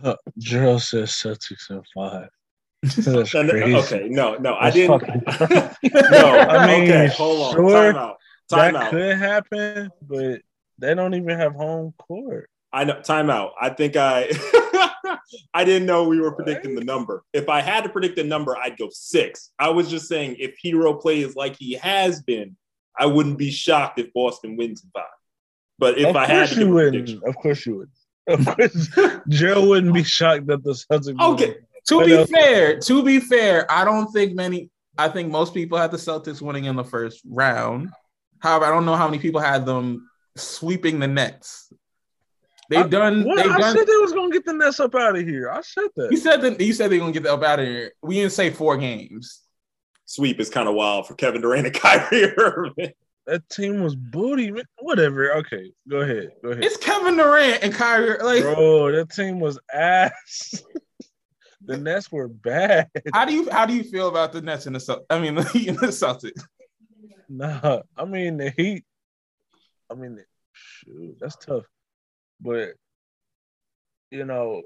Uh, 0.04 0.16
Gerald 0.38 0.82
says 0.82 1.12
Celtics 1.12 1.70
in 1.70 1.84
five. 1.94 2.30
That's 2.84 3.32
crazy. 3.32 3.76
okay, 3.76 4.08
no, 4.10 4.36
no, 4.36 4.56
I 4.56 4.72
didn't. 4.72 5.04
no, 5.08 5.08
I 5.30 6.68
mean, 6.68 6.84
okay, 6.84 7.08
hold 7.08 7.42
on. 7.42 7.54
Sure, 7.54 7.94
Time 7.94 7.96
out. 7.96 8.18
Time 8.50 8.74
that 8.74 8.84
out. 8.84 8.90
could 8.90 9.18
happen, 9.18 9.90
but 10.02 10.42
they 10.80 10.94
don't 10.94 11.14
even 11.14 11.38
have 11.40 11.54
home 11.54 11.94
court. 11.98 12.50
I 12.74 12.84
know. 12.84 13.00
Time 13.02 13.30
out. 13.30 13.54
I 13.62 13.70
think 13.70 13.96
I. 13.96 14.30
I 15.54 15.64
didn't 15.64 15.88
know 15.88 16.08
we 16.08 16.20
were 16.20 16.34
predicting 16.34 16.76
the 16.76 16.84
number. 16.84 17.24
If 17.34 17.50
I 17.50 17.62
had 17.62 17.84
to 17.84 17.90
predict 17.90 18.18
a 18.20 18.24
number, 18.24 18.58
I'd 18.58 18.78
go 18.78 18.90
six. 18.92 19.52
I 19.58 19.70
was 19.70 19.90
just 19.90 20.08
saying 20.08 20.36
if 20.40 20.56
Herro 20.64 21.00
plays 21.00 21.36
like 21.36 21.56
he 21.58 21.74
has 21.74 22.22
been, 22.22 22.56
I 22.98 23.06
wouldn't 23.06 23.38
be 23.38 23.50
shocked 23.50 24.00
if 24.00 24.14
Boston 24.14 24.58
wins 24.58 24.84
in 24.84 24.90
five. 24.92 25.06
But 25.80 25.98
if 25.98 26.08
of 26.08 26.16
I 26.16 26.26
had 26.26 26.50
to 26.50 26.60
you 26.60 26.70
would 26.70 27.10
of 27.26 27.36
course 27.36 27.66
you 27.66 27.78
would. 27.78 27.90
Of 28.28 28.46
course, 28.46 28.90
Joe 29.28 29.68
wouldn't 29.68 29.94
be 29.94 30.04
shocked 30.04 30.48
that 30.48 30.64
the 30.64 30.72
Celtics. 30.72 31.20
Okay. 31.20 31.56
To 31.88 32.06
be 32.06 32.26
fair, 32.26 32.80
to 32.80 33.04
be 33.04 33.20
fair, 33.20 33.70
I 33.70 33.84
don't 33.84 34.08
think 34.12 34.34
many. 34.34 34.70
I 34.98 35.10
think 35.10 35.32
most 35.32 35.54
people 35.54 35.78
had 35.78 35.92
the 35.92 35.98
Celtics 35.98 36.42
winning 36.42 36.66
in 36.66 36.76
the 36.76 36.84
first 36.84 37.22
round. 37.26 37.90
However, 38.40 38.66
I 38.66 38.70
don't 38.70 38.86
know 38.86 38.96
how 38.96 39.08
many 39.08 39.20
people 39.20 39.42
had 39.42 39.66
them 39.66 40.08
sweeping 40.38 41.00
the 41.00 41.08
Nets. 41.08 41.74
They've 42.70 42.90
done. 42.90 43.24
What? 43.24 43.38
They've 43.38 43.52
I 43.52 43.60
done, 43.60 43.76
said 43.76 43.88
they 43.88 43.98
was 43.98 44.14
gonna 44.14 44.32
get 44.32 44.46
the 44.46 44.54
Nets 44.54 44.80
up 44.80 44.96
out 44.96 45.18
of 45.18 45.28
here. 45.28 45.50
I 45.50 45.62
said 45.62 45.90
that. 45.96 46.12
You 46.12 46.18
said 46.18 46.42
that. 46.42 46.62
You 46.62 46.74
said 46.74 46.92
they're 46.92 47.00
gonna 47.00 47.12
get 47.12 47.24
the 47.24 47.34
up 47.34 47.44
out 47.44 47.60
of 47.60 47.66
here. 47.66 47.92
We 48.02 48.16
didn't 48.16 48.32
say 48.32 48.50
four 48.50 48.78
games. 48.78 49.42
Sweep 50.06 50.40
is 50.40 50.50
kind 50.50 50.70
of 50.70 50.76
wild 50.76 51.08
for 51.08 51.16
Kevin 51.16 51.42
Durant 51.42 51.68
and 51.68 51.76
Kyrie 51.82 52.34
Irving. 52.38 52.94
That 53.26 53.48
team 53.50 53.82
was 53.82 53.96
booty, 53.96 54.52
man. 54.52 54.66
Whatever. 54.80 55.34
Okay, 55.38 55.72
go 55.90 56.02
ahead. 56.02 56.32
Go 56.44 56.50
ahead. 56.50 56.66
It's 56.66 56.78
Kevin 56.78 57.16
Durant 57.16 57.64
and 57.64 57.74
Kyrie. 57.74 58.22
Like, 58.22 58.44
bro, 58.44 58.92
that 58.92 59.12
team 59.12 59.40
was 59.40 59.58
ass. 59.74 60.62
the 61.66 61.78
Nets 61.78 62.12
were 62.12 62.28
bad. 62.28 62.90
How 63.14 63.26
do 63.26 63.34
you 63.34 63.50
how 63.50 63.66
do 63.66 63.74
you 63.74 63.84
feel 63.84 64.10
about 64.10 64.34
the 64.34 64.42
Nets 64.42 64.68
in 64.68 64.74
the 64.74 65.04
I 65.10 65.20
mean 65.20 65.36
the 65.36 65.44
Heat 65.44 65.70
and 65.70 65.80
the 65.80 65.88
Celtics? 65.88 66.44
Nah, 67.30 67.82
I 67.96 68.06
mean 68.06 68.38
the 68.38 68.50
Heat. 68.50 68.84
I 69.90 69.96
mean, 69.96 70.20
shoot, 70.52 71.18
that's 71.20 71.38
tough. 71.38 71.66
But 72.42 72.74
you 74.12 74.26
know, 74.26 74.64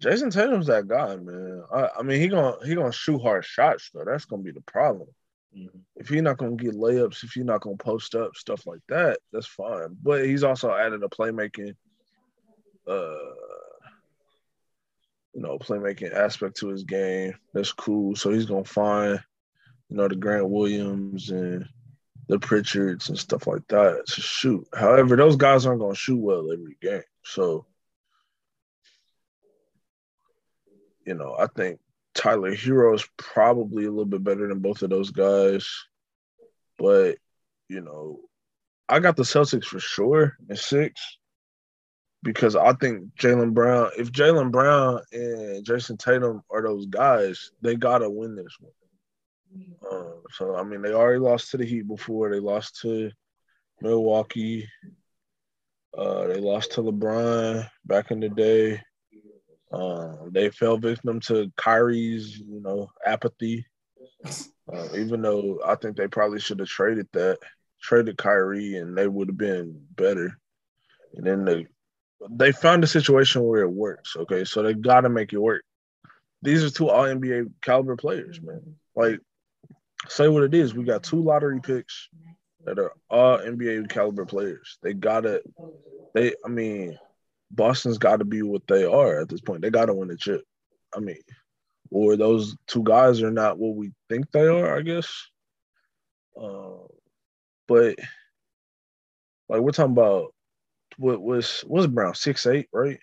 Jayson 0.00 0.30
Tatum's 0.30 0.66
that 0.66 0.86
guy, 0.86 1.16
man. 1.16 1.62
I, 1.72 1.88
I, 1.98 2.02
mean, 2.02 2.20
he 2.20 2.28
gonna 2.28 2.56
he 2.64 2.74
gonna 2.74 2.92
shoot 2.92 3.22
hard 3.22 3.44
shots 3.44 3.90
though. 3.94 4.04
That's 4.04 4.24
gonna 4.24 4.42
be 4.42 4.52
the 4.52 4.62
problem. 4.62 5.08
Mm-hmm. 5.56 5.78
If 5.96 6.08
he's 6.08 6.22
not 6.22 6.38
gonna 6.38 6.56
get 6.56 6.74
layups, 6.74 7.24
if 7.24 7.32
he's 7.32 7.44
not 7.44 7.60
gonna 7.60 7.76
post 7.76 8.14
up 8.14 8.36
stuff 8.36 8.66
like 8.66 8.80
that, 8.88 9.18
that's 9.32 9.46
fine. 9.46 9.96
But 10.02 10.24
he's 10.24 10.44
also 10.44 10.74
added 10.74 11.02
a 11.02 11.08
playmaking, 11.08 11.74
uh, 12.86 13.34
you 15.34 15.40
know, 15.42 15.58
playmaking 15.58 16.14
aspect 16.14 16.56
to 16.58 16.68
his 16.68 16.84
game. 16.84 17.34
That's 17.54 17.72
cool. 17.72 18.16
So 18.16 18.30
he's 18.30 18.46
gonna 18.46 18.64
find, 18.64 19.22
you 19.88 19.96
know, 19.96 20.08
the 20.08 20.16
Grant 20.16 20.48
Williams 20.48 21.30
and 21.30 21.68
the 22.28 22.38
Pritchards 22.38 23.08
and 23.08 23.18
stuff 23.18 23.46
like 23.46 23.66
that 23.68 24.06
to 24.06 24.20
shoot. 24.20 24.66
However, 24.74 25.16
those 25.16 25.36
guys 25.36 25.66
aren't 25.66 25.80
going 25.80 25.94
to 25.94 26.00
shoot 26.00 26.18
well 26.18 26.50
every 26.50 26.76
game. 26.80 27.02
So, 27.24 27.66
you 31.04 31.14
know, 31.14 31.36
I 31.38 31.46
think 31.46 31.80
Tyler 32.14 32.54
Herro 32.54 32.94
is 32.94 33.06
probably 33.16 33.84
a 33.84 33.90
little 33.90 34.04
bit 34.04 34.24
better 34.24 34.48
than 34.48 34.58
both 34.58 34.82
of 34.82 34.90
those 34.90 35.10
guys. 35.10 35.68
But, 36.78 37.16
you 37.68 37.80
know, 37.80 38.20
I 38.88 39.00
got 39.00 39.16
the 39.16 39.22
Celtics 39.22 39.64
for 39.64 39.80
sure 39.80 40.36
in 40.48 40.56
six 40.56 41.00
because 42.22 42.56
I 42.56 42.72
think 42.74 43.14
Jaylen 43.16 43.54
Brown, 43.54 43.90
if 43.98 44.12
Jaylen 44.12 44.50
Brown 44.50 45.00
and 45.12 45.64
Jayson 45.64 45.96
Tatum 45.96 46.42
are 46.50 46.62
those 46.62 46.86
guys, 46.86 47.50
they 47.62 47.74
got 47.74 47.98
to 47.98 48.10
win 48.10 48.36
this 48.36 48.56
one. 48.60 48.72
Uh, 49.90 50.20
so 50.30 50.56
I 50.56 50.62
mean, 50.62 50.82
they 50.82 50.92
already 50.92 51.18
lost 51.18 51.50
to 51.50 51.56
the 51.56 51.64
Heat 51.64 51.86
before. 51.86 52.30
They 52.30 52.40
lost 52.40 52.80
to 52.82 53.10
Milwaukee. 53.80 54.68
Uh, 55.96 56.26
they 56.28 56.40
lost 56.40 56.72
to 56.72 56.82
LeBron 56.82 57.68
back 57.84 58.10
in 58.10 58.20
the 58.20 58.28
day. 58.28 58.80
Uh, 59.72 60.16
they 60.30 60.50
fell 60.50 60.76
victim 60.76 61.20
to 61.20 61.50
Kyrie's, 61.56 62.38
you 62.38 62.60
know, 62.60 62.90
apathy. 63.06 63.66
Uh, 64.72 64.88
even 64.94 65.22
though 65.22 65.60
I 65.66 65.74
think 65.74 65.96
they 65.96 66.08
probably 66.08 66.40
should 66.40 66.60
have 66.60 66.68
traded 66.68 67.08
that, 67.12 67.38
traded 67.80 68.18
Kyrie, 68.18 68.76
and 68.76 68.96
they 68.96 69.08
would 69.08 69.28
have 69.28 69.38
been 69.38 69.82
better. 69.96 70.38
And 71.14 71.26
then 71.26 71.44
they 71.44 71.66
they 72.30 72.52
found 72.52 72.84
a 72.84 72.86
situation 72.86 73.42
where 73.42 73.62
it 73.62 73.70
works. 73.70 74.16
Okay, 74.16 74.44
so 74.44 74.62
they 74.62 74.74
got 74.74 75.00
to 75.00 75.08
make 75.08 75.32
it 75.32 75.38
work. 75.38 75.64
These 76.42 76.64
are 76.64 76.70
two 76.70 76.88
All 76.88 77.04
NBA 77.04 77.52
caliber 77.60 77.96
players, 77.96 78.40
man. 78.40 78.76
Like 78.94 79.20
say 80.08 80.28
what 80.28 80.44
it 80.44 80.54
is. 80.54 80.74
We 80.74 80.84
got 80.84 81.02
two 81.02 81.22
lottery 81.22 81.60
picks 81.60 82.08
that 82.64 82.78
are 82.78 82.92
all 83.10 83.38
NBA 83.38 83.88
caliber 83.88 84.24
players. 84.24 84.78
They 84.82 84.92
gotta 84.92 85.42
they 86.14 86.34
I 86.44 86.48
mean, 86.48 86.98
Boston's 87.52 87.98
gotta 87.98 88.24
be 88.24 88.42
what 88.42 88.62
they 88.66 88.84
are 88.84 89.20
at 89.20 89.28
this 89.28 89.40
point. 89.40 89.62
They 89.62 89.70
gotta 89.70 89.94
win 89.94 90.08
the 90.08 90.16
chip. 90.16 90.42
I 90.94 91.00
mean, 91.00 91.18
or 91.90 92.16
those 92.16 92.56
two 92.66 92.82
guys 92.82 93.22
are 93.22 93.30
not 93.30 93.58
what 93.58 93.76
we 93.76 93.92
think 94.08 94.30
they 94.32 94.46
are, 94.46 94.76
I 94.76 94.82
guess. 94.82 95.28
Uh, 96.40 96.86
but 97.68 97.96
like 99.48 99.60
we're 99.60 99.70
talking 99.70 99.92
about 99.92 100.34
what 100.96 101.20
was 101.20 101.64
was 101.66 101.86
Brown 101.86 102.14
six 102.14 102.46
eight, 102.46 102.68
right? 102.72 102.98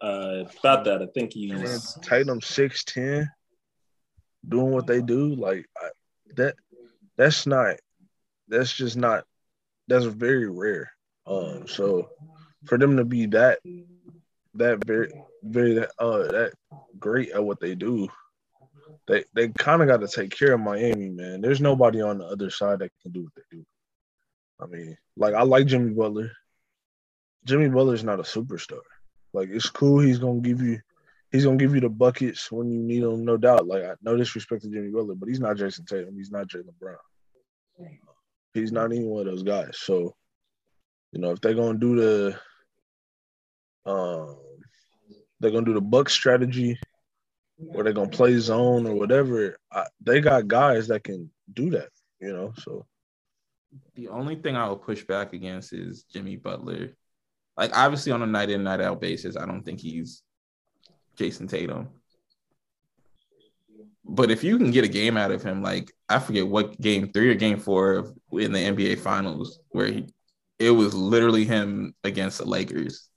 Uh, 0.00 0.44
about 0.60 0.84
that. 0.84 1.00
I 1.02 1.06
think 1.14 1.32
he's 1.32 1.96
Tatum 2.02 2.40
six 2.40 2.84
ten, 2.84 3.30
doing 4.46 4.72
what 4.72 4.86
they 4.86 5.00
do. 5.00 5.34
Like 5.34 5.66
I, 5.80 5.88
that 6.36 6.56
that's 7.16 7.46
not 7.46 7.76
that's 8.48 8.72
just 8.72 8.96
not 8.96 9.24
that's 9.88 10.04
very 10.04 10.50
rare. 10.50 10.90
Um, 11.26 11.66
so 11.66 12.10
for 12.64 12.78
them 12.78 12.96
to 12.96 13.04
be 13.04 13.26
that 13.26 13.58
that 14.54 14.84
very 14.84 15.12
very 15.42 15.78
uh 15.98 16.18
that 16.28 16.52
great 16.98 17.30
at 17.30 17.44
what 17.44 17.60
they 17.60 17.74
do, 17.74 18.08
they 19.08 19.24
they 19.34 19.48
kind 19.48 19.82
of 19.82 19.88
got 19.88 20.00
to 20.00 20.08
take 20.08 20.36
care 20.36 20.52
of 20.52 20.60
Miami, 20.60 21.08
man. 21.08 21.40
There's 21.40 21.60
nobody 21.60 22.00
on 22.00 22.18
the 22.18 22.26
other 22.26 22.50
side 22.50 22.80
that 22.80 22.92
can 23.02 23.12
do 23.12 23.24
what 23.24 23.32
they 23.36 23.56
do. 23.56 23.64
I 24.60 24.66
mean, 24.66 24.96
like 25.16 25.34
I 25.34 25.42
like 25.42 25.66
Jimmy 25.66 25.90
Butler. 25.90 26.32
Jimmy 27.44 27.68
Butler's 27.68 28.04
not 28.04 28.20
a 28.20 28.22
superstar. 28.22 28.80
Like 29.32 29.48
it's 29.50 29.68
cool. 29.68 30.00
He's 30.00 30.18
gonna 30.18 30.40
give 30.40 30.60
you, 30.62 30.80
he's 31.32 31.44
gonna 31.44 31.56
give 31.56 31.74
you 31.74 31.80
the 31.80 31.88
buckets 31.88 32.52
when 32.52 32.70
you 32.70 32.78
need 32.78 33.02
them, 33.02 33.24
no 33.24 33.36
doubt. 33.36 33.66
Like 33.66 33.82
I 33.82 33.94
no 34.02 34.16
disrespect 34.16 34.62
to 34.62 34.68
Jimmy 34.68 34.90
Butler, 34.90 35.14
but 35.14 35.28
he's 35.28 35.40
not 35.40 35.56
Jayson 35.56 35.86
Tatum. 35.86 36.16
He's 36.16 36.30
not 36.30 36.48
Jaylen 36.48 36.78
Brown. 36.78 36.96
He's 38.54 38.70
not 38.70 38.92
any 38.92 39.04
one 39.04 39.26
of 39.26 39.26
those 39.26 39.42
guys. 39.42 39.78
So, 39.78 40.14
you 41.12 41.20
know, 41.20 41.30
if 41.30 41.40
they're 41.40 41.54
gonna 41.54 41.78
do 41.78 41.96
the, 41.96 42.38
um, 43.86 44.36
they're 45.40 45.50
gonna 45.50 45.66
do 45.66 45.74
the 45.74 45.80
buck 45.80 46.08
strategy, 46.10 46.78
or 47.58 47.84
they're 47.84 47.92
gonna 47.92 48.08
play 48.10 48.38
zone 48.38 48.86
or 48.86 48.94
whatever. 48.94 49.56
I, 49.72 49.86
they 50.00 50.20
got 50.20 50.48
guys 50.48 50.88
that 50.88 51.04
can 51.04 51.30
do 51.52 51.70
that. 51.70 51.88
You 52.20 52.32
know, 52.32 52.52
so 52.58 52.86
The 53.94 54.08
only 54.08 54.36
thing 54.36 54.56
I 54.56 54.68
will 54.68 54.76
push 54.78 55.04
back 55.04 55.32
against 55.32 55.72
is 55.72 56.04
Jimmy 56.04 56.36
Butler. 56.36 56.96
Like 57.56 57.76
obviously 57.76 58.12
on 58.12 58.22
a 58.22 58.26
night 58.26 58.50
in, 58.50 58.62
night 58.64 58.80
out 58.80 59.00
basis, 59.00 59.36
I 59.36 59.46
don't 59.46 59.62
think 59.62 59.80
he's 59.80 60.22
Jayson 61.16 61.48
Tatum. 61.48 61.88
But 64.04 64.30
if 64.30 64.42
you 64.44 64.58
can 64.58 64.70
get 64.70 64.84
a 64.84 64.88
game 64.88 65.16
out 65.16 65.30
of 65.30 65.42
him, 65.42 65.62
like 65.62 65.92
I 66.08 66.18
forget 66.18 66.46
what 66.46 66.80
game 66.80 67.12
three 67.12 67.30
or 67.30 67.34
game 67.34 67.58
four 67.58 68.14
in 68.32 68.52
the 68.52 68.58
NBA 68.58 68.98
Finals, 69.00 69.60
where 69.70 69.86
he, 69.86 70.08
it 70.58 70.70
was 70.70 70.94
literally 70.94 71.44
him 71.44 71.94
against 72.04 72.38
the 72.38 72.44
Lakers. 72.46 73.08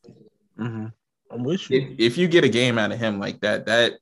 Mm-hmm. 0.60 0.88
I'm 1.32 1.43
with 1.43 1.70
you. 1.70 1.82
If, 1.82 1.99
if 1.99 2.18
you 2.18 2.28
get 2.28 2.43
a 2.43 2.49
game 2.49 2.78
out 2.78 2.91
of 2.91 2.99
him 2.99 3.20
like 3.20 3.41
that, 3.41 3.66
that 3.66 3.93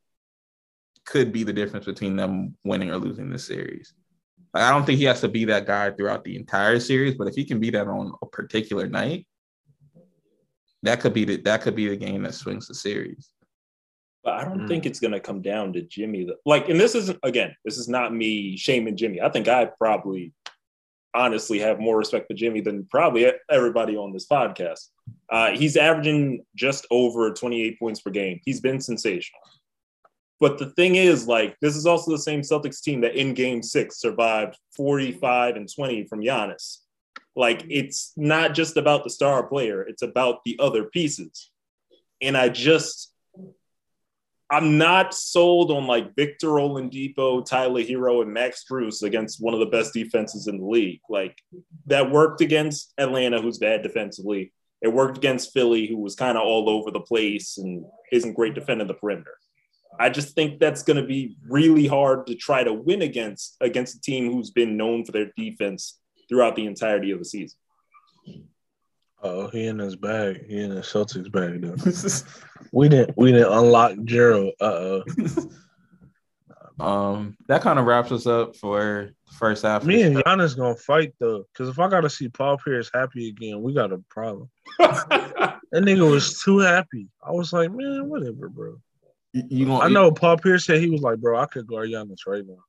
could 1.05 1.31
be 1.31 1.43
the 1.43 1.53
difference 1.53 1.85
between 1.85 2.15
them 2.15 2.55
winning 2.63 2.91
or 2.91 2.97
losing 2.97 3.29
this 3.29 3.45
series. 3.45 3.93
Like, 4.53 4.63
I 4.63 4.69
don't 4.71 4.85
think 4.85 4.99
he 4.99 5.05
has 5.05 5.21
to 5.21 5.27
be 5.27 5.45
that 5.45 5.65
guy 5.65 5.91
throughout 5.91 6.23
the 6.23 6.35
entire 6.35 6.79
series, 6.79 7.15
but 7.15 7.27
if 7.27 7.35
he 7.35 7.43
can 7.43 7.59
be 7.59 7.69
that 7.71 7.87
on 7.87 8.13
a 8.21 8.25
particular 8.25 8.87
night, 8.87 9.25
that 10.83 10.99
could 10.99 11.13
be 11.13 11.25
the 11.25 11.37
that 11.37 11.61
could 11.61 11.75
be 11.75 11.87
the 11.87 11.95
game 11.95 12.23
that 12.23 12.33
swings 12.35 12.67
the 12.67 12.75
series. 12.75 13.29
But 14.23 14.35
I 14.35 14.45
don't 14.45 14.61
Mm. 14.61 14.67
think 14.67 14.85
it's 14.85 14.99
going 14.99 15.13
to 15.13 15.19
come 15.19 15.41
down 15.41 15.73
to 15.73 15.81
Jimmy. 15.81 16.29
Like, 16.45 16.69
and 16.69 16.79
this 16.79 16.95
isn't, 16.95 17.19
again, 17.23 17.55
this 17.65 17.77
is 17.77 17.89
not 17.89 18.13
me 18.13 18.55
shaming 18.55 18.95
Jimmy. 18.95 19.21
I 19.21 19.29
think 19.29 19.47
I 19.47 19.65
probably 19.65 20.33
honestly 21.15 21.59
have 21.59 21.79
more 21.79 21.97
respect 21.97 22.27
for 22.27 22.33
Jimmy 22.33 22.61
than 22.61 22.85
probably 22.85 23.31
everybody 23.49 23.95
on 23.95 24.11
this 24.11 24.27
podcast. 24.27 24.89
Uh, 25.29 25.51
he's 25.51 25.77
averaging 25.77 26.43
just 26.55 26.85
over 26.91 27.31
28 27.31 27.79
points 27.79 28.01
per 28.01 28.09
game. 28.09 28.39
He's 28.45 28.61
been 28.61 28.79
sensational. 28.79 29.41
But 30.39 30.57
the 30.57 30.71
thing 30.71 30.95
is, 30.95 31.27
like, 31.27 31.55
this 31.61 31.75
is 31.75 31.85
also 31.85 32.11
the 32.11 32.17
same 32.17 32.41
Celtics 32.41 32.81
team 32.81 33.01
that 33.01 33.15
in 33.15 33.33
game 33.33 33.63
six 33.63 34.01
survived 34.01 34.57
45 34.75 35.55
and 35.55 35.73
20 35.73 36.05
from 36.07 36.21
Giannis. 36.21 36.79
Like, 37.35 37.63
it's 37.69 38.11
not 38.17 38.53
just 38.53 38.75
about 38.75 39.03
the 39.03 39.09
star 39.09 39.47
player, 39.47 39.83
it's 39.83 40.01
about 40.01 40.43
the 40.43 40.57
other 40.59 40.83
pieces. 40.83 41.49
And 42.21 42.35
I 42.35 42.49
just, 42.49 43.12
I'm 44.53 44.77
not 44.77 45.15
sold 45.15 45.71
on 45.71 45.87
like 45.87 46.15
Victor 46.15 46.49
Oladipo, 46.49 47.43
Tyler 47.43 47.81
Herro, 47.81 48.21
and 48.21 48.31
Max 48.31 48.63
Strus 48.63 49.01
against 49.01 49.41
one 49.41 49.55
of 49.55 49.59
the 49.59 49.65
best 49.65 49.95
defenses 49.95 50.45
in 50.45 50.59
the 50.59 50.65
league. 50.65 50.99
Like 51.09 51.35
that 51.87 52.11
worked 52.11 52.39
against 52.39 52.93
Atlanta, 52.99 53.41
who's 53.41 53.57
bad 53.57 53.81
defensively. 53.81 54.53
It 54.83 54.93
worked 54.93 55.17
against 55.17 55.53
Philly, 55.53 55.87
who 55.87 55.97
was 55.97 56.15
kind 56.15 56.37
of 56.37 56.43
all 56.43 56.69
over 56.69 56.91
the 56.91 56.99
place 56.99 57.57
and 57.57 57.83
isn't 58.11 58.35
great 58.35 58.53
defending 58.53 58.87
the 58.87 58.93
perimeter. 58.93 59.33
I 59.99 60.11
just 60.11 60.35
think 60.35 60.59
that's 60.59 60.83
going 60.83 61.01
to 61.01 61.07
be 61.07 61.35
really 61.49 61.87
hard 61.87 62.27
to 62.27 62.35
try 62.35 62.63
to 62.63 62.73
win 62.73 63.01
against 63.01 63.57
against 63.59 63.95
a 63.95 64.01
team 64.01 64.31
who's 64.31 64.51
been 64.51 64.77
known 64.77 65.03
for 65.03 65.13
their 65.13 65.31
defense 65.35 65.99
throughout 66.29 66.55
the 66.55 66.67
entirety 66.67 67.09
of 67.09 67.17
the 67.17 67.25
season. 67.25 67.57
Oh, 69.23 69.47
he 69.47 69.67
in 69.67 69.79
his 69.79 69.95
bag. 69.95 70.45
He 70.47 70.61
in 70.61 70.71
his 70.71 70.85
Celtics 70.85 71.31
bag 71.31 71.61
though. 71.61 71.75
We 72.71 72.89
didn't 72.89 73.15
we 73.15 73.31
didn't 73.31 73.53
unlock 73.53 73.97
Gerald. 74.03 74.53
Uh 74.59 74.65
oh. 74.65 75.03
um, 76.79 77.37
that 77.47 77.61
kind 77.61 77.77
of 77.77 77.85
wraps 77.85 78.11
us 78.11 78.25
up 78.25 78.55
for 78.55 79.11
the 79.27 79.33
first 79.35 79.61
half. 79.61 79.85
Me 79.85 79.97
the 79.97 80.07
and. 80.07 80.15
Giannis 80.17 80.57
gonna 80.57 80.75
fight 80.75 81.13
though, 81.19 81.45
because 81.53 81.69
if 81.69 81.77
I 81.77 81.87
gotta 81.87 82.09
see 82.09 82.29
Paul 82.29 82.57
Pierce 82.57 82.89
happy 82.91 83.29
again, 83.29 83.61
we 83.61 83.73
got 83.73 83.93
a 83.93 83.99
problem. 84.09 84.49
That 85.73 85.85
nigga 85.85 86.07
was 86.07 86.39
too 86.39 86.59
happy. 86.59 87.07
I 87.27 87.31
was 87.31 87.51
like, 87.51 87.71
man, 87.71 88.07
whatever, 88.07 88.47
bro. 88.47 88.75
You, 89.33 89.43
you 89.49 89.65
gonna, 89.65 89.83
I 89.83 89.89
know 89.89 90.11
Paul 90.11 90.37
Pierce 90.37 90.65
said 90.65 90.79
he 90.79 90.91
was 90.91 91.01
like, 91.01 91.17
bro, 91.17 91.39
I 91.39 91.47
could 91.47 91.65
guard 91.65 91.89
Giannis 91.89 92.27
right 92.27 92.45
now. 92.45 92.63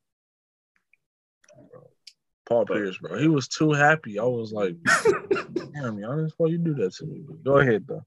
Bro. 2.47 2.57
Paul 2.57 2.65
But- 2.67 2.75
Pierce, 2.77 2.99
bro. 2.99 3.19
He 3.19 3.29
was 3.29 3.49
too 3.49 3.73
happy. 3.73 4.19
I 4.19 4.25
was 4.25 4.53
like, 4.53 4.77
damn, 4.85 5.97
Giannis, 5.97 6.33
why 6.37 6.49
you 6.49 6.59
do 6.59 6.75
that 6.75 6.95
to 6.97 7.07
me? 7.07 7.23
Go 7.45 7.59
ahead 7.59 7.85
though. 7.87 8.03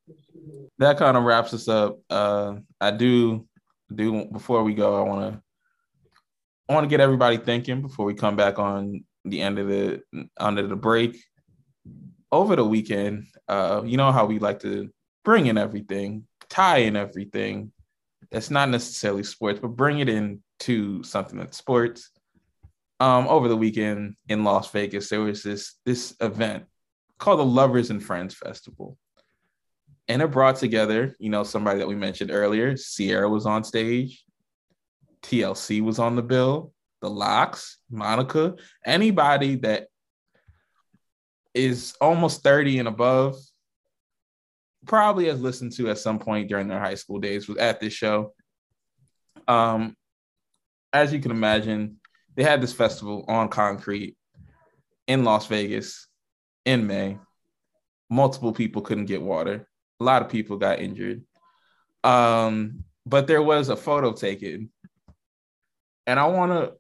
that 0.79 0.97
kind 0.97 1.17
of 1.17 1.23
wraps 1.23 1.53
us 1.53 1.67
up. 1.67 1.99
Uh, 2.09 2.55
I 2.79 2.91
do 2.91 3.47
do 3.93 4.25
before 4.25 4.63
we 4.63 4.73
go. 4.73 4.95
I 4.95 5.01
want 5.07 5.33
to 5.33 5.41
I 6.69 6.73
want 6.73 6.83
to 6.83 6.89
get 6.89 6.99
everybody 6.99 7.37
thinking 7.37 7.81
before 7.81 8.05
we 8.05 8.13
come 8.13 8.35
back 8.35 8.59
on 8.59 9.03
the 9.25 9.41
end 9.41 9.57
of 9.59 9.67
the 9.67 10.01
under 10.37 10.67
the 10.67 10.75
break 10.75 11.17
over 12.31 12.55
the 12.55 12.65
weekend. 12.65 13.25
Uh, 13.47 13.81
you 13.85 13.95
know 13.97 14.11
how 14.11 14.25
we 14.25 14.39
like 14.39 14.59
to 14.59 14.89
bring 15.23 15.45
in 15.47 15.57
everything, 15.57 16.25
tie 16.49 16.79
in 16.79 16.95
everything. 16.95 17.71
That's 18.31 18.51
not 18.51 18.69
necessarily 18.69 19.23
sports, 19.23 19.59
but 19.61 19.69
bring 19.69 19.99
it 19.99 20.09
into 20.09 21.01
something 21.03 21.39
that's 21.39 21.57
sports. 21.57 22.11
Um, 22.99 23.27
over 23.27 23.47
the 23.47 23.57
weekend 23.57 24.15
in 24.27 24.43
Las 24.43 24.71
Vegas, 24.71 25.09
there 25.09 25.21
was 25.21 25.43
this 25.43 25.75
this 25.85 26.15
event 26.19 26.65
called 27.19 27.39
the 27.39 27.45
Lovers 27.45 27.91
and 27.91 28.03
Friends 28.03 28.33
Festival 28.33 28.97
and 30.07 30.21
it 30.21 30.31
brought 30.31 30.55
together, 30.55 31.15
you 31.19 31.29
know, 31.29 31.43
somebody 31.43 31.79
that 31.79 31.87
we 31.87 31.95
mentioned 31.95 32.31
earlier. 32.31 32.75
Ciara 32.77 33.27
was 33.27 33.45
on 33.45 33.63
stage, 33.63 34.23
TLC 35.21 35.81
was 35.81 35.99
on 35.99 36.15
the 36.15 36.21
bill, 36.21 36.73
the 37.01 37.09
Lox, 37.09 37.77
Monica, 37.89 38.55
anybody 38.85 39.55
that 39.55 39.87
is 41.53 41.95
almost 41.99 42.43
30 42.43 42.79
and 42.79 42.87
above 42.87 43.35
probably 44.85 45.25
has 45.25 45.41
listened 45.41 45.73
to 45.73 45.89
at 45.89 45.97
some 45.97 46.19
point 46.19 46.47
during 46.47 46.67
their 46.67 46.79
high 46.79 46.95
school 46.95 47.19
days 47.19 47.47
was 47.47 47.57
at 47.57 47.79
this 47.79 47.93
show. 47.93 48.33
Um, 49.47 49.95
as 50.93 51.11
you 51.11 51.19
can 51.19 51.31
imagine, 51.31 51.99
they 52.37 52.43
had 52.43 52.61
this 52.61 52.71
festival 52.71 53.25
on 53.27 53.49
concrete 53.49 54.15
in 55.07 55.25
Las 55.25 55.47
Vegas 55.47 56.07
in 56.63 56.87
May. 56.87 57.17
Multiple 58.09 58.53
people 58.53 58.81
couldn't 58.81 59.07
get 59.07 59.21
water 59.21 59.67
a 59.99 60.03
lot 60.03 60.21
of 60.21 60.29
people 60.29 60.57
got 60.57 60.79
injured. 60.79 61.23
Um, 62.03 62.83
but 63.05 63.27
there 63.27 63.41
was 63.41 63.69
a 63.69 63.75
photo 63.75 64.13
taken, 64.13 64.69
and 66.05 66.19
I 66.19 66.27
want 66.27 66.51
to 66.51 66.73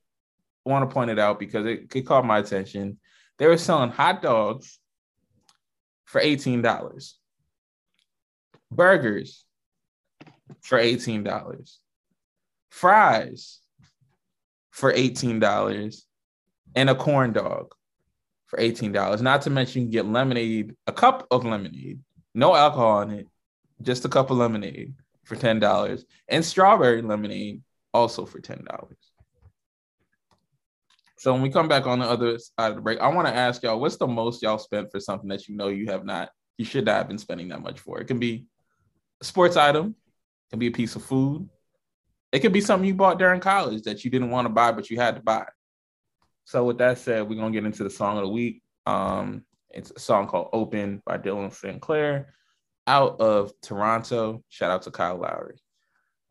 want 0.65 0.89
to 0.89 0.93
point 0.93 1.11
it 1.11 1.19
out 1.19 1.39
because 1.39 1.65
it, 1.65 1.93
it 1.93 2.05
caught 2.05 2.25
my 2.25 2.39
attention. 2.39 2.99
They 3.37 3.47
were 3.47 3.57
selling 3.57 3.91
hot 3.91 4.21
dogs 4.21 4.79
for 6.05 6.21
eighteen 6.21 6.61
dollars, 6.61 7.17
burgers 8.71 9.45
for 10.61 10.77
eighteen 10.77 11.23
dollars, 11.23 11.79
fries 12.69 13.59
for 14.77 14.93
eighteen 14.93 15.39
dollars, 15.39 16.05
and 16.75 16.87
a 16.87 16.93
corn 16.93 17.33
dog 17.33 17.73
for 18.45 18.59
eighteen 18.59 18.91
dollars. 18.91 19.23
Not 19.23 19.41
to 19.41 19.49
mention 19.49 19.81
you 19.81 19.85
can 19.87 19.91
get 19.91 20.05
lemonade, 20.05 20.75
a 20.85 20.91
cup 20.93 21.25
of 21.31 21.45
lemonade 21.45 21.99
no 22.35 22.55
alcohol 22.55 23.01
in 23.01 23.09
it, 23.09 23.27
just 23.81 24.05
a 24.05 24.09
cup 24.09 24.29
of 24.29 24.37
lemonade 24.37 24.93
for 25.23 25.35
ten 25.35 25.59
dollars, 25.59 26.05
and 26.27 26.45
strawberry 26.45 27.01
lemonade 27.01 27.63
also 27.91 28.23
for 28.23 28.39
ten 28.39 28.63
dollars. 28.69 28.97
So 31.17 31.33
when 31.33 31.41
we 31.41 31.49
come 31.49 31.67
back 31.67 31.87
on 31.87 31.97
the 31.97 32.05
other 32.05 32.37
side 32.37 32.69
of 32.69 32.75
the 32.75 32.81
break, 32.81 32.99
I 32.99 33.07
want 33.07 33.27
to 33.27 33.33
ask 33.33 33.63
y'all, 33.63 33.79
what's 33.79 33.97
the 33.97 34.05
most 34.05 34.43
y'all 34.43 34.59
spent 34.59 34.91
for 34.91 34.99
something 34.99 35.29
that 35.29 35.47
you 35.47 35.57
know 35.57 35.69
you 35.69 35.87
have 35.87 36.05
not, 36.05 36.29
you 36.59 36.65
should 36.65 36.85
not 36.85 36.97
have 36.97 37.07
been 37.07 37.17
spending 37.17 37.47
that 37.47 37.63
much 37.63 37.79
for? 37.79 37.99
It 37.99 38.05
can 38.05 38.19
be 38.19 38.45
a 39.19 39.25
sports 39.25 39.57
item, 39.57 39.87
it 39.87 40.49
can 40.51 40.59
be 40.59 40.67
a 40.67 40.71
piece 40.71 40.95
of 40.95 41.03
food, 41.03 41.49
it 42.31 42.39
could 42.39 42.53
be 42.53 42.61
something 42.61 42.87
you 42.87 42.93
bought 42.93 43.19
during 43.19 43.39
college 43.39 43.83
that 43.83 44.03
you 44.03 44.11
didn't 44.11 44.31
want 44.31 44.45
to 44.45 44.53
buy 44.53 44.71
but 44.71 44.89
you 44.89 44.97
had 44.97 45.15
to 45.15 45.21
buy. 45.21 45.45
So 46.45 46.63
with 46.63 46.77
that 46.77 46.97
said, 46.97 47.27
we're 47.27 47.35
gonna 47.35 47.51
get 47.51 47.65
into 47.65 47.83
the 47.83 47.89
song 47.89 48.17
of 48.17 48.23
the 48.23 48.29
week. 48.29 48.61
Um, 48.85 49.43
it's 49.69 49.91
a 49.95 49.99
song 49.99 50.27
called 50.27 50.49
Open 50.53 51.01
by 51.05 51.17
Dylan 51.17 51.53
Sinclair 51.53 52.33
out 52.87 53.19
of 53.19 53.51
Toronto. 53.61 54.43
Shout 54.49 54.71
out 54.71 54.83
to 54.83 54.91
Kyle 54.91 55.17
Lowry. 55.17 55.57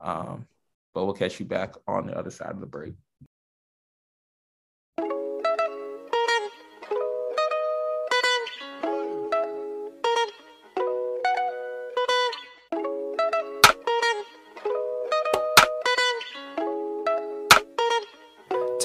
Um, 0.00 0.46
but 0.94 1.04
we'll 1.04 1.14
catch 1.14 1.38
you 1.38 1.44
back 1.46 1.74
on 1.86 2.06
the 2.06 2.16
other 2.16 2.30
side 2.30 2.52
of 2.52 2.60
the 2.60 2.66
break. 2.66 2.94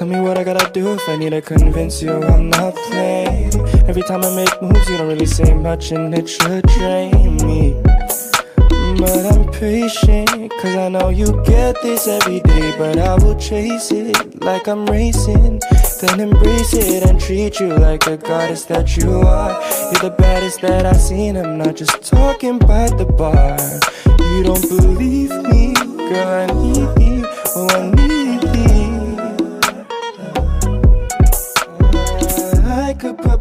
Tell 0.02 0.08
me 0.08 0.20
what 0.20 0.36
I 0.36 0.44
gotta 0.44 0.68
do 0.72 0.96
if 0.96 1.08
I 1.08 1.16
need 1.16 1.30
to 1.30 1.42
convince 1.42 2.02
you 2.02 2.24
I'm 2.24 2.50
not 2.50 2.74
playing. 2.74 3.54
Every 3.88 4.02
time 4.02 4.24
I 4.24 4.36
make 4.36 4.60
moves, 4.60 4.90
you 4.90 4.98
don't 4.98 5.08
really 5.08 5.28
say 5.28 5.54
much 5.54 5.92
and 5.92 6.12
it 6.18 6.28
should 6.28 6.66
drain 6.70 7.36
me. 7.46 7.80
But 8.98 9.28
I'm 9.32 9.46
patient, 9.52 10.52
cause 10.60 10.76
I 10.76 10.90
know 10.90 11.10
you 11.10 11.40
get 11.46 11.80
this 11.84 12.08
every 12.08 12.40
day. 12.40 12.74
But 12.80 12.98
I 12.98 13.14
will 13.24 13.38
chase 13.38 13.92
it 13.92 14.42
like 14.42 14.68
I'm 14.68 14.88
racing. 14.88 15.62
Then 16.02 16.20
embrace 16.20 16.74
it 16.74 17.08
and 17.08 17.22
treat 17.22 17.60
you 17.60 17.68
like 17.68 18.04
the 18.04 18.18
goddess 18.18 18.66
that 18.66 18.98
you 18.98 19.20
are. 19.20 19.52
You're 19.92 20.10
the 20.10 20.16
baddest 20.18 20.62
that 20.62 20.88
I've 20.88 21.00
seen, 21.00 21.38
I'm 21.38 21.60
not 21.60 21.76
just 21.76 22.02
talking 22.02 22.58
by 22.58 22.90
the 22.90 23.06
bar. 23.06 23.56
You 24.34 24.46
don't 24.46 24.68
believe 24.68 25.30
me, 25.44 25.76
girl, 26.10 26.28
I 26.28 26.48
need 26.48 27.06
you, 27.06 27.28
oh, 27.56 27.68
I 27.70 27.92
need 27.92 28.11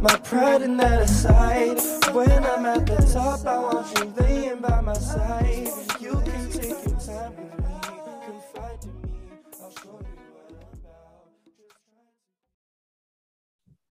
my 0.00 0.16
pride 0.16 0.62
in 0.62 0.76
that 0.78 1.02
aside. 1.02 1.78
When 2.14 2.30
I'm 2.30 2.64
at 2.64 2.86
the 2.86 2.96
top, 3.12 3.46
I 3.46 3.58
want 3.58 3.98
you 3.98 4.04
laying 4.16 4.60
by 4.60 4.80
my 4.80 4.94
side. 4.94 5.68
You 6.00 6.12
can 6.12 6.50
take 6.50 6.70
your 6.70 6.98
time 6.98 7.36
with 7.36 7.58
me, 7.58 7.64
confide 8.26 8.80
to 8.80 8.88
me. 8.88 9.12
I'll 9.62 9.70
show 9.70 10.00
you 10.00 10.24
what 10.32 10.50
I'm 10.50 10.80
about. 10.80 11.30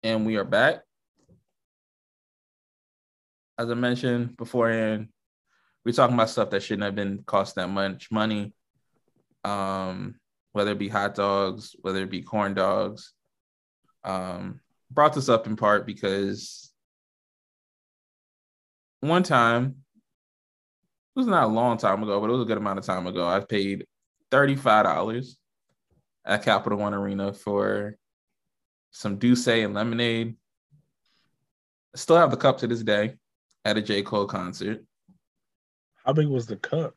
and 0.03 0.25
we 0.25 0.37
are 0.37 0.43
back. 0.43 0.81
As 3.59 3.69
I 3.69 3.75
mentioned 3.75 4.35
beforehand, 4.37 5.09
we're 5.85 5.91
talking 5.91 6.15
about 6.15 6.31
stuff 6.31 6.49
that 6.49 6.63
shouldn't 6.63 6.83
have 6.83 6.95
been 6.95 7.23
cost 7.27 7.55
that 7.55 7.69
much 7.69 8.09
money. 8.11 8.53
Um, 9.43 10.15
whether 10.53 10.71
it 10.71 10.79
be 10.79 10.89
hot 10.89 11.15
dogs, 11.15 11.75
whether 11.81 12.01
it 12.01 12.09
be 12.09 12.23
corn 12.23 12.55
dogs. 12.55 13.13
Um, 14.03 14.61
brought 14.93 15.13
this 15.13 15.29
up 15.29 15.47
in 15.47 15.55
part 15.55 15.85
because 15.85 16.71
one 18.99 19.23
time, 19.23 19.75
it 21.15 21.19
was 21.19 21.27
not 21.27 21.43
a 21.43 21.47
long 21.47 21.77
time 21.77 22.03
ago, 22.03 22.19
but 22.19 22.29
it 22.29 22.33
was 22.33 22.41
a 22.41 22.45
good 22.45 22.57
amount 22.57 22.79
of 22.79 22.85
time 22.85 23.07
ago. 23.07 23.27
I 23.27 23.39
paid 23.39 23.85
$35 24.31 25.35
at 26.25 26.43
Capital 26.43 26.77
One 26.77 26.93
Arena 26.93 27.33
for 27.33 27.97
some 28.91 29.17
Douce 29.17 29.47
and 29.47 29.73
lemonade. 29.73 30.35
I 31.93 31.97
still 31.97 32.17
have 32.17 32.31
the 32.31 32.37
cup 32.37 32.59
to 32.59 32.67
this 32.67 32.83
day 32.83 33.15
at 33.65 33.77
a 33.77 33.81
J. 33.81 34.03
Cole 34.03 34.25
concert. 34.25 34.83
How 36.05 36.13
big 36.13 36.27
was 36.27 36.45
the 36.45 36.55
cup? 36.55 36.93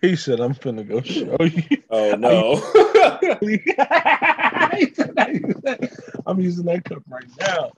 He 0.00 0.16
said, 0.16 0.40
"I'm 0.40 0.54
finna 0.54 0.86
go 0.86 1.00
show 1.02 1.36
you." 1.42 1.82
Oh 1.90 2.14
no. 2.18 2.54
He 4.76 4.92
said, 4.94 5.90
I'm 6.26 6.40
using 6.40 6.66
that 6.66 6.84
cup 6.84 7.02
right 7.08 7.24
now. 7.38 7.72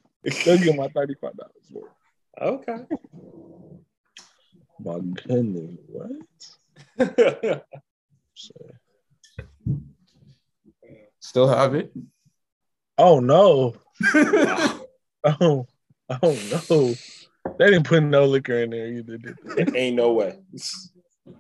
Go 0.45 0.57
get 0.59 0.77
my 0.77 0.89
thirty-five 0.89 1.37
dollars 1.37 1.71
worth. 1.71 1.91
okay. 2.41 2.85
My 4.81 4.99
goodness, 4.99 5.77
what? 5.89 6.13
Still 11.21 11.49
have 11.49 11.75
it. 11.75 11.93
Oh 12.99 13.21
no! 13.21 13.75
Oh, 15.25 15.69
oh 16.11 16.37
no! 16.69 16.95
They 17.57 17.67
didn't 17.71 17.87
put 17.87 18.03
no 18.03 18.25
liquor 18.25 18.59
in 18.65 18.71
there 18.71 18.89
either. 18.89 19.19
Did 19.19 19.37
they? 19.45 19.79
Ain't 19.79 19.95
no 19.95 20.15
way. 20.15 20.37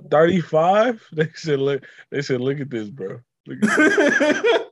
35 0.08 1.02
they 1.12 1.28
said 1.34 1.58
look 1.58 1.84
they 2.12 2.22
said 2.22 2.40
look 2.40 2.60
at 2.60 2.70
this 2.70 2.88
bro 2.88 3.18
look 3.48 3.58
at 3.60 3.76
this. 3.76 4.62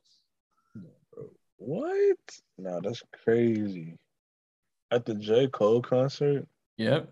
What? 1.60 2.16
No 2.58 2.80
that's 2.82 3.02
crazy. 3.24 3.96
At 4.90 5.04
the 5.04 5.14
j. 5.14 5.46
Cole 5.48 5.82
concert? 5.82 6.46
Yep. 6.78 7.10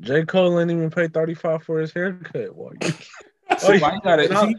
j. 0.00 0.24
Cole 0.24 0.58
didn't 0.58 0.70
even 0.70 0.90
pay 0.90 1.08
35 1.08 1.62
for 1.62 1.78
his 1.80 1.92
haircut. 1.92 2.54
Why 2.56 2.70
you- 2.80 3.58
So 3.58 3.76
why 3.78 3.98
gotta 4.02 4.28
No. 4.28 4.52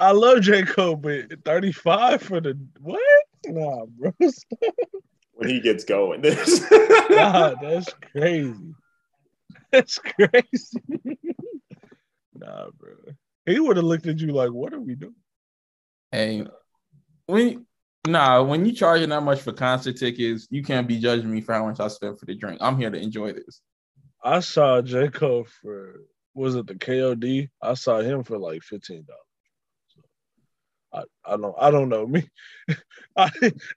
i 0.00 0.10
love 0.10 0.40
j. 0.40 0.62
Cole 0.64 0.96
but 0.96 1.44
35 1.44 2.22
for 2.22 2.40
the 2.40 2.58
what? 2.80 3.00
Nah 3.46 3.84
bro. 3.86 4.12
When 5.36 5.48
he 5.48 5.60
gets 5.60 5.84
going. 5.84 6.22
This 6.22 6.64
nah, 7.10 7.54
that's 7.60 7.92
crazy. 8.12 8.72
That's 9.72 9.98
crazy. 9.98 11.18
Nah 12.34 12.68
bro. 12.78 12.92
He 13.44 13.60
would 13.60 13.76
have 13.76 13.84
looked 13.84 14.06
at 14.06 14.18
you 14.20 14.28
like 14.32 14.50
what 14.52 14.72
are 14.72 14.80
we 14.80 14.94
doing? 14.94 15.14
Hey, 16.12 16.46
when 17.26 17.66
nah, 18.06 18.42
when 18.42 18.64
you 18.64 18.72
charging 18.72 19.10
that 19.10 19.22
much 19.22 19.40
for 19.40 19.52
concert 19.52 19.96
tickets, 19.96 20.46
you 20.50 20.62
can't 20.62 20.88
be 20.88 20.98
judging 20.98 21.30
me 21.30 21.40
for 21.40 21.54
how 21.54 21.66
much 21.66 21.80
I 21.80 21.88
spent 21.88 22.18
for 22.18 22.26
the 22.26 22.34
drink. 22.34 22.58
I'm 22.60 22.78
here 22.78 22.90
to 22.90 22.98
enjoy 22.98 23.32
this. 23.32 23.60
I 24.22 24.40
saw 24.40 24.80
J. 24.80 25.08
Cole 25.08 25.46
for 25.62 26.00
was 26.34 26.56
it 26.56 26.66
the 26.66 26.74
KOD? 26.74 27.48
I 27.62 27.74
saw 27.74 28.00
him 28.00 28.24
for 28.24 28.38
like 28.38 28.62
fifteen 28.62 29.04
dollars. 29.04 31.06
I, 31.26 31.32
I 31.32 31.36
don't 31.36 31.54
I 31.58 31.70
don't 31.70 31.88
know 31.88 32.06
me. 32.06 32.28
I 33.16 33.30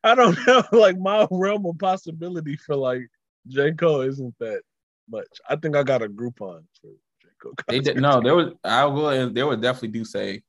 I 0.04 0.16
don't 0.16 0.38
know 0.48 0.64
like 0.72 0.98
my 0.98 1.28
realm 1.32 1.66
of 1.66 1.78
possibility 1.78 2.58
for 2.58 2.76
like 2.76 3.08
J. 3.48 3.74
Cole 3.74 4.02
isn't 4.02 4.36
that 4.40 4.62
much. 5.10 5.28
I 5.50 5.56
think 5.56 5.76
I 5.76 5.84
got 5.84 6.02
a 6.02 6.08
Groupon 6.08 6.64
for 6.82 6.92
J. 7.22 7.28
Cole. 7.42 7.54
They 7.68 7.80
did 7.80 7.98
concert. 7.98 8.02
no, 8.02 8.22
there 8.22 8.36
was 8.36 8.54
I 8.64 8.86
will 8.86 9.10
and 9.10 9.36
there 9.36 9.48
would 9.48 9.62
definitely 9.62 10.00
do 10.00 10.06
say 10.06 10.44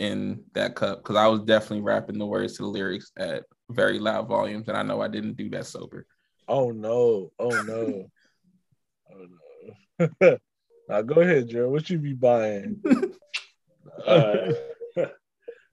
in 0.00 0.42
that 0.54 0.74
cup 0.74 1.02
because 1.02 1.16
I 1.16 1.28
was 1.28 1.42
definitely 1.42 1.82
rapping 1.82 2.18
the 2.18 2.26
words 2.26 2.56
to 2.56 2.62
the 2.62 2.68
lyrics 2.68 3.12
at 3.18 3.44
very 3.68 3.98
loud 3.98 4.28
volumes, 4.28 4.66
and 4.66 4.76
I 4.76 4.82
know 4.82 5.02
I 5.02 5.08
didn't 5.08 5.36
do 5.36 5.50
that 5.50 5.66
sober. 5.66 6.06
Oh 6.48 6.70
no! 6.70 7.32
Oh 7.38 7.62
no! 7.62 8.10
oh 9.12 9.26
no! 10.20 10.38
now 10.88 11.02
go 11.02 11.20
ahead, 11.20 11.48
Jared. 11.50 11.70
What 11.70 11.90
you 11.90 11.98
be 11.98 12.14
buying? 12.14 12.82
Uh, 14.06 14.52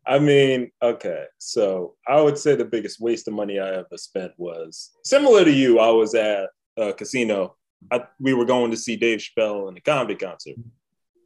I 0.05 0.19
mean, 0.19 0.71
okay. 0.81 1.25
So 1.37 1.95
I 2.07 2.19
would 2.19 2.37
say 2.37 2.55
the 2.55 2.65
biggest 2.65 2.99
waste 2.99 3.27
of 3.27 3.33
money 3.33 3.59
I 3.59 3.75
ever 3.75 3.95
spent 3.95 4.33
was 4.37 4.91
similar 5.03 5.45
to 5.45 5.51
you. 5.51 5.79
I 5.79 5.89
was 5.89 6.13
at 6.15 6.49
a 6.77 6.93
casino. 6.93 7.55
I, 7.91 8.03
we 8.19 8.33
were 8.33 8.45
going 8.45 8.71
to 8.71 8.77
see 8.77 8.95
Dave 8.95 9.19
Chappelle 9.19 9.69
in 9.69 9.77
a 9.77 9.81
comedy 9.81 10.15
concert. 10.15 10.55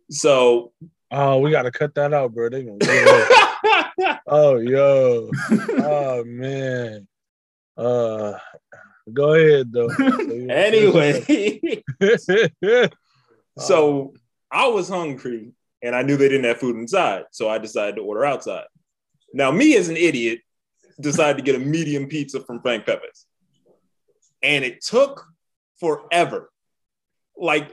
So 0.10 0.74
oh, 1.12 1.40
we 1.40 1.52
gotta 1.52 1.72
cut 1.72 1.94
that 1.96 2.14
out, 2.14 2.34
bro. 2.34 2.50
They 2.50 2.64
gonna. 2.64 2.80
Oh, 4.28 4.58
yo. 4.58 5.30
Oh, 5.52 6.24
man. 6.26 7.08
Uh, 7.78 8.34
go 9.12 9.34
ahead, 9.34 9.72
though. 9.72 9.90
anyway, 10.50 11.84
so 13.58 14.14
I 14.50 14.68
was 14.68 14.90
hungry 14.90 15.52
and 15.82 15.96
I 15.96 16.02
knew 16.04 16.16
they 16.18 16.30
didn't 16.30 16.46
have 16.46 16.60
food 16.60 16.78
inside. 16.78 17.26
So 17.32 17.50
I 17.50 17.58
decided 17.58 17.98
to 17.98 18.04
order 18.04 18.26
outside. 18.26 18.66
Now, 19.34 19.52
me 19.52 19.76
as 19.76 19.90
an 19.90 19.98
idiot, 19.98 20.40
decided 21.00 21.38
to 21.38 21.44
get 21.44 21.56
a 21.56 21.60
medium 21.60 22.08
pizza 22.08 22.40
from 22.42 22.62
Frank 22.62 22.86
Pepe's. 22.86 23.26
And 24.44 24.64
it 24.64 24.82
took 24.82 25.26
forever. 25.80 26.52
Like, 27.36 27.72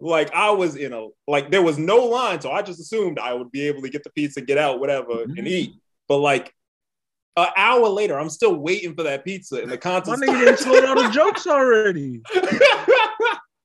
like 0.00 0.32
I 0.34 0.50
was 0.50 0.76
in 0.76 0.92
a 0.92 1.06
like 1.26 1.50
there 1.50 1.62
was 1.62 1.78
no 1.78 1.96
line, 1.98 2.40
so 2.40 2.50
I 2.50 2.62
just 2.62 2.80
assumed 2.80 3.18
I 3.18 3.32
would 3.34 3.50
be 3.50 3.62
able 3.66 3.82
to 3.82 3.88
get 3.88 4.04
the 4.04 4.10
pizza, 4.10 4.40
get 4.40 4.58
out, 4.58 4.80
whatever, 4.80 5.22
and 5.22 5.46
eat. 5.48 5.72
But 6.08 6.18
like 6.18 6.52
an 7.36 7.48
hour 7.56 7.88
later, 7.88 8.18
I'm 8.18 8.30
still 8.30 8.54
waiting 8.56 8.94
for 8.94 9.02
that 9.04 9.24
pizza, 9.24 9.56
and 9.56 9.66
the 9.70 9.76
My 9.76 9.80
concert. 9.80 10.16
nigga 10.18 10.44
done 10.44 10.56
told 10.56 10.84
all 10.84 11.02
the 11.02 11.10
jokes 11.14 11.46
already. 11.46 12.20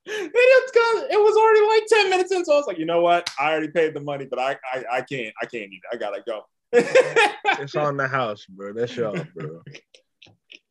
it 0.06 1.20
was 1.20 1.38
already 1.38 1.68
like 1.68 1.84
10 1.88 2.10
minutes 2.10 2.32
in, 2.32 2.44
so 2.44 2.54
I 2.54 2.58
was 2.58 2.68
like, 2.68 2.78
you 2.80 2.86
know 2.86 3.02
what? 3.02 3.30
I 3.40 3.52
already 3.52 3.70
paid 3.70 3.94
the 3.94 4.00
money, 4.02 4.26
but 4.30 4.40
I 4.40 4.58
I, 4.74 4.84
I 4.94 5.02
can't, 5.02 5.34
I 5.42 5.46
can't 5.46 5.72
eat 5.72 5.82
it. 5.84 5.94
I 5.94 5.98
gotta 5.98 6.22
go. 6.26 6.42
It's 7.62 7.76
on 7.76 7.98
the 7.98 8.08
house, 8.08 8.46
bro. 8.46 8.74
That's 8.74 8.96
y'all, 8.96 9.14
bro. 9.36 9.62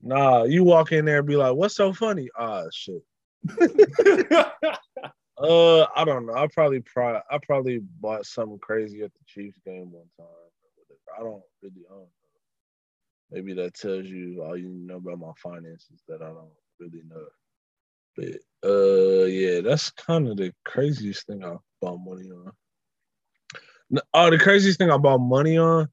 Nah, 0.03 0.45
you 0.45 0.65
walk 0.65 0.93
in 0.93 1.05
there 1.05 1.19
and 1.19 1.27
be 1.27 1.37
like, 1.37 1.55
what's 1.55 1.77
so 1.77 1.93
funny? 1.93 2.29
Ah, 2.37 2.65
shit. 2.73 3.03
Uh, 5.41 5.87
I 5.97 6.05
don't 6.05 6.27
know. 6.27 6.35
I 6.35 6.47
probably 6.49 6.81
pro- 6.81 7.23
I 7.31 7.39
probably 7.43 7.79
bought 7.79 8.27
something 8.27 8.59
crazy 8.59 9.01
at 9.03 9.13
the 9.13 9.21
Chiefs 9.27 9.59
game 9.65 9.91
one 9.91 10.05
time. 10.19 10.27
I 11.19 11.23
don't 11.23 11.43
really 11.63 11.87
own. 11.91 12.07
Maybe 13.31 13.55
that 13.55 13.75
tells 13.75 14.07
you 14.07 14.43
all 14.43 14.57
you 14.57 14.69
know 14.69 14.97
about 14.97 15.19
my 15.19 15.33
finances 15.43 16.03
that 16.09 16.21
I 16.21 16.27
don't 16.27 16.51
really 16.79 17.03
know. 17.09 17.27
But 18.17 18.41
uh, 18.69 19.25
yeah, 19.27 19.61
that's 19.61 19.91
kind 19.93 20.29
of 20.29 20.37
the 20.37 20.53
craziest 20.65 21.27
thing 21.27 21.45
I 21.45 21.57
bought 21.81 21.99
money 21.99 22.31
on. 22.31 22.53
Oh, 24.13 24.31
the 24.31 24.39
craziest 24.39 24.79
thing 24.79 24.91
I 24.91 24.99
bought 24.99 25.19
money 25.19 25.57
on, 25.57 25.89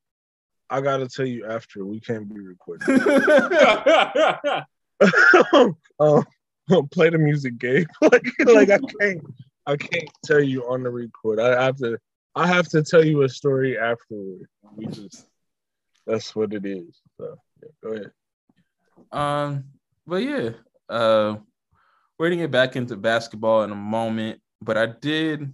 I 0.70 0.82
gotta 0.82 1.08
tell 1.08 1.26
you 1.26 1.46
after 1.46 1.86
we 1.86 2.02
can't 2.02 2.28
be 2.28 2.42
recording. 2.42 3.00
um, 6.00 6.26
play 6.92 7.10
the 7.10 7.18
music 7.18 7.58
game. 7.58 7.86
like, 8.02 8.28
like 8.46 8.70
I 8.70 8.80
can't, 9.00 9.22
I 9.66 9.76
can't 9.76 10.10
tell 10.24 10.42
you 10.42 10.64
on 10.64 10.84
the 10.84 10.90
record. 10.90 11.40
I 11.40 11.64
have 11.64 11.78
to, 11.78 11.98
I 12.36 12.48
have 12.48 12.68
to 12.70 12.84
tell 12.84 13.04
you 13.04 13.24
a 13.24 13.30
story 13.30 13.78
afterward. 13.78 14.48
We 14.76 14.88
just 14.88 15.26
that's 16.06 16.36
what 16.36 16.54
it 16.54 16.66
is. 16.66 17.02
So 17.18 17.38
yeah, 17.62 17.70
go 17.84 17.94
ahead. 17.94 18.12
Um, 19.12 19.66
but 20.06 20.24
yeah, 20.24 20.50
uh, 20.90 21.38
we're 22.18 22.30
gonna 22.30 22.42
get 22.42 22.52
back 22.52 22.76
into 22.76 22.96
basketball 22.96 23.64
in 23.64 23.72
a 23.72 23.76
moment. 23.76 24.42
But 24.62 24.78
I 24.78 24.88
did 24.88 25.54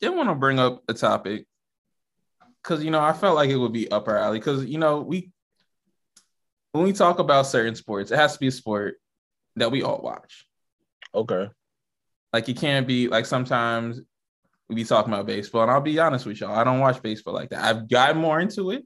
did 0.00 0.08
want 0.10 0.28
to 0.28 0.34
bring 0.34 0.58
up 0.58 0.82
a 0.88 0.94
topic 0.94 1.46
because 2.62 2.82
you 2.84 2.90
know 2.90 3.00
I 3.00 3.12
felt 3.12 3.36
like 3.36 3.50
it 3.50 3.56
would 3.56 3.72
be 3.72 3.90
up 3.90 4.08
our 4.08 4.16
alley 4.16 4.38
because 4.38 4.64
you 4.64 4.78
know 4.78 5.00
we 5.00 5.30
when 6.72 6.84
we 6.84 6.92
talk 6.92 7.20
about 7.20 7.46
certain 7.46 7.76
sports, 7.76 8.10
it 8.10 8.16
has 8.16 8.32
to 8.34 8.40
be 8.40 8.48
a 8.48 8.52
sport 8.52 8.96
that 9.56 9.70
we 9.70 9.82
all 9.82 10.00
watch. 10.02 10.46
Okay. 11.14 11.48
Like 12.32 12.48
it 12.48 12.56
can't 12.56 12.86
be 12.86 13.08
like 13.08 13.26
sometimes 13.26 14.00
we 14.68 14.74
be 14.74 14.84
talking 14.84 15.12
about 15.12 15.26
baseball, 15.26 15.62
and 15.62 15.70
I'll 15.70 15.80
be 15.80 15.98
honest 15.98 16.26
with 16.26 16.40
y'all, 16.40 16.56
I 16.56 16.64
don't 16.64 16.80
watch 16.80 17.00
baseball 17.02 17.34
like 17.34 17.50
that. 17.50 17.62
I've 17.64 17.88
got 17.88 18.16
more 18.16 18.40
into 18.40 18.70
it. 18.72 18.84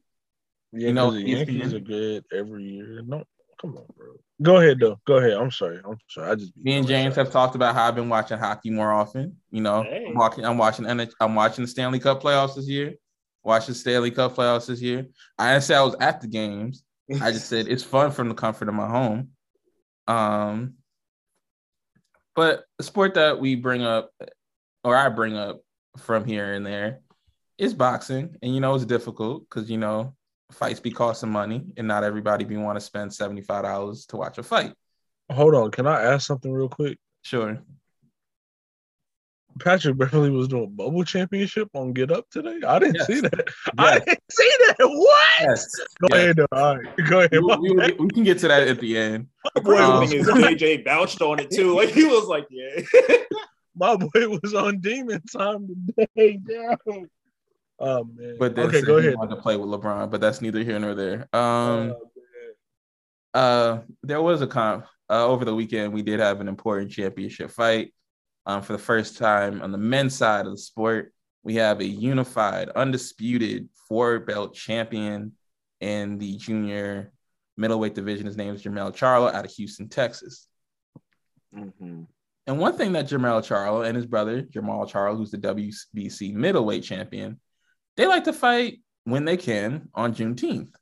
Yeah, 0.73 0.89
You 0.89 0.93
know, 0.93 1.11
the 1.11 1.23
Yankees 1.23 1.73
are 1.73 1.81
good 1.81 2.25
every 2.33 2.65
year. 2.65 3.03
No, 3.07 3.25
come 3.61 3.77
on, 3.77 3.85
bro. 3.97 4.15
Go 4.43 4.59
ahead 4.59 4.79
though. 4.79 5.01
Go 5.07 5.17
ahead. 5.17 5.33
I'm 5.33 5.51
sorry. 5.51 5.81
I'm 5.85 5.97
sorry. 6.09 6.31
I 6.31 6.35
just 6.35 6.53
Me 6.57 6.75
and 6.75 6.87
James 6.87 7.17
have 7.17 7.33
talked 7.33 7.55
about 7.55 7.75
how 7.75 7.89
I've 7.89 7.95
been 7.95 8.09
watching 8.09 8.39
hockey 8.39 8.71
more 8.71 8.93
often. 8.93 9.37
You 9.51 9.63
know, 9.63 9.83
Hey. 9.83 10.07
I'm 10.09 10.15
watching. 10.15 10.45
I'm 10.45 10.59
watching. 10.59 10.85
NH 10.85 11.13
I'm 11.21 11.35
watching 11.35 11.65
the 11.65 11.69
Stanley 11.69 11.99
Cup 11.99 12.23
playoffs 12.23 12.55
this 12.55 12.69
year. 12.69 12.95
Watching 13.43 13.75
Stanley 13.75 14.11
Cup 14.11 14.37
playoffs 14.37 14.67
this 14.67 14.83
year. 14.83 15.07
I 15.39 15.53
didn't 15.53 15.65
say 15.65 15.75
I 15.75 15.83
was 15.83 15.97
at 16.01 16.21
the 16.21 16.29
games. 16.29 16.85
I 17.23 17.33
just 17.33 17.49
said 17.49 17.67
it's 17.69 17.83
fun 17.83 18.11
from 18.11 18.29
the 18.29 18.35
comfort 18.35 18.69
of 18.69 18.75
my 18.75 18.87
home. 18.87 19.31
Um, 20.09 20.75
but 22.35 22.65
the 22.79 22.85
sport 22.85 23.15
that 23.15 23.39
we 23.39 23.55
bring 23.55 23.83
up, 23.83 24.11
or 24.83 24.97
I 24.97 25.09
bring 25.11 25.37
up 25.37 25.61
from 25.99 26.25
here 26.25 26.53
and 26.55 26.65
there, 26.65 27.01
is 27.59 27.75
boxing, 27.75 28.37
and 28.43 28.55
you 28.55 28.61
know 28.61 28.75
it's 28.75 28.85
difficult 28.85 29.49
because 29.49 29.71
you 29.71 29.79
know 29.79 30.15
fights 30.53 30.81
be 30.81 30.91
costing 30.91 31.31
money, 31.31 31.73
and 31.77 31.87
not 31.87 32.05
everybody 32.05 32.45
be 32.45 32.57
want 32.57 32.77
to 32.77 32.81
spend 32.81 33.13
seventy 33.13 33.43
five 33.43 33.65
dollars 33.65 34.07
to 34.07 34.17
watch 34.17 34.39
a 34.39 34.43
fight. 34.43 34.73
Hold 35.31 35.55
on. 35.55 35.71
Can 35.71 35.87
I 35.87 36.03
ask 36.03 36.27
something 36.27 36.51
real 36.51 36.69
quick? 36.69 36.99
Sure. 37.23 37.59
Patrick 39.59 39.97
Beverley 39.97 40.31
was 40.31 40.49
doing 40.49 40.71
bubble 40.75 41.05
championship 41.05 41.69
on 41.75 41.93
Get 41.93 42.11
Up 42.11 42.29
today. 42.31 42.59
I 42.67 42.79
didn't 42.79 42.97
Yes. 42.97 43.07
see 43.07 43.21
that. 43.21 43.49
I 43.79 43.99
didn't 43.99 44.19
see 44.31 44.51
that. 44.69 44.77
What? 44.81 45.27
Yes. 45.41 45.67
Go 46.01 46.09
Yes. 46.11 46.19
ahead. 46.23 46.37
Though. 46.37 46.47
All 46.53 46.77
right. 46.79 46.97
Go 47.09 47.19
ahead. 47.21 47.33
We, 47.33 47.41
My 47.75 47.87
we- 47.99 48.05
we 48.07 48.09
can 48.11 48.25
get 48.25 48.39
to 48.41 48.49
that 48.49 48.67
at 48.69 48.81
the 48.81 48.97
end. 48.97 49.27
My 49.57 49.63
boy 49.63 49.77
Um, 49.83 50.01
was 50.01 50.11
thing 50.11 50.21
is 50.21 50.29
JJ 50.29 50.85
vouched 50.85 51.21
on 51.23 51.41
it 51.41 51.51
too. 51.51 51.75
Like 51.77 51.91
he 51.91 52.05
was 52.05 52.27
like, 52.27 52.47
yeah. 52.51 52.81
my 53.77 53.97
boy 53.97 54.29
was 54.43 54.55
on 54.55 54.81
demon 54.81 55.23
time 55.33 55.69
today. 55.99 56.39
Damn. 56.47 57.09
Oh 57.81 58.05
man. 58.05 58.37
But 58.39 58.57
then 58.57 58.67
okay, 58.67 58.79
said 58.79 58.87
go 58.87 58.99
he 58.99 59.07
ahead. 59.09 59.19
wanted 59.19 59.37
to 59.37 59.43
play 59.43 59.57
with 59.57 59.69
LeBron, 59.69 60.11
but 60.11 60.21
that's 60.21 60.41
neither 60.41 60.65
here 60.65 60.79
nor 60.79 60.95
there. 60.95 61.29
Um, 61.33 61.95
Oh, 61.95 62.11
uh, 63.35 63.83
there 64.03 64.23
was 64.23 64.41
a 64.43 64.47
comp 64.47 64.87
uh, 65.11 65.25
over 65.27 65.45
the 65.45 65.55
weekend. 65.55 65.93
We 65.93 66.03
did 66.03 66.19
have 66.19 66.41
an 66.41 66.49
important 66.49 66.91
championship 66.91 67.51
fight. 67.51 67.93
Um, 68.49 68.63
for 68.63 68.73
the 68.73 68.79
first 68.79 69.19
time 69.19 69.61
on 69.61 69.73
the 69.73 69.79
men's 69.79 70.17
side 70.17 70.47
of 70.47 70.53
the 70.53 70.59
sport, 70.59 71.13
we 71.43 71.57
have 71.57 71.81
a 71.81 71.85
unified, 71.85 72.71
undisputed 72.71 73.69
four 73.87 74.21
belt 74.21 74.55
champion 74.55 75.33
in 75.81 76.17
the 76.17 76.39
junior 76.39 77.13
middleweight 77.59 77.95
division. 77.95 78.25
His 78.25 78.39
name 78.39 78.55
is 78.55 78.63
Jermell 78.63 78.97
Charlo 78.97 79.31
out 79.33 79.45
of 79.45 79.51
Houston, 79.53 79.91
Texas. 79.91 80.47
Mhm. 81.55 82.07
And 82.47 82.59
one 82.59 82.79
thing 82.79 82.93
that 82.93 83.07
Jermell 83.07 83.43
Charlo 83.43 83.87
and 83.87 83.95
his 83.95 84.07
brother 84.07 84.43
Jermall 84.43 84.91
Charlo, 84.91 85.15
who's 85.15 85.31
the 85.31 85.37
WBC 85.37 86.33
middleweight 86.33 86.85
champion, 86.85 87.39
they 87.99 88.07
like 88.07 88.25
to 88.25 88.33
fight 88.33 88.81
when 89.05 89.27
they 89.27 89.37
can 89.37 89.91
on 89.95 90.15
Juneteenth. 90.15 90.75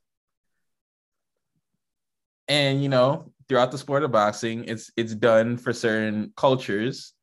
And 2.47 2.81
you 2.81 2.87
know, 2.87 3.33
throughout 3.49 3.71
the 3.71 3.77
sport 3.77 4.03
of 4.03 4.11
boxing, 4.13 4.63
it's 4.63 4.89
it's 4.95 5.13
done 5.13 5.57
for 5.57 5.73
certain 5.73 6.31
cultures. 6.37 7.13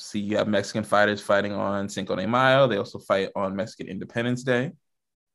See, 0.00 0.20
you 0.20 0.38
have 0.38 0.48
Mexican 0.48 0.82
fighters 0.82 1.20
fighting 1.20 1.52
on 1.52 1.88
Cinco 1.88 2.16
de 2.16 2.26
Mayo. 2.26 2.66
They 2.66 2.78
also 2.78 2.98
fight 2.98 3.30
on 3.36 3.54
Mexican 3.54 3.86
Independence 3.86 4.42
Day. 4.42 4.72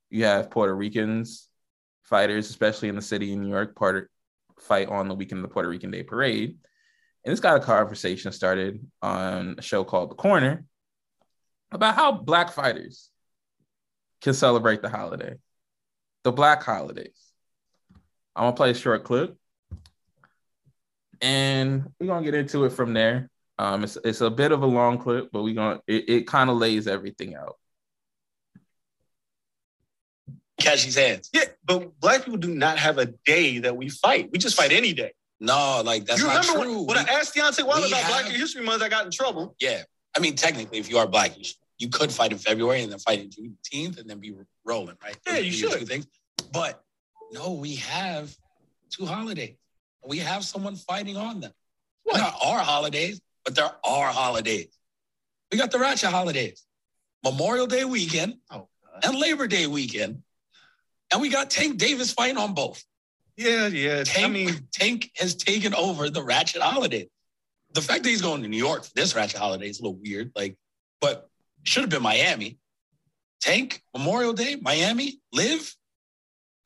You 0.10 0.26
have 0.26 0.50
Puerto 0.50 0.76
Ricans 0.76 1.50
fighters, 2.04 2.50
especially 2.50 2.90
in 2.90 2.96
the 2.96 3.02
city 3.02 3.32
of 3.32 3.40
New 3.40 3.50
York, 3.50 3.76
part 3.76 4.10
fight 4.60 4.90
on 4.90 5.08
the 5.08 5.16
weekend 5.16 5.40
of 5.40 5.50
the 5.50 5.54
Puerto 5.54 5.70
Rican 5.70 5.92
Day 5.92 6.04
Parade. 6.04 6.58
And 7.24 7.32
it's 7.32 7.42
got 7.42 7.58
a 7.58 7.60
conversation 7.60 8.32
started 8.32 8.86
on 9.02 9.56
a 9.58 9.62
show 9.62 9.84
called 9.84 10.12
The 10.12 10.16
Corner 10.16 10.66
about 11.72 11.96
how 11.96 12.12
Black 12.12 12.52
fighters 12.52 13.10
can 14.22 14.34
celebrate 14.34 14.82
the 14.82 14.90
holiday, 14.90 15.36
the 16.24 16.32
Black 16.32 16.64
holidays. 16.64 17.20
I'm 18.36 18.46
gonna 18.46 18.56
play 18.56 18.72
a 18.72 18.76
short 18.76 19.04
clip, 19.04 19.38
and 21.22 21.92
we're 22.00 22.08
gonna 22.08 22.26
get 22.26 22.34
into 22.34 22.66
it 22.66 22.72
from 22.72 22.94
there. 22.94 23.30
Um, 23.58 23.84
it's 23.84 23.98
it's 24.04 24.22
a 24.22 24.30
bit 24.30 24.52
of 24.52 24.64
a 24.64 24.66
long 24.66 24.98
clip, 24.98 25.30
but 25.32 25.44
we're 25.44 25.56
gonna 25.56 25.80
it, 25.88 26.10
it 26.10 26.28
kind 26.28 26.50
of 26.50 26.58
lays 26.58 26.88
everything 26.88 27.36
out. 27.36 27.56
catch 30.60 30.86
these 30.86 30.96
hands. 30.96 31.30
Yeah, 31.34 31.44
but 31.66 32.00
black 32.00 32.24
people 32.26 32.40
do 32.40 32.54
not 32.54 32.78
have 32.78 32.98
a 32.98 33.08
day 33.26 33.60
that 33.60 33.76
we 33.76 33.90
fight. 33.90 34.30
We 34.32 34.40
just 34.40 34.56
fight 34.56 34.72
any 34.72 34.94
day. 34.94 35.14
No, 35.40 35.82
like 35.86 36.06
that's 36.06 36.22
you 36.22 36.28
not 36.28 36.48
remember 36.48 36.64
true. 36.64 36.78
when, 36.86 36.98
when 36.98 36.98
I 36.98 37.12
asked 37.14 37.36
Deontay 37.36 37.66
Wilder 37.66 37.84
we 37.88 37.92
about 37.92 38.08
Black 38.08 38.26
History 38.26 38.64
Month, 38.64 38.82
I 38.82 38.90
got 38.90 39.06
in 39.06 39.12
trouble. 39.12 39.56
yeah, 39.60 39.84
I 40.16 40.20
mean, 40.20 40.36
technically, 40.36 40.80
if 40.80 40.90
you 40.90 40.98
are 40.98 41.08
black, 41.08 41.38
you, 41.38 41.44
should- 41.44 41.58
you 41.78 41.90
could 41.90 42.10
fight 42.10 42.32
in 42.32 42.38
February 42.38 42.84
and 42.84 42.92
then 42.92 43.00
fight 43.00 43.20
in 43.20 43.30
Juneteenth 43.30 44.00
and 44.00 44.10
then 44.10 44.20
be 44.20 44.34
rolling, 44.64 44.96
right? 45.04 45.18
Yeah, 45.28 45.34
Those 45.34 45.44
you 45.44 45.46
would 45.46 45.52
be 45.52 45.58
your 45.58 45.72
should. 45.72 45.80
Two 45.82 45.86
things. 45.86 46.08
But 46.54 46.82
no, 47.34 47.52
we 47.54 47.76
have 47.76 48.34
two 48.90 49.06
holidays. 49.06 49.58
We 50.08 50.20
have 50.20 50.46
someone 50.46 50.78
fighting 50.78 51.18
on 51.18 51.42
them. 51.42 51.52
What 52.04 52.16
are 52.16 52.22
not 52.22 52.36
our 52.46 52.60
holidays, 52.60 53.20
but 53.46 53.56
there 53.56 53.72
are 53.84 54.08
holidays. 54.12 54.68
We 55.52 55.58
got 55.58 55.72
the 55.72 55.80
Ratchet 55.80 56.10
holidays, 56.10 56.64
Memorial 57.24 57.68
Day 57.68 57.86
weekend 57.86 58.36
Oh, 58.52 58.68
and 59.04 59.18
Labor 59.18 59.48
Day 59.48 59.68
weekend, 59.68 60.24
and 61.12 61.22
we 61.22 61.30
got 61.30 61.50
Tank 61.50 61.78
Davis 61.78 62.12
fighting 62.12 62.38
on 62.38 62.54
both. 62.54 62.84
Yeah, 63.38 63.68
yeah. 63.68 64.04
Tank, 64.04 64.26
I 64.26 64.30
mean, 64.30 64.68
Tank 64.74 65.12
has 65.18 65.36
taken 65.36 65.74
over 65.76 66.10
the 66.10 66.24
Ratchet 66.24 66.62
holiday. 66.62 67.08
The 67.74 67.82
fact 67.82 68.04
that 68.04 68.10
he's 68.10 68.22
going 68.22 68.42
to 68.42 68.48
New 68.48 68.58
York 68.58 68.86
for 68.86 68.92
this 68.96 69.16
Ratchet 69.16 69.40
holiday 69.40 69.68
is 69.70 69.80
a 69.80 69.84
little 69.84 70.00
weird. 70.02 70.32
Like, 70.36 70.58
but 71.02 71.30
should 71.64 71.82
have 71.82 71.90
been 71.90 72.02
Miami. 72.02 72.58
Tank, 73.42 73.84
Memorial 73.94 74.32
Day, 74.34 74.56
Miami, 74.62 75.20
live. 75.34 75.76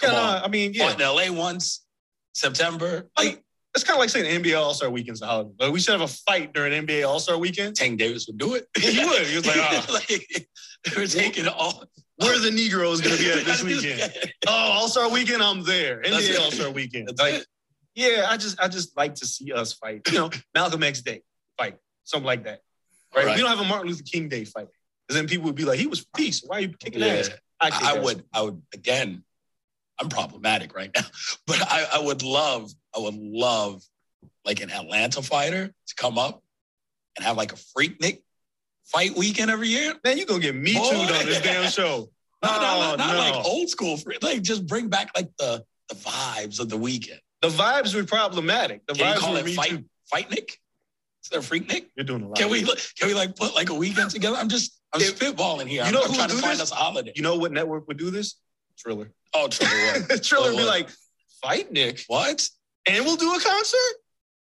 yeah, 0.02 0.08
Come 0.08 0.12
no, 0.16 0.22
on. 0.22 0.44
I 0.44 0.48
mean, 0.48 0.74
yeah. 0.74 0.90
Fought 0.90 1.02
in 1.02 1.34
LA 1.34 1.38
once, 1.38 1.84
September. 2.34 3.10
Like, 3.18 3.44
it's 3.80 3.88
kind 3.88 3.96
of 3.98 4.02
like 4.02 4.10
saying 4.10 4.44
the 4.44 4.50
NBA 4.52 4.60
All 4.60 4.74
Star 4.74 4.90
Weekend's 4.90 5.22
a 5.22 5.26
holiday. 5.26 5.52
Like, 5.60 5.72
we 5.72 5.80
should 5.80 5.94
have 5.94 6.02
a 6.02 6.08
fight 6.08 6.54
during 6.54 6.86
NBA 6.86 7.08
All 7.08 7.20
Star 7.20 7.38
Weekend. 7.38 7.76
Tank 7.76 7.98
Davis 7.98 8.28
would 8.28 8.38
do 8.38 8.56
it. 8.56 8.68
He 8.78 9.04
would. 9.04 9.26
He 9.26 9.36
was 9.38 9.48
like, 9.48 9.58
ah. 9.60 9.86
like, 9.92 10.48
we're 10.96 11.08
taking 11.08 11.48
all. 11.48 11.86
Where 12.18 12.36
are 12.36 12.40
the 12.40 12.52
Negroes 12.52 13.00
going 13.00 13.16
to 13.16 13.24
be 13.24 13.32
at 13.32 13.46
this 13.46 13.64
weekend? 13.64 14.14
Oh, 14.46 14.52
All 14.52 14.88
Star 14.90 15.10
Weekend, 15.10 15.42
I'm 15.42 15.64
there. 15.64 16.02
NBA. 16.02 16.40
All 16.40 16.52
Star 16.52 16.70
Weekend. 16.70 17.10
Like, 17.18 17.36
it. 17.36 17.48
yeah, 17.96 18.28
I 18.30 18.36
just, 18.36 18.60
I 18.62 18.68
just 18.68 18.96
like 18.98 19.16
to 19.16 19.26
see 19.26 19.54
us 19.54 19.74
fight. 19.74 20.02
You 20.12 20.18
know, 20.18 20.30
Malcolm 20.54 20.84
X 20.84 21.02
Day 21.02 21.22
fight, 21.58 21.78
something 22.04 22.26
like 22.26 22.44
that. 22.44 22.60
Right? 23.16 23.26
Right. 23.26 23.36
We 23.36 23.42
don't 23.42 23.50
have 23.50 23.62
a 23.66 23.68
Martin 23.68 23.88
Luther 23.88 24.04
King 24.04 24.28
Day 24.28 24.44
fight. 24.44 24.68
And 25.08 25.18
then 25.18 25.28
people 25.28 25.46
would 25.46 25.56
be 25.56 25.64
like, 25.66 25.80
he 25.80 25.88
was 25.88 26.06
peace. 26.16 26.44
Why 26.46 26.58
are 26.58 26.62
you 26.62 26.70
kicking 26.78 27.00
Yeah. 27.02 27.08
ass? 27.14 27.30
I, 27.62 27.96
I 27.96 28.00
would, 28.00 28.24
I 28.34 28.42
would 28.44 28.62
again. 28.74 29.24
I'm 30.02 30.08
problematic 30.08 30.74
right 30.74 30.90
now, 30.96 31.04
but 31.46 31.62
I, 31.62 31.86
I 31.96 32.00
would 32.00 32.24
love, 32.24 32.72
I 32.96 33.00
would 33.00 33.16
love, 33.16 33.84
like 34.46 34.62
an 34.62 34.72
Atlanta 34.72 35.22
fighter 35.22 35.68
to 35.68 35.96
come 35.96 36.18
up 36.18 36.42
and 37.16 37.26
have 37.26 37.38
like 37.38 37.52
a 37.54 37.56
Freaknik 37.56 38.22
fight 38.86 39.16
weekend 39.16 39.52
every 39.52 39.68
year. 39.68 39.94
Man, 40.04 40.18
you 40.18 40.26
gonna 40.26 40.40
get 40.40 40.56
me 40.56 40.74
Boy. 40.74 40.90
chewed 40.90 41.00
on 41.12 41.26
this 41.26 41.42
damn 41.42 41.70
show. 41.70 42.10
Not, 42.42 42.62
not, 42.62 42.94
Oh, 42.94 42.96
not 42.96 43.14
no. 43.16 43.20
like 43.20 43.46
old 43.46 43.68
school, 43.68 43.98
freak, 43.98 44.24
like 44.24 44.42
just 44.42 44.66
bring 44.66 44.88
back 44.88 45.12
like 45.14 45.30
the 45.38 45.62
the 45.90 45.96
vibes 45.96 46.62
of 46.62 46.70
the 46.70 46.78
weekend. 46.78 47.20
The 47.42 47.50
vibes 47.50 47.94
were 47.94 48.06
problematic. 48.06 48.86
The 48.88 48.94
Can 48.94 49.08
you 49.08 49.14
vibes 49.14 49.18
call 49.18 49.34
were 49.34 49.40
it 49.46 49.56
fight 49.56 49.70
too. 49.72 49.84
fight 50.10 50.30
Nick? 50.32 50.58
Is 51.22 51.30
there 51.32 51.42
Freaknik? 51.42 51.88
You're 51.98 52.06
doing 52.06 52.24
a 52.24 52.28
lot. 52.30 52.38
Can 52.38 52.50
we 52.50 52.62
can 52.64 53.08
we 53.10 53.14
like 53.14 53.36
put 53.36 53.54
like 53.56 53.70
a 53.70 53.74
weekend 53.74 54.12
together? 54.12 54.38
I'm 54.38 54.48
just 54.48 54.80
I'm 54.94 55.02
If- 55.02 55.20
spitballing 55.20 55.68
here. 55.68 55.82
you 55.82 55.88
I'm, 55.88 55.94
know 55.94 56.02
I'm 56.04 56.14
trying 56.14 56.30
to 56.30 56.36
find 56.36 56.54
this? 56.54 56.62
us 56.62 56.72
a 56.72 56.76
holiday. 56.76 57.12
You 57.14 57.24
know 57.24 57.36
what 57.36 57.52
network 57.52 57.90
would 57.90 57.98
do 57.98 58.10
this? 58.10 58.36
Triller. 58.78 59.12
Oh, 59.34 59.50
Triller? 59.50 60.18
Triller 60.20 60.52
would 60.52 60.58
be 60.58 60.64
oh, 60.64 60.68
like, 60.68 60.90
fight 61.42 61.74
Nick, 61.74 62.06
what? 62.08 62.48
And 62.96 63.06
we'll 63.06 63.16
do 63.16 63.34
a 63.34 63.40
concert. 63.40 63.96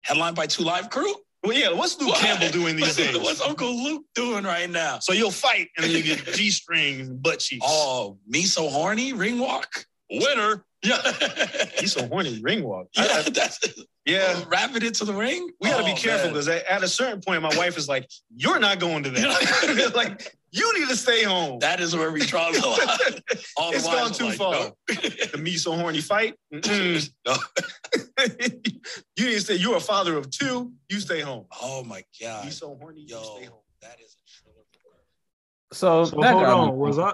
Headlined 0.03 0.35
by 0.35 0.47
Two 0.47 0.63
Live 0.63 0.89
Crew? 0.89 1.13
Well, 1.43 1.53
yeah. 1.57 1.71
What's 1.71 1.99
Luke 1.99 2.09
What? 2.09 2.19
Campbell 2.19 2.49
doing 2.49 2.75
these 2.75 2.85
What's- 2.85 2.95
days? 2.97 3.17
What's 3.17 3.41
Uncle 3.41 3.71
Luke 3.83 4.03
doing 4.15 4.43
right 4.43 4.69
now? 4.69 4.99
So 4.99 5.13
you'll 5.13 5.31
fight, 5.31 5.69
and 5.77 5.85
then 5.85 5.91
you 5.91 6.03
get 6.03 6.33
g 6.33 6.49
strings 6.49 7.07
and 7.09 7.21
butt 7.21 7.39
cheeks. 7.39 7.65
Oh, 7.67 8.17
me 8.27 8.43
so 8.43 8.67
horny, 8.69 9.13
ring 9.13 9.39
walk. 9.39 9.85
winner! 10.09 10.63
Yeah, 10.83 10.97
He's 11.79 11.93
so 11.93 12.07
horny. 12.07 12.39
Ring 12.41 12.63
walk. 12.63 12.87
yeah, 12.93 13.03
I- 13.09 13.17
I- 13.25 13.29
that's 13.29 13.59
yeah. 14.05 14.35
Oh, 14.37 14.45
wrapping 14.49 14.83
it 14.83 14.93
to 14.95 15.05
the 15.05 15.13
ring. 15.13 15.49
We 15.59 15.69
got 15.69 15.77
to 15.77 15.83
Oh, 15.83 15.85
be 15.93 15.99
careful 15.99 16.29
because 16.29 16.47
at 16.47 16.81
a 16.83 16.87
certain 16.87 17.19
point, 17.19 17.41
my 17.41 17.55
wife 17.57 17.77
is 17.77 17.89
like, 17.89 18.09
"You're 18.35 18.59
not 18.59 18.79
going 18.79 19.03
to 19.03 19.09
that. 19.09 19.91
like, 19.95 20.33
you 20.51 20.79
need 20.79 20.87
to 20.87 20.95
stay 20.95 21.23
home." 21.23 21.59
that 21.59 21.81
is 21.81 21.95
where 21.95 22.11
we 22.11 22.21
draw 22.21 22.49
the 22.51 22.59
line. 22.65 23.21
All 23.57 23.71
the 23.71 23.77
It's 23.77 23.85
gone 23.85 24.11
too 24.13 24.25
like, 24.25 24.37
far. 24.37 24.53
no. 24.53 24.71
the 24.87 25.37
me 25.39 25.55
so 25.57 25.73
horny 25.75 25.99
fight. 26.01 26.35
No. 26.51 27.35
you 28.39 28.71
didn't 29.15 29.41
say 29.41 29.55
you're 29.55 29.77
a 29.77 29.79
father 29.81 30.17
of 30.17 30.29
two. 30.29 30.71
You 30.89 30.99
stay 30.99 31.21
home. 31.21 31.45
Oh 31.61 31.83
my 31.83 32.03
god, 32.21 32.45
You 32.45 32.51
so 32.51 32.75
horny. 32.79 33.01
You 33.01 33.15
yo, 33.15 33.37
stay 33.37 33.45
home. 33.45 33.59
that 33.81 33.99
is 33.99 34.15
a 34.15 34.43
true. 34.43 34.51
So, 35.73 36.05
So 36.05 36.21
that 36.21 36.31
hold 36.33 36.43
got 36.45 36.63
me 36.65 36.71
on, 36.71 36.77
was. 36.77 36.97
I 36.99 37.13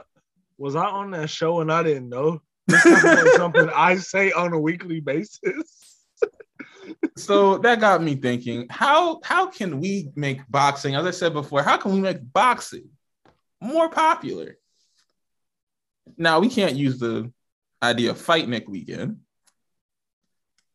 was 0.58 0.76
I 0.76 0.86
on 0.86 1.12
that 1.12 1.30
show 1.30 1.62
and 1.62 1.72
I 1.72 1.84
didn't 1.84 2.10
know? 2.10 2.42
This 2.68 2.86
is 2.86 3.04
like 3.04 3.28
something 3.36 3.70
I 3.76 3.96
say 3.96 4.32
on 4.32 4.54
a 4.54 4.60
weekly 4.60 5.00
basis. 5.00 6.04
so 7.18 7.58
that 7.60 7.80
got 7.80 8.02
me 8.04 8.16
thinking 8.16 8.66
how 8.70 9.20
how 9.24 9.46
can 9.46 9.80
we 9.80 10.10
make 10.16 10.40
boxing 10.50 10.96
as 10.96 11.06
i 11.06 11.12
said 11.12 11.32
before 11.32 11.62
how 11.64 11.78
can 11.78 11.94
we 11.94 12.00
make 12.00 12.18
boxing 12.34 12.90
more 13.62 13.88
popular 13.88 14.58
now 16.18 16.40
we 16.40 16.50
can't 16.50 16.76
use 16.76 17.00
the 17.00 17.32
idea 17.82 18.12
of 18.12 18.20
fight 18.20 18.50
nick 18.50 18.68
weekend 18.68 19.18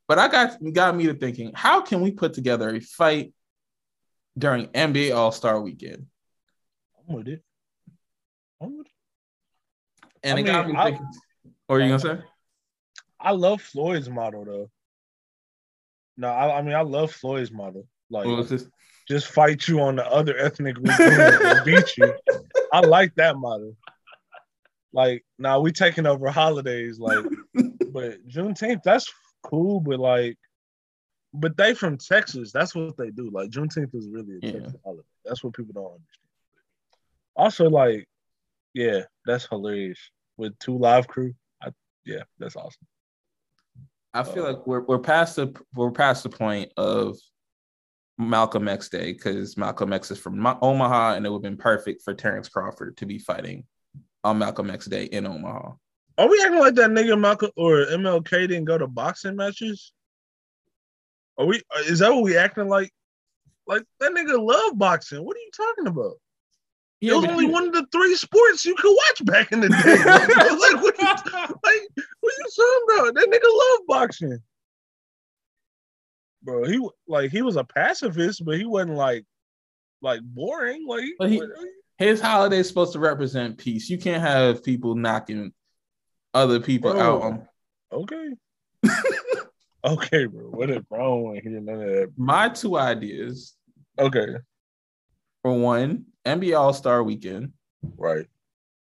but 0.09 0.19
i 0.19 0.27
got 0.29 0.57
got 0.73 0.97
me 0.97 1.07
to 1.07 1.15
thinking 1.15 1.53
how 1.55 1.81
can 1.81 2.01
we 2.01 2.11
put 2.11 2.33
together 2.35 2.75
a 2.75 2.81
fight 2.81 3.33
during 4.37 4.67
nba 4.69 5.15
all-star 5.15 5.61
weekend 5.61 6.07
I'm 7.09 7.15
with 7.15 7.29
it. 7.29 7.43
I'm 8.61 8.77
with 8.77 8.87
it. 8.87 8.93
and 10.23 10.39
I 10.39 10.41
it 10.43 10.45
got 10.45 10.69
me 10.69 10.75
I- 10.77 10.85
thinking 10.91 11.07
what 11.67 11.77
are 11.77 11.81
you 11.81 11.89
gonna 11.89 12.19
say 12.21 12.25
I 13.21 13.33
love 13.33 13.61
Floyd's 13.61 14.09
model 14.09 14.45
though. 14.45 14.71
No, 16.17 16.29
I, 16.29 16.59
I 16.59 16.63
mean 16.63 16.75
I 16.75 16.83
love 16.83 17.11
Floyd's 17.11 17.51
model. 17.51 17.89
Like 18.11 18.27
what 18.27 18.37
was 18.37 18.49
this 18.51 18.69
just 19.09 19.27
fight 19.27 19.67
you 19.67 19.81
on 19.81 19.97
the 19.97 20.07
other 20.07 20.37
ethnic 20.39 20.77
weekend 20.79 21.21
and 21.21 21.65
beat 21.65 21.97
you. 21.97 22.15
I 22.73 22.81
like 22.81 23.13
that 23.17 23.37
model. 23.37 23.77
Like 24.93 25.25
now 25.39 25.59
we 25.59 25.73
taking 25.73 26.07
over 26.07 26.31
holidays, 26.31 27.01
like 27.01 27.25
but 27.93 28.27
Juneteenth, 28.29 28.83
that's 28.85 29.13
cool, 29.49 29.81
but 29.81 29.99
like 29.99 30.39
but 31.35 31.57
they 31.57 31.75
from 31.75 31.99
Texas. 31.99 32.53
That's 32.53 32.75
what 32.75 32.97
they 32.97 33.11
do. 33.11 33.31
Like 33.31 33.51
Juneteenth 33.51 33.95
is 33.95 34.09
really 34.09 34.37
a 34.43 34.47
Yeah. 34.47 34.53
Texas 34.53 34.81
holiday. 34.85 35.03
That's 35.25 35.43
what 35.45 35.53
people 35.55 35.75
don't 35.75 35.85
understand. 35.85 36.25
Also, 37.37 37.69
like, 37.69 38.09
yeah, 38.75 39.03
that's 39.27 39.47
hilarious. 39.47 39.99
With 40.37 40.59
two 40.59 40.79
live 40.79 41.07
crew. 41.07 41.35
I, 41.63 41.71
yeah, 42.05 42.23
that's 42.39 42.57
awesome. 42.57 42.87
I 44.15 44.23
feel 44.23 44.45
Uh, 44.47 44.53
like 44.53 44.67
we're 44.67 44.81
we're 44.83 44.99
past 44.99 45.37
the 45.37 45.55
we're 45.75 45.91
past 45.91 46.23
the 46.23 46.31
point 46.31 46.73
of 46.77 47.17
Malcolm 48.17 48.67
X 48.69 48.89
Day 48.89 49.13
because 49.13 49.57
Malcolm 49.57 49.93
X 49.93 50.11
is 50.11 50.19
from 50.19 50.45
Omaha, 50.63 51.15
and 51.15 51.27
it 51.27 51.29
would 51.31 51.37
have 51.37 51.43
been 51.43 51.57
perfect 51.57 52.03
for 52.03 52.15
Terrence 52.15 52.49
Crawford 52.49 52.97
to 52.97 53.07
be 53.07 53.19
fighting 53.19 53.65
on 54.25 54.39
Malcolm 54.39 54.71
X 54.71 54.87
Day 54.87 55.05
in 55.05 55.27
Omaha. 55.27 55.73
Are 56.19 56.29
we 56.29 56.43
acting 56.43 56.59
like 56.59 56.75
that 56.75 56.91
nigga 56.91 57.19
Malcolm 57.19 57.51
or 57.57 57.87
MLK 57.87 58.49
didn't 58.49 58.65
go 58.65 58.77
to 58.77 58.89
boxing 58.89 59.37
matches? 59.37 59.93
Are 61.39 61.47
we? 61.47 61.63
Uh, 61.75 61.83
is 61.87 62.01
that 62.01 62.13
what 62.13 62.25
we 62.25 62.37
acting 62.37 62.69
like? 62.69 62.91
Like 63.69 63.85
that 64.01 64.13
nigga 64.13 64.37
love 64.37 64.77
boxing. 64.77 65.25
What 65.25 65.37
are 65.37 65.41
you 65.41 65.51
talking 65.57 65.87
about? 65.87 66.15
it 67.01 67.13
was 67.15 67.25
only 67.27 67.47
one 67.47 67.69
of 67.69 67.73
the 67.73 67.87
three 67.93 68.17
sports 68.17 68.65
you 68.65 68.75
could 68.75 68.93
watch 68.93 69.25
back 69.25 69.53
in 69.53 69.61
the 69.61 69.69
day. 69.69 69.77
like, 70.05 70.83
what 70.83 70.99
you, 70.99 71.07
like, 71.63 72.07
what 72.21 72.33
you 72.39 72.45
talking 72.57 72.99
about? 72.99 73.15
That 73.15 73.29
nigga 73.31 73.77
love 73.79 73.87
boxing, 73.87 74.39
bro. 76.43 76.65
He 76.65 76.85
like 77.07 77.31
he 77.31 77.43
was 77.43 77.55
a 77.55 77.63
pacifist, 77.63 78.45
but 78.45 78.57
he 78.59 78.65
wasn't 78.65 78.97
like 78.97 79.25
like 80.03 80.21
boring. 80.23 80.85
Like, 80.89 81.05
But 81.21 81.31
he- 81.31 81.43
His 81.99 82.21
holiday 82.21 82.59
is 82.59 82.67
supposed 82.67 82.95
to 82.95 82.99
represent 82.99 83.59
peace. 83.59 83.89
You 83.89 83.99
can't 83.99 84.23
have 84.23 84.65
people 84.65 84.97
knocking 84.97 85.53
other 86.35 86.61
people 86.61 86.93
Bro. 86.93 87.01
out. 87.01 87.23
On 87.23 87.49
okay, 87.93 88.31
okay, 89.85 90.27
bro. 90.27 90.45
What 90.51 90.71
if 90.71 90.89
bro? 90.89 90.99
I 90.99 91.03
don't 91.03 91.23
want 91.23 91.37
to 91.43 91.43
hear 91.49 91.61
none 91.61 91.81
of 91.83 91.89
that. 91.89 92.13
my 92.17 92.49
two 92.49 92.77
ideas 92.79 93.55
Okay, 93.99 94.27
for 95.43 95.53
one, 95.59 96.05
NBA 96.25 96.59
All 96.59 96.73
Star 96.73 97.03
Weekend, 97.03 97.53
right. 97.97 98.27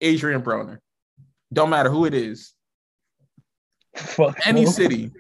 Adrian 0.01 0.43
Broner. 0.43 0.79
Don't 1.53 1.71
matter 1.71 1.91
who 1.91 2.05
it 2.05 2.15
is, 2.15 2.55
Fuck 3.97 4.37
any 4.47 4.65
city, 4.67 5.11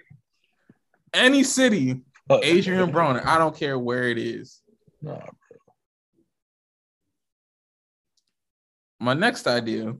any 1.13 1.43
city, 1.45 2.01
Fuck 2.29 2.45
Adrian. 2.45 2.93
Broner. 2.93 3.25
I 3.25 3.39
don't 3.39 3.57
care 3.57 3.79
where 3.79 4.09
it 4.09 4.19
is. 4.19 4.61
Nah, 5.03 5.17
bro. 5.19 5.59
My 9.01 9.15
next 9.15 9.47
idea 9.49 9.95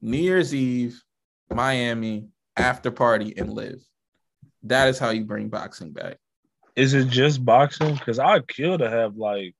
New 0.00 0.18
Year's 0.18 0.54
Eve, 0.54 1.02
Miami, 1.50 2.28
after 2.56 2.90
party, 2.90 3.34
and 3.36 3.52
live. 3.52 3.82
That 4.64 4.88
is 4.88 4.98
how 4.98 5.10
you 5.10 5.24
bring 5.24 5.48
boxing 5.48 5.92
back. 5.92 6.16
Is 6.76 6.94
it 6.94 7.08
just 7.08 7.44
boxing? 7.44 7.94
Because 7.94 8.18
I'd 8.18 8.46
kill 8.48 8.78
to 8.78 8.88
have 8.88 9.16
like 9.16 9.54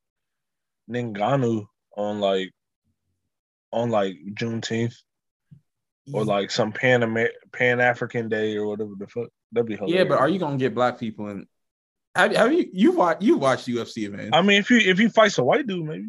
Ngannou 0.89 1.65
on 1.97 2.19
like 2.19 2.51
on 3.71 3.89
like 3.89 4.15
Juneteenth 4.33 4.95
or 6.13 6.23
like 6.25 6.49
some 6.51 6.71
Pan 6.71 7.03
Amer- 7.03 7.31
Pan 7.53 7.79
African 7.79 8.29
Day 8.29 8.55
or 8.55 8.67
whatever 8.67 8.91
the 8.97 9.07
fuck. 9.07 9.27
That'd 9.51 9.67
be 9.67 9.75
hilarious. 9.75 9.97
yeah, 9.97 10.03
but 10.05 10.19
are 10.19 10.29
you 10.29 10.39
gonna 10.39 10.57
get 10.57 10.73
black 10.75 10.99
people 10.99 11.29
in? 11.29 11.45
Have, 12.15 12.35
have 12.35 12.53
you 12.53 12.69
you 12.71 12.91
watch 12.93 13.17
you 13.21 13.37
watched 13.37 13.67
UFC 13.67 14.05
events? 14.05 14.31
I 14.33 14.41
mean, 14.41 14.59
if 14.61 14.67
he 14.67 14.77
if 14.89 14.97
he 14.97 15.09
fights 15.09 15.37
a 15.37 15.43
white 15.43 15.67
dude, 15.67 15.85
maybe 15.85 16.05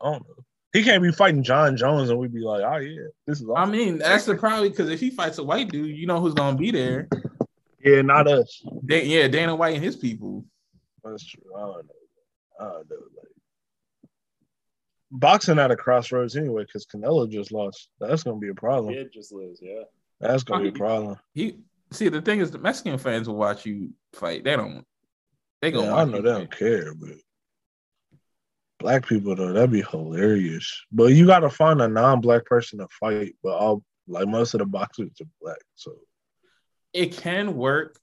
I 0.00 0.10
don't 0.12 0.22
know. 0.26 0.44
He 0.72 0.82
can't 0.82 1.02
be 1.02 1.12
fighting 1.12 1.42
Jon 1.42 1.76
Jones 1.76 2.10
and 2.10 2.18
we'd 2.18 2.34
be 2.34 2.40
like, 2.40 2.62
oh 2.62 2.76
yeah, 2.76 3.08
this 3.26 3.40
is 3.40 3.48
I 3.56 3.64
mean, 3.64 3.98
that's 3.98 4.26
the 4.26 4.34
problem 4.34 4.68
because 4.68 4.90
if 4.90 5.00
he 5.00 5.10
fights 5.10 5.38
a 5.38 5.44
white 5.44 5.70
dude, 5.70 5.96
you 5.96 6.06
know 6.06 6.20
who's 6.20 6.34
gonna 6.34 6.58
be 6.58 6.70
there. 6.70 7.08
yeah, 7.82 8.02
not 8.02 8.28
us. 8.28 8.62
Da- 8.84 9.04
yeah, 9.04 9.28
Dana 9.28 9.56
White 9.56 9.76
and 9.76 9.84
his 9.84 9.96
people. 9.96 10.44
That's 11.02 11.24
true. 11.24 11.42
I 11.56 11.60
don't 11.60 11.70
know. 11.70 11.82
I 12.60 12.64
don't 12.64 12.90
know. 12.90 12.96
Like 13.16 13.28
boxing 15.10 15.58
at 15.58 15.70
a 15.70 15.76
crossroads 15.76 16.36
anyway, 16.36 16.64
because 16.64 16.86
Canelo 16.86 17.30
just 17.30 17.52
lost. 17.52 17.88
That's 18.00 18.22
gonna 18.22 18.38
be 18.38 18.48
a 18.48 18.54
problem. 18.54 18.94
Kid 18.94 19.12
just 19.12 19.32
lives, 19.32 19.60
yeah. 19.62 19.82
That's 20.20 20.42
gonna 20.42 20.64
be 20.64 20.68
a 20.68 20.72
problem. 20.72 21.18
He 21.34 21.56
see 21.92 22.08
the 22.08 22.20
thing 22.20 22.40
is 22.40 22.50
the 22.50 22.58
Mexican 22.58 22.98
fans 22.98 23.28
will 23.28 23.36
watch 23.36 23.64
you 23.64 23.90
fight. 24.12 24.44
They 24.44 24.56
don't. 24.56 24.84
They 25.62 25.70
gonna. 25.70 25.86
Yeah, 25.86 25.94
I 25.94 26.04
know 26.04 26.20
they 26.20 26.30
fight. 26.30 26.38
don't 26.38 26.50
care, 26.50 26.94
but 26.94 27.10
black 28.78 29.06
people 29.06 29.34
though, 29.34 29.52
that'd 29.52 29.70
be 29.70 29.82
hilarious. 29.82 30.84
But 30.92 31.12
you 31.12 31.26
gotta 31.26 31.50
find 31.50 31.80
a 31.80 31.88
non-black 31.88 32.44
person 32.44 32.78
to 32.78 32.88
fight. 32.88 33.34
But 33.42 33.56
all 33.56 33.82
like 34.06 34.28
most 34.28 34.54
of 34.54 34.58
the 34.60 34.66
boxers 34.66 35.10
are 35.20 35.26
black, 35.40 35.58
so 35.74 35.96
it 36.92 37.16
can 37.16 37.54
work 37.56 37.98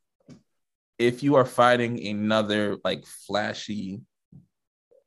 if 0.98 1.24
you 1.24 1.36
are 1.36 1.46
fighting 1.46 2.06
another 2.06 2.78
like 2.84 3.06
flashy, 3.06 4.02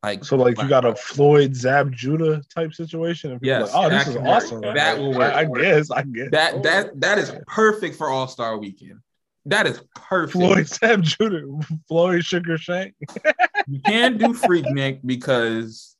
like 0.02 0.24
so 0.24 0.36
like 0.36 0.60
you 0.60 0.68
got 0.68 0.84
a 0.84 0.94
Floyd 0.94 1.54
Zab 1.54 1.92
Judah 1.92 2.42
type 2.54 2.74
situation. 2.74 3.32
And 3.32 3.40
people 3.40 3.60
Yes, 3.60 3.74
like, 3.74 3.86
oh, 3.86 3.90
this 3.90 4.08
is 4.08 4.16
work. 4.16 4.26
awesome. 4.26 4.60
That 4.60 4.98
will 4.98 5.14
work. 5.14 5.34
I, 5.34 5.40
I 5.40 5.44
guess. 5.44 5.90
I 5.90 6.02
guess 6.02 6.28
that 6.32 6.62
that 6.62 6.86
oh. 6.86 6.92
that 6.96 7.18
is 7.18 7.32
perfect 7.46 7.96
for 7.96 8.08
All 8.08 8.28
Star 8.28 8.58
Weekend. 8.58 9.00
That 9.46 9.66
is 9.66 9.82
perfect. 9.94 10.32
Floyd 10.32 10.68
Zab 10.68 11.02
Judah, 11.02 11.42
Floyd 11.88 12.24
Sugar 12.24 12.58
Shane. 12.58 12.92
You 13.68 13.80
can't 13.80 14.18
do 14.18 14.28
Freaknik 14.28 15.00
because 15.04 15.96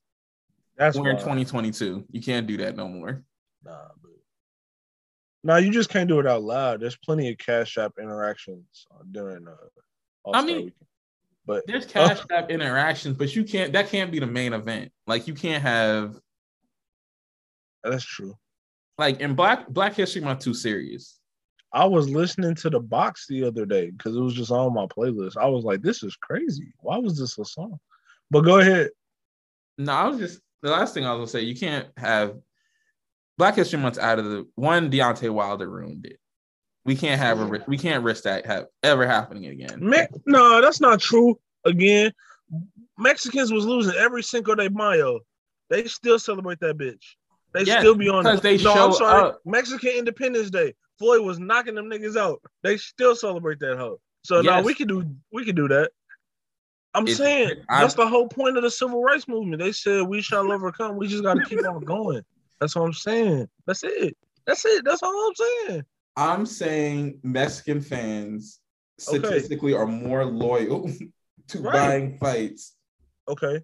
That's 0.77 0.97
we're 0.97 1.11
in 1.11 1.17
2022. 1.17 2.07
You 2.11 2.23
can't 2.23 2.47
do 2.47 2.57
that 2.59 2.77
no 2.77 2.89
more. 2.89 3.23
Nah, 3.65 3.89
but 4.01 4.11
no, 5.45 5.57
you 5.57 5.71
just 5.71 5.91
can't 5.91 6.09
do 6.09 6.19
it 6.21 6.27
out 6.27 6.43
loud. 6.43 6.81
There's 6.81 6.97
plenty 6.97 7.31
of 7.31 7.39
Cash 7.39 7.77
App 7.77 7.95
interactions 8.01 8.87
during 9.11 9.47
uh, 9.47 9.55
All-Star 10.25 10.43
mean, 10.45 10.57
weekend. 10.57 10.73
But 11.45 11.67
There's 11.67 11.87
Cash 11.87 12.21
App 12.31 12.51
interactions, 12.51 13.17
but 13.17 13.35
you 13.37 13.45
can't. 13.45 13.73
That 13.73 13.89
can't 13.89 14.11
be 14.11 14.19
the 14.19 14.27
main 14.27 14.53
event. 14.53 14.91
Like 15.07 15.27
you 15.27 15.35
can't 15.35 15.63
have 15.63 16.19
that's 17.83 18.05
true. 18.05 18.37
like 18.97 19.21
in 19.21 19.35
Black 19.35 19.69
Black 19.69 19.95
History 19.95 20.21
Month 20.21 20.41
too 20.41 20.55
serious. 20.55 21.18
I 21.73 21.85
was 21.85 22.09
listening 22.09 22.55
to 22.57 22.71
the 22.71 22.81
box 22.81 23.27
the 23.29 23.45
other 23.45 23.67
day 23.67 23.91
because 23.91 24.17
it 24.17 24.21
was 24.21 24.35
just 24.35 24.51
on 24.51 24.73
my 24.75 24.87
playlist. 24.87 25.37
I 25.37 25.47
was 25.47 25.65
like, 25.65 25.83
this 25.83 26.03
is 26.03 26.17
crazy. 26.17 26.73
Why 26.81 26.99
was 26.99 27.19
this 27.19 27.39
a 27.39 27.45
song? 27.45 27.79
But 28.31 28.41
go 28.43 28.59
ahead. 28.59 28.91
No, 29.77 29.93
I 29.93 30.09
was 30.09 30.19
just 30.19 30.41
the 30.63 30.71
last 30.71 30.95
thing 30.95 31.05
I 31.05 31.13
was 31.13 31.19
gonna 31.19 31.43
say. 31.43 31.47
You 31.47 31.55
can't 31.55 31.87
have 31.97 32.37
Black 33.37 33.55
History 33.55 33.79
Month 33.79 33.99
out 33.99 34.19
of 34.19 34.25
the 34.25 34.47
one. 34.55 34.91
Deontay 34.91 35.31
Wilder 35.31 35.69
ruined 35.69 36.07
it. 36.07 36.19
We 36.85 36.97
can't 36.97 37.21
have 37.21 37.41
a 37.41 37.65
we 37.69 37.77
can't 37.77 38.03
risk 38.03 38.25
that 38.25 38.47
have 38.47 38.67
ever 38.83 39.07
happening 39.07 39.47
again. 39.47 39.87
Me- 39.87 40.07
no, 40.27 40.61
that's 40.63 40.81
not 40.81 41.01
true. 41.01 41.39
Again, 41.65 42.13
Mexicans 42.97 43.53
was 43.53 43.67
losing 43.67 43.95
every 43.95 44.23
Cinco 44.23 44.55
de 44.55 44.71
Mayo. 44.71 45.21
They 45.69 45.85
still 45.85 46.19
celebrate 46.19 46.61
that 46.61 46.79
bitch. 46.79 47.15
They 47.59 47.65
Yes, 47.65 47.81
still 47.81 47.97
be 47.97 48.09
on 48.09 48.23
because 48.23 48.39
it. 48.39 48.43
they 48.45 48.57
no, 48.59 48.73
show 48.75 48.87
I'm 48.87 48.93
sorry. 48.93 49.29
up. 49.31 49.41
Mexican 49.45 49.91
Independence 49.91 50.49
Day. 50.51 50.75
Floyd 50.99 51.23
was 51.23 51.41
knocking 51.41 51.75
them 51.75 51.87
niggas 51.87 52.17
out. 52.17 52.41
They 52.63 52.77
still 52.77 53.17
celebrate 53.17 53.59
that 53.61 53.77
hoe. 53.79 54.01
So 54.25 54.41
now 54.43 54.63
we 54.63 54.75
can 54.75 54.87
do 54.87 55.05
we 55.33 55.45
can 55.45 55.57
do 55.57 55.67
that. 55.69 55.91
I'm 56.95 57.03
It's- 57.03 57.17
saying 57.19 57.65
I- 57.69 57.81
that's 57.83 57.95
the 57.95 58.07
whole 58.07 58.29
point 58.29 58.57
of 58.57 58.63
the 58.63 58.71
civil 58.71 59.03
rights 59.03 59.27
movement. 59.27 59.61
They 59.61 59.73
said 59.73 60.03
we 60.07 60.23
shall 60.23 60.51
overcome. 60.53 60.97
We 60.97 61.09
just 61.09 61.23
got 61.25 61.35
to 61.35 61.45
keep 61.45 61.67
on 61.67 61.81
going. 61.85 62.23
That's 62.61 62.75
what 62.77 62.85
I'm 62.85 62.93
saying. 62.93 63.49
That's 63.67 63.83
it. 63.85 64.17
That's 64.47 64.65
it. 64.65 64.85
That's 64.85 65.03
all 65.03 65.29
I'm 65.29 65.35
saying. 65.69 65.85
I'm 66.17 66.47
saying 66.47 67.21
Mexican 67.23 67.81
fans 67.81 68.61
Okay. 69.09 69.19
statistically 69.19 69.75
are 69.75 69.87
more 69.87 70.25
loyal 70.25 70.91
to 71.49 71.61
Right. 71.61 71.73
buying 71.73 72.19
fights 72.19 72.75
Okay. 73.29 73.63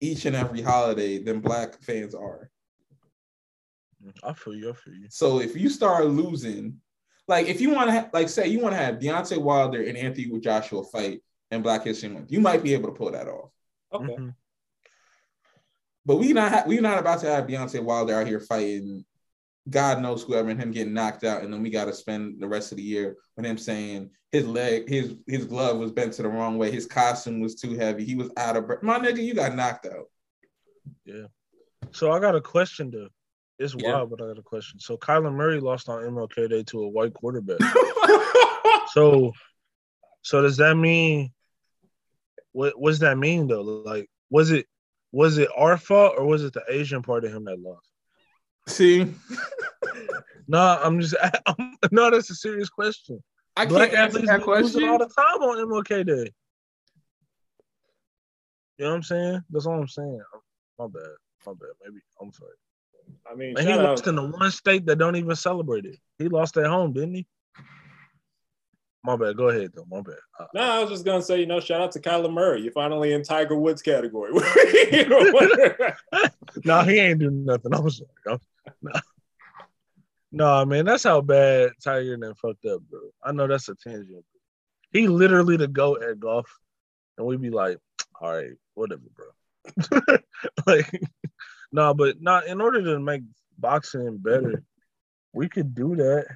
each 0.00 0.24
and 0.26 0.36
every 0.36 0.62
holiday 0.62 1.18
than 1.22 1.40
black 1.40 1.82
fans 1.82 2.14
are. 2.14 2.50
I 4.22 4.32
feel 4.32 4.54
you. 4.54 4.70
I 4.70 4.72
feel 4.74 4.94
you. 4.94 5.06
So 5.10 5.40
if 5.40 5.56
you 5.56 5.68
start 5.68 6.06
losing, 6.06 6.80
like 7.28 7.46
if 7.46 7.60
you 7.60 7.70
want 7.70 7.88
to, 7.88 7.92
ha- 7.92 8.08
like 8.12 8.28
say 8.28 8.48
you 8.48 8.58
want 8.60 8.74
to 8.74 8.78
have 8.78 8.96
Deontay 8.96 9.38
Wilder 9.38 9.82
and 9.82 9.96
Anthony 9.96 10.28
with 10.30 10.42
Joshua 10.42 10.82
fight 10.84 11.22
in 11.50 11.62
Black 11.62 11.84
History 11.84 12.08
Month, 12.08 12.32
you 12.32 12.40
might 12.40 12.62
be 12.62 12.74
able 12.74 12.88
to 12.88 12.94
pull 12.94 13.12
that 13.12 13.28
off. 13.28 13.50
Okay. 13.92 14.14
Mhm. 14.14 14.34
But 16.04 16.16
we 16.16 16.32
not 16.32 16.50
ha- 16.50 16.64
we 16.66 16.80
not 16.80 16.98
about 16.98 17.20
to 17.20 17.26
have 17.26 17.46
Deontay 17.46 17.82
Wilder 17.82 18.14
out 18.14 18.26
here 18.26 18.40
fighting. 18.40 19.04
God 19.70 20.02
knows 20.02 20.24
whoever 20.24 20.50
and 20.50 20.60
him 20.60 20.72
getting 20.72 20.92
knocked 20.92 21.22
out, 21.22 21.44
and 21.44 21.52
then 21.52 21.62
we 21.62 21.70
got 21.70 21.84
to 21.84 21.92
spend 21.92 22.40
the 22.40 22.48
rest 22.48 22.72
of 22.72 22.78
the 22.78 22.82
year 22.82 23.16
with 23.36 23.46
him 23.46 23.56
saying 23.56 24.10
his 24.32 24.44
leg, 24.48 24.88
his 24.88 25.14
his 25.28 25.44
glove 25.44 25.78
was 25.78 25.92
bent 25.92 26.14
to 26.14 26.22
the 26.22 26.28
wrong 26.28 26.58
way, 26.58 26.72
his 26.72 26.86
costume 26.86 27.38
was 27.38 27.54
too 27.54 27.76
heavy, 27.76 28.04
he 28.04 28.16
was 28.16 28.30
out 28.36 28.56
of 28.56 28.66
breath. 28.66 28.82
My 28.82 28.98
nigga, 28.98 29.22
you 29.22 29.34
got 29.34 29.54
knocked 29.54 29.86
out. 29.86 30.10
Yeah. 31.04 31.26
So 31.92 32.10
I 32.10 32.18
got 32.18 32.34
a 32.34 32.40
question 32.40 32.90
though. 32.90 33.08
It's 33.62 33.74
Yeah. 33.74 33.92
wild, 33.92 34.10
but 34.10 34.20
I 34.20 34.26
got 34.26 34.38
a 34.38 34.42
question. 34.42 34.80
So 34.80 34.96
Kyler 34.96 35.32
Murray 35.32 35.60
lost 35.60 35.88
on 35.88 36.02
MLK 36.02 36.48
Day 36.48 36.62
to 36.64 36.82
a 36.82 36.88
white 36.88 37.14
quarterback. 37.14 37.58
so, 38.92 39.32
so 40.22 40.42
does 40.42 40.56
that 40.56 40.76
mean? 40.76 41.32
What 42.52 42.78
What 42.78 42.90
does 42.90 42.98
that 43.00 43.16
mean 43.18 43.46
though? 43.46 43.62
Like, 43.62 44.10
was 44.30 44.50
it 44.50 44.66
was 45.12 45.38
it 45.38 45.48
our 45.56 45.76
fault 45.76 46.14
or 46.18 46.26
was 46.26 46.42
it 46.42 46.52
the 46.52 46.64
Asian 46.68 47.02
part 47.02 47.24
of 47.24 47.32
him 47.32 47.44
that 47.44 47.60
lost? 47.60 47.88
See, 48.66 49.14
No, 50.48 50.78
I'm 50.82 51.00
just 51.00 51.14
I'm, 51.46 51.76
no. 51.90 52.10
That's 52.10 52.30
a 52.30 52.34
serious 52.34 52.68
question. 52.68 53.22
I 53.56 53.66
Black 53.66 53.90
can't 53.90 54.14
answer 54.14 54.26
that 54.26 54.42
question. 54.42 54.88
all 54.88 54.98
the 54.98 55.06
time 55.06 55.40
on 55.42 55.58
MLK 55.68 56.04
Day. 56.06 56.32
You 58.78 58.84
know 58.84 58.90
what 58.90 58.96
I'm 58.96 59.02
saying? 59.02 59.40
That's 59.50 59.66
all 59.66 59.78
I'm 59.80 59.86
saying. 59.86 60.20
My 60.78 60.86
bad. 60.86 61.02
My 61.46 61.52
bad. 61.52 61.70
Maybe 61.84 62.00
I'm 62.20 62.32
sorry. 62.32 62.50
I 63.30 63.34
mean, 63.34 63.54
And 63.58 63.66
he 63.66 63.74
lost 63.74 64.02
out, 64.04 64.08
in 64.08 64.16
the 64.16 64.26
one 64.26 64.50
state 64.50 64.86
that 64.86 64.96
don't 64.96 65.16
even 65.16 65.36
celebrate 65.36 65.84
it. 65.84 65.96
He 66.18 66.28
lost 66.28 66.56
at 66.56 66.66
home, 66.66 66.92
didn't 66.92 67.14
he? 67.14 67.26
My 69.04 69.16
bad. 69.16 69.36
Go 69.36 69.48
ahead 69.48 69.72
though. 69.74 69.86
My 69.90 70.00
bad. 70.00 70.14
Uh, 70.38 70.46
no, 70.54 70.60
I 70.60 70.80
was 70.80 70.90
just 70.90 71.04
gonna 71.04 71.22
say, 71.22 71.40
you 71.40 71.46
know, 71.46 71.58
shout 71.58 71.80
out 71.80 71.92
to 71.92 72.00
Kyler 72.00 72.32
Murray. 72.32 72.62
You're 72.62 72.72
finally 72.72 73.12
in 73.12 73.22
Tiger 73.22 73.56
Woods 73.56 73.82
category. 73.82 74.32
You 74.92 75.06
know 75.08 75.32
what? 75.32 75.96
no, 76.64 76.82
he 76.82 76.98
ain't 76.98 77.20
doing 77.20 77.46
nothing. 77.46 77.74
I'm 77.74 77.88
sorry. 77.88 78.10
I'm, 78.28 78.38
nah. 80.30 80.64
Man, 80.66 80.84
that's 80.84 81.04
how 81.04 81.22
bad 81.22 81.70
Tiger 81.82 82.14
and 82.14 82.22
them 82.22 82.34
fucked 82.34 82.66
up, 82.66 82.82
bro. 82.90 83.00
I 83.24 83.32
know 83.32 83.46
that's 83.46 83.68
a 83.70 83.74
tangent. 83.74 84.24
He 84.92 85.08
literally 85.08 85.56
the 85.56 85.66
goat 85.66 86.02
at 86.02 86.20
golf, 86.20 86.46
and 87.16 87.26
we'd 87.26 87.40
be 87.40 87.48
like, 87.48 87.78
all 88.20 88.32
right, 88.32 88.52
whatever, 88.74 89.02
bro. 89.16 90.18
like, 90.66 91.00
no, 91.72 91.94
but 91.94 92.20
not 92.20 92.46
in 92.46 92.60
order 92.60 92.82
to 92.82 93.00
make 93.00 93.22
boxing 93.58 94.18
better, 94.18 94.62
we 95.32 95.48
could 95.48 95.74
do 95.74 95.96
that. 95.96 96.26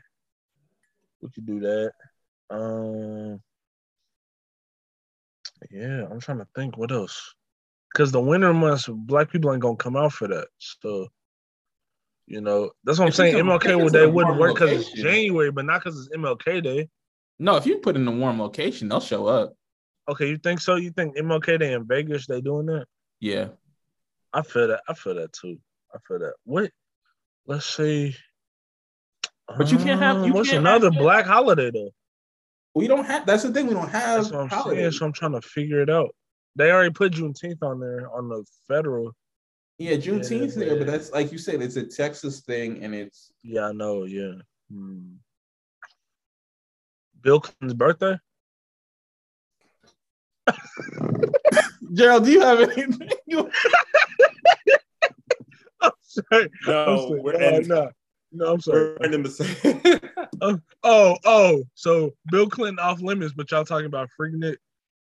We 1.20 1.30
could 1.30 1.46
do 1.46 1.60
that. 1.60 1.92
Um, 2.50 3.40
yeah, 5.70 6.06
I'm 6.10 6.20
trying 6.20 6.38
to 6.38 6.48
think 6.54 6.76
what 6.76 6.92
else. 6.92 7.34
Because 7.92 8.12
the 8.12 8.20
winter 8.20 8.52
months, 8.52 8.88
black 8.88 9.30
people 9.30 9.52
ain't 9.52 9.62
gonna 9.62 9.76
come 9.76 9.96
out 9.96 10.12
for 10.12 10.28
that. 10.28 10.48
So, 10.58 11.08
you 12.26 12.40
know, 12.40 12.70
that's 12.84 12.98
what 12.98 13.06
I'm 13.06 13.12
saying. 13.12 13.36
MLK 13.36 13.82
would 13.82 13.92
they 13.92 14.06
wouldn't 14.06 14.38
work 14.38 14.54
because 14.54 14.72
it's. 14.72 14.92
January, 14.92 15.50
but 15.50 15.64
not 15.64 15.82
because 15.82 15.98
it's 15.98 16.16
MLK 16.16 16.62
Day. 16.62 16.88
No, 17.38 17.56
if 17.56 17.66
you 17.66 17.78
put 17.78 17.96
in 17.96 18.08
a 18.08 18.10
warm 18.10 18.40
location, 18.40 18.88
they'll 18.88 19.00
show 19.00 19.26
up. 19.26 19.54
Okay, 20.08 20.28
you 20.28 20.38
think 20.38 20.60
so? 20.60 20.76
You 20.76 20.90
think 20.90 21.16
MLK 21.16 21.58
Day 21.58 21.72
in 21.72 21.86
Vegas 21.86 22.26
they 22.26 22.40
doing 22.40 22.66
that? 22.66 22.86
Yeah. 23.20 23.48
I 24.36 24.42
feel 24.42 24.68
that. 24.68 24.82
I 24.86 24.92
feel 24.94 25.14
that 25.14 25.32
too. 25.32 25.56
I 25.94 25.98
feel 26.06 26.18
that. 26.18 26.34
What? 26.44 26.70
Let's 27.46 27.64
see. 27.74 28.14
But 29.56 29.70
you 29.72 29.78
can't 29.78 30.00
have- 30.00 30.18
you 30.18 30.24
Um, 30.24 30.30
what's 30.32 30.50
can't 30.50 30.60
another 30.60 30.90
have- 30.92 31.00
black 31.00 31.24
holiday 31.24 31.70
though? 31.70 31.90
We 32.74 32.86
don't 32.86 33.04
have 33.06 33.24
that's 33.24 33.44
the 33.44 33.52
thing, 33.52 33.68
we 33.68 33.72
don't 33.74 33.88
have 33.88 34.24
That's 34.24 34.32
what 34.34 34.52
I'm 34.52 34.64
saying. 34.74 34.90
So 34.92 35.06
I'm 35.06 35.12
trying 35.12 35.32
to 35.32 35.40
figure 35.40 35.80
it 35.80 35.88
out. 35.88 36.14
They 36.56 36.70
already 36.70 36.90
put 36.92 37.12
Juneteenth 37.14 37.62
on 37.62 37.80
there 37.80 38.10
on 38.14 38.28
the 38.28 38.44
federal. 38.68 39.12
Yeah, 39.78 39.92
Juneteenth's 39.96 40.54
there, 40.56 40.72
Yeah. 40.72 40.78
but 40.78 40.86
that's 40.86 41.10
like 41.12 41.32
you 41.32 41.38
said, 41.38 41.62
it's 41.62 41.76
a 41.76 41.86
Texas 41.86 42.40
thing 42.40 42.82
and 42.84 42.94
it's 42.94 43.32
Yeah, 43.42 43.68
I 43.68 43.72
know. 43.72 44.04
Yeah. 44.04 44.34
Hmm. 44.70 45.14
Bill 47.22 47.40
Clinton's 47.40 47.72
birthday. 47.74 48.18
Gerald, 51.94 52.24
do 52.24 52.32
you 52.32 52.40
have 52.40 52.60
anything? 52.60 53.08
You- 56.16 56.22
I'm 56.32 56.48
sorry. 56.48 56.50
I'm 56.66 56.86
No, 56.86 57.08
sorry. 57.08 57.20
we're 57.20 57.32
no, 57.38 57.48
in, 57.56 57.68
no, 57.68 57.90
no, 58.32 58.52
I'm 58.52 58.60
sorry. 58.60 58.96
we're 59.00 59.12
in 59.12 59.22
the 59.22 59.30
same. 60.42 60.60
Oh, 60.82 61.16
oh, 61.24 61.64
so 61.74 62.12
Bill 62.30 62.48
Clinton 62.48 62.78
off 62.78 63.00
limits, 63.00 63.32
but 63.34 63.50
y'all 63.50 63.64
talking 63.64 63.86
about 63.86 64.08
freaking 64.18 64.44
it. 64.44 64.58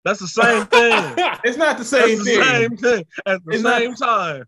That's 0.04 0.20
the 0.20 0.28
same 0.28 0.64
thing. 0.66 0.92
it's 1.44 1.56
not 1.58 1.76
the 1.78 1.84
That's 1.84 1.88
same 1.90 2.18
the 2.18 2.24
thing. 2.24 2.42
same 2.42 2.76
thing 2.76 3.04
at 3.26 3.44
the 3.44 3.52
It's 3.52 3.62
not- 3.62 3.80
same 3.80 3.94
time. 3.94 4.44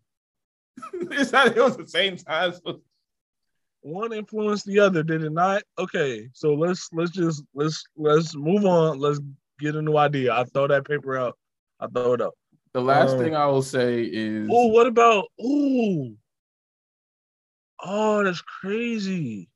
it's 1.11 1.33
not 1.33 1.49
it 1.49 1.57
was 1.63 1.77
the 1.77 1.87
same 1.87 2.17
time. 2.17 2.53
So 2.65 2.81
One 3.83 4.13
influenced 4.13 4.65
the 4.67 4.79
other, 4.79 5.03
did 5.03 5.23
it 5.25 5.33
not? 5.33 5.63
Okay, 5.79 6.29
so 6.33 6.55
let's 6.55 6.89
let's 6.93 7.11
just 7.11 7.43
let's 7.55 7.85
let's 7.97 8.35
move 8.35 8.65
on. 8.65 8.99
Let's 8.99 9.21
get 9.59 9.75
a 9.75 9.83
new 9.83 9.97
idea. 9.97 10.33
I 10.33 10.45
throw 10.45 10.67
that 10.69 10.87
paper 10.87 11.19
out. 11.19 11.37
I 11.81 11.87
throw 11.89 12.15
it 12.15 12.21
up. 12.23 12.33
the 12.73 12.81
last 12.81 13.13
Um, 13.13 13.19
thing 13.19 13.35
I 13.35 13.45
will 13.47 13.63
say 13.63 14.03
is 14.05 14.49
Oh, 14.51 14.69
what 14.69 14.87
about 14.87 15.27
ooh? 15.45 16.17
Oh, 17.83 18.25
that's 18.25 18.43
crazy. 18.43 19.49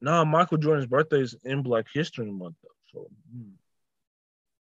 Nah, 0.00 0.24
Michael 0.24 0.58
Jordan's 0.58 0.86
birthday 0.86 1.20
is 1.20 1.36
in 1.44 1.62
Black 1.62 1.86
History 1.92 2.30
Month 2.30 2.56
though. 2.62 2.70
So 2.92 3.06
hmm. 3.32 3.50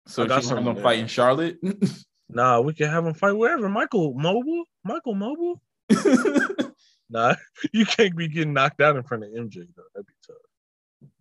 so 0.06 0.24
I 0.24 0.26
got 0.26 0.34
have 0.36 0.44
something 0.44 0.64
them 0.64 0.82
fight 0.82 0.98
in 0.98 1.06
Charlotte. 1.06 1.58
nah, 2.28 2.60
we 2.60 2.74
can 2.74 2.88
have 2.88 3.06
him 3.06 3.14
fight 3.14 3.32
wherever. 3.32 3.68
Michael 3.68 4.14
Mobile? 4.14 4.64
Michael 4.84 5.14
Mobile? 5.14 5.60
Nah, 7.08 7.34
you 7.72 7.86
can't 7.86 8.16
be 8.16 8.28
getting 8.28 8.52
knocked 8.52 8.80
out 8.80 8.96
in 8.96 9.02
front 9.02 9.24
of 9.24 9.30
MJ 9.30 9.66
though. 9.76 9.82
That'd 9.94 10.06
be 10.06 10.12
tough. 10.26 10.36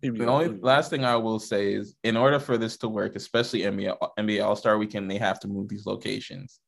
Be- 0.00 0.10
The 0.10 0.26
only 0.26 0.58
last 0.60 0.90
thing 0.90 1.04
I 1.04 1.16
will 1.16 1.38
say 1.38 1.74
is, 1.74 1.94
in 2.02 2.16
order 2.16 2.38
for 2.38 2.58
this 2.58 2.76
to 2.78 2.88
work, 2.88 3.16
especially 3.16 3.60
NBA 3.60 3.96
NBA 4.18 4.44
All 4.44 4.56
Star 4.56 4.78
Weekend, 4.78 5.10
they 5.10 5.18
have 5.18 5.40
to 5.40 5.48
move 5.48 5.68
these 5.68 5.86
locations. 5.86 6.60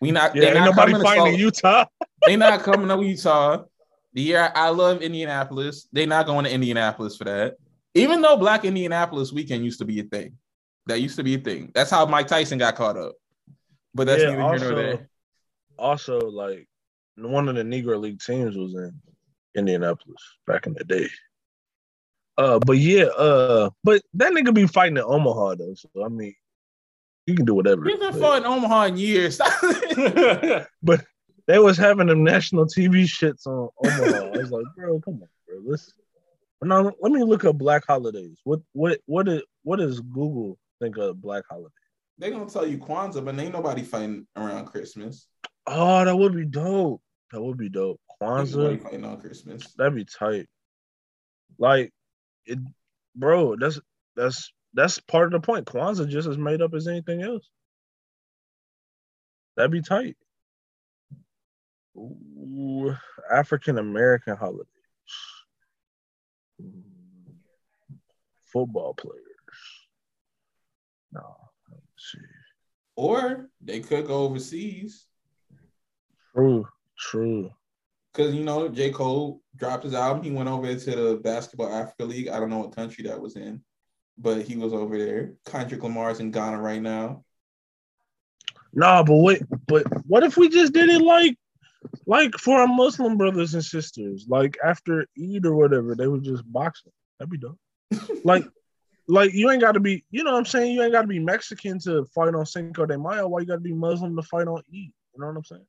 We 0.00 0.10
not, 0.10 0.34
yeah, 0.34 0.40
they 0.40 0.46
ain't 0.48 0.56
not 0.56 0.76
nobody 0.76 1.02
fighting 1.02 1.38
Utah. 1.38 1.86
They 2.26 2.36
not 2.36 2.60
coming 2.62 2.88
to 2.88 3.04
Utah. 3.04 3.64
The 4.14 4.22
year 4.22 4.50
I 4.54 4.70
love 4.70 5.02
Indianapolis, 5.02 5.88
they 5.92 6.06
not 6.06 6.24
going 6.26 6.46
to 6.46 6.50
Indianapolis 6.52 7.16
for 7.16 7.24
that. 7.24 7.56
Even 7.94 8.22
though 8.22 8.36
Black 8.36 8.64
Indianapolis 8.64 9.32
Weekend 9.32 9.64
used 9.64 9.78
to 9.80 9.84
be 9.84 10.00
a 10.00 10.04
thing, 10.04 10.36
that 10.86 11.00
used 11.00 11.16
to 11.16 11.22
be 11.22 11.34
a 11.34 11.38
thing. 11.38 11.70
That's 11.74 11.90
how 11.90 12.06
Mike 12.06 12.26
Tyson 12.28 12.58
got 12.58 12.76
caught 12.76 12.96
up. 12.96 13.12
But 13.94 14.06
that's 14.06 14.22
Yeah, 14.22 14.34
neither 14.34 14.42
here 14.42 14.42
nor 14.42 14.52
also- 14.52 14.74
there. 14.74 15.08
Also, 15.78 16.18
like 16.20 16.68
one 17.16 17.48
of 17.48 17.56
the 17.56 17.62
Negro 17.62 18.00
League 18.00 18.20
teams 18.20 18.56
was 18.56 18.74
in 18.74 19.00
Indianapolis 19.54 20.22
back 20.46 20.66
in 20.66 20.74
the 20.74 20.84
day. 20.84 21.08
Uh, 22.36 22.58
but 22.58 22.78
yeah, 22.78 23.04
uh, 23.04 23.70
but 23.84 24.02
that 24.14 24.32
nigga 24.32 24.52
be 24.52 24.66
fighting 24.66 24.96
in 24.96 25.04
Omaha 25.04 25.56
though. 25.56 25.74
So 25.74 26.04
I 26.04 26.08
mean, 26.08 26.34
you 27.26 27.34
can 27.34 27.44
do 27.44 27.54
whatever. 27.54 27.84
But- 27.84 28.14
fought 28.14 28.38
in 28.38 28.46
Omaha 28.46 28.86
in 28.86 28.96
years. 28.96 29.40
But 30.82 31.04
they 31.46 31.58
was 31.58 31.76
having 31.76 32.06
them 32.06 32.24
national 32.24 32.66
TV 32.66 33.04
shits 33.04 33.46
on 33.46 33.68
Omaha. 33.84 34.26
I 34.32 34.36
was 34.38 34.50
like, 34.50 34.64
bro, 34.76 35.00
come 35.00 35.14
on, 35.14 35.28
bro. 35.46 35.58
Let's 35.64 35.92
now 36.62 36.90
let 37.00 37.12
me 37.12 37.22
look 37.22 37.44
up 37.44 37.58
black 37.58 37.84
holidays. 37.86 38.38
What 38.44 38.60
what 38.72 39.00
what 39.06 39.28
is 39.28 39.42
what 39.62 39.78
does 39.78 40.00
Google 40.00 40.58
think 40.80 40.96
of 40.96 41.20
black 41.20 41.44
holiday? 41.48 41.68
they 42.18 42.30
gonna 42.30 42.48
tell 42.48 42.66
you 42.66 42.78
Kwanzaa, 42.78 43.24
but 43.24 43.38
ain't 43.38 43.52
nobody 43.52 43.82
fighting 43.82 44.26
around 44.36 44.66
Christmas. 44.66 45.26
Oh, 45.66 46.04
that 46.04 46.16
would 46.16 46.34
be 46.34 46.44
dope. 46.44 47.02
That 47.32 47.42
would 47.42 47.58
be 47.58 47.68
dope. 47.68 48.00
Ain't 48.22 48.30
Kwanzaa, 48.30 48.82
fighting 48.82 49.04
on 49.04 49.20
Christmas. 49.20 49.72
that'd 49.74 49.94
be 49.94 50.04
tight. 50.04 50.46
Like 51.58 51.92
it, 52.46 52.58
bro. 53.16 53.56
That's 53.56 53.80
that's 54.16 54.52
that's 54.74 54.98
part 54.98 55.26
of 55.26 55.32
the 55.32 55.46
point. 55.46 55.66
Kwanzaa 55.66 56.08
just 56.08 56.28
as 56.28 56.36
made 56.36 56.60
up 56.60 56.74
as 56.74 56.88
anything 56.88 57.22
else. 57.22 57.48
That'd 59.56 59.70
be 59.70 59.82
tight. 59.82 60.16
African 63.32 63.78
American 63.78 64.36
holidays. 64.36 64.66
Football 68.52 68.94
players. 68.94 69.20
No, 71.12 71.36
let's 71.70 72.12
see. 72.12 72.18
Or 72.96 73.48
they 73.60 73.80
could 73.80 74.06
go 74.06 74.24
overseas. 74.24 75.06
True, 76.34 76.66
true. 76.98 77.50
Cause 78.12 78.32
you 78.32 78.44
know, 78.44 78.68
J. 78.68 78.90
Cole 78.90 79.40
dropped 79.56 79.84
his 79.84 79.94
album. 79.94 80.22
He 80.22 80.30
went 80.30 80.48
over 80.48 80.72
to 80.72 80.90
the 80.90 81.20
Basketball 81.22 81.72
Africa 81.72 82.04
League. 82.04 82.28
I 82.28 82.38
don't 82.38 82.50
know 82.50 82.58
what 82.58 82.76
country 82.76 83.04
that 83.04 83.20
was 83.20 83.34
in, 83.34 83.60
but 84.18 84.42
he 84.42 84.56
was 84.56 84.72
over 84.72 84.98
there. 84.98 85.34
Kendrick 85.46 85.82
Lamar's 85.82 86.20
in 86.20 86.30
Ghana 86.30 86.60
right 86.60 86.82
now. 86.82 87.24
Nah, 88.72 89.02
but 89.02 89.16
wait, 89.16 89.42
but 89.66 89.86
what 90.06 90.24
if 90.24 90.36
we 90.36 90.48
just 90.48 90.72
did 90.72 90.88
it 90.88 91.00
like, 91.00 91.36
like 92.06 92.32
for 92.34 92.58
our 92.58 92.66
Muslim 92.66 93.16
brothers 93.16 93.54
and 93.54 93.64
sisters, 93.64 94.26
like 94.28 94.56
after 94.64 95.06
Eid 95.20 95.46
or 95.46 95.54
whatever, 95.54 95.94
they 95.94 96.08
would 96.08 96.24
just 96.24 96.50
boxing. 96.50 96.92
That'd 97.18 97.30
be 97.30 97.38
dope. 97.38 97.58
like, 98.24 98.44
like 99.06 99.32
you 99.32 99.50
ain't 99.50 99.60
got 99.60 99.72
to 99.72 99.80
be, 99.80 100.04
you 100.10 100.24
know 100.24 100.32
what 100.32 100.38
I'm 100.38 100.44
saying? 100.44 100.72
You 100.72 100.82
ain't 100.82 100.92
got 100.92 101.02
to 101.02 101.08
be 101.08 101.20
Mexican 101.20 101.78
to 101.80 102.04
fight 102.06 102.34
on 102.34 102.46
Cinco 102.46 102.86
de 102.86 102.98
Mayo. 102.98 103.28
Why 103.28 103.40
you 103.40 103.46
got 103.46 103.56
to 103.56 103.60
be 103.60 103.72
Muslim 103.72 104.16
to 104.16 104.22
fight 104.22 104.48
on 104.48 104.58
Eid? 104.58 104.64
You 104.72 104.92
know 105.18 105.28
what 105.28 105.36
I'm 105.36 105.44
saying? 105.44 105.66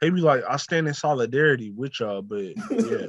They 0.00 0.10
be 0.10 0.20
like, 0.20 0.44
I 0.48 0.56
stand 0.56 0.88
in 0.88 0.94
solidarity 0.94 1.70
with 1.70 2.00
y'all, 2.00 2.22
but 2.22 2.52
yeah, 2.70 3.06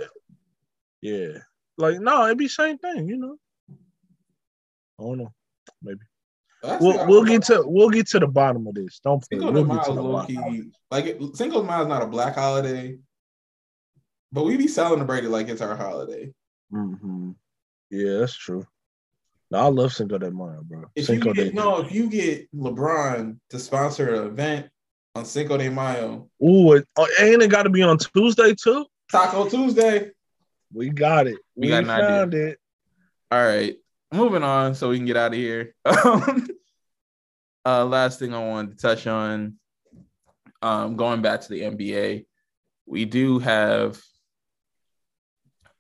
yeah. 1.02 1.38
Like, 1.78 2.00
no, 2.00 2.26
it'd 2.26 2.38
be 2.38 2.48
same 2.48 2.78
thing, 2.78 3.08
you 3.08 3.18
know. 3.18 3.38
I 5.00 5.04
don't 5.04 5.18
know, 5.20 5.34
maybe. 5.82 6.00
We'll, 6.64 7.08
we'll 7.08 7.24
get 7.24 7.44
to 7.44 7.64
we'll 7.66 7.90
get 7.90 8.08
to 8.08 8.20
the 8.20 8.28
bottom 8.28 8.66
of 8.66 8.74
this. 8.74 9.00
Don't 9.04 9.20
play. 9.20 9.40
Cinco 9.40 9.52
We'll 9.52 9.66
Mayo 9.66 9.78
get 9.78 9.86
to 9.86 9.94
the 9.94 10.02
low 10.02 10.12
bottom. 10.14 10.36
key. 10.36 10.64
Like 10.90 11.06
it, 11.06 11.36
Cinco 11.36 11.62
de 11.62 11.68
Mayo 11.68 11.84
is 11.84 11.88
not 11.88 12.02
a 12.02 12.08
black 12.08 12.36
holiday, 12.36 12.98
but 14.32 14.44
we 14.44 14.58
be 14.58 14.68
celebrating 14.68 15.30
like 15.30 15.50
it's 15.50 15.62
our 15.62 15.76
holiday. 15.76 16.34
Mm-hmm. 16.74 17.32
Yeah, 17.92 18.20
that's 18.20 18.36
true. 18.36 18.66
No, 19.52 19.60
I 19.60 19.68
love 19.68 19.94
Cinco 19.94 20.18
de 20.18 20.32
Mayo, 20.32 20.64
bro. 20.64 20.86
If 20.96 21.06
Cinco 21.06 21.30
you 21.30 21.34
get 21.36 21.50
de 21.50 21.54
no, 21.54 21.82
if 21.82 21.92
you 21.92 22.10
get 22.10 22.52
LeBron 22.54 23.38
to 23.52 23.60
sponsor 23.60 24.16
an 24.16 24.28
event 24.28 24.68
on 25.16 25.26
Cinco 25.26 25.58
de 25.58 25.70
Mayo, 25.70 26.28
Ooh, 26.44 26.74
it, 26.74 26.88
oh, 26.98 27.08
ain't 27.20 27.44
it 27.44 27.52
got 27.52 27.64
to 27.64 27.70
be 27.70 27.84
on 27.84 28.00
Tuesday 28.00 28.56
too? 28.56 28.86
Taco 29.12 29.48
Tuesday. 29.48 30.12
We 30.74 30.90
got 30.90 31.28
it. 31.28 31.38
We 31.56 31.68
We, 31.68 31.70
got 31.70 31.84
an 31.84 31.90
idea. 31.90 32.08
found 32.08 32.34
it. 32.34 32.60
All 33.32 33.46
right, 33.46 33.76
moving 34.12 34.44
on 34.44 34.76
so 34.76 34.90
we 34.90 34.98
can 34.98 35.06
get 35.06 35.18
out 35.18 35.34
of 35.34 35.38
here. 35.38 35.74
uh, 35.86 37.86
last 37.86 38.20
thing 38.20 38.34
I 38.34 38.46
wanted 38.46 38.78
to 38.78 38.82
touch 38.82 39.08
on, 39.08 39.56
um, 40.62 40.96
going 40.96 41.22
back 41.22 41.42
to 41.42 41.50
the 41.50 41.62
NBA, 41.62 42.26
we 42.86 43.06
do 43.06 43.40
have 43.40 44.00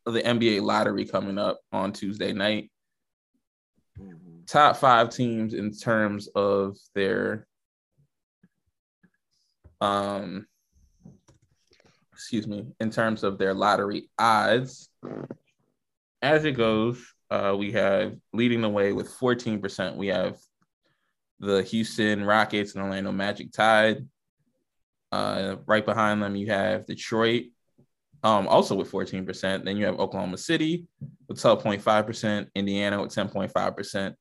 the 0.05 0.21
NBA 0.21 0.61
lottery 0.61 1.05
coming 1.05 1.37
up 1.37 1.59
on 1.71 1.93
Tuesday 1.93 2.33
night. 2.33 2.71
Top 4.45 4.77
five 4.77 5.09
teams 5.09 5.53
in 5.53 5.73
terms 5.73 6.27
of 6.27 6.77
their 6.95 7.45
um 9.81 10.47
excuse 12.27 12.45
me, 12.45 12.65
in 12.81 12.89
terms 12.89 13.23
of 13.23 13.37
their 13.37 13.53
lottery 13.53 14.09
odds. 14.19 14.89
As 16.21 16.43
it 16.43 16.57
goes, 16.57 17.01
uh, 17.31 17.55
we 17.57 17.71
have 17.71 18.17
leading 18.33 18.59
the 18.59 18.67
way 18.67 18.91
with 18.91 19.09
14%. 19.17 19.95
We 19.95 20.07
have 20.07 20.35
the 21.39 21.63
Houston 21.63 22.25
Rockets 22.25 22.75
and 22.75 22.83
Orlando 22.83 23.13
Magic 23.13 23.53
tied. 23.53 24.05
Uh, 25.09 25.55
right 25.65 25.85
behind 25.85 26.21
them, 26.21 26.35
you 26.35 26.47
have 26.47 26.85
Detroit, 26.85 27.43
um, 28.23 28.45
also 28.49 28.75
with 28.75 28.91
14%. 28.91 29.63
Then 29.63 29.77
you 29.77 29.85
have 29.85 29.97
Oklahoma 29.97 30.37
City 30.37 30.85
with 31.29 31.37
12.5%, 31.37 32.47
Indiana 32.55 33.01
with 33.01 33.15
10.5%, 33.15 34.15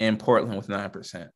and 0.00 0.18
Portland 0.18 0.58
with 0.58 0.68
9%. 0.68 1.28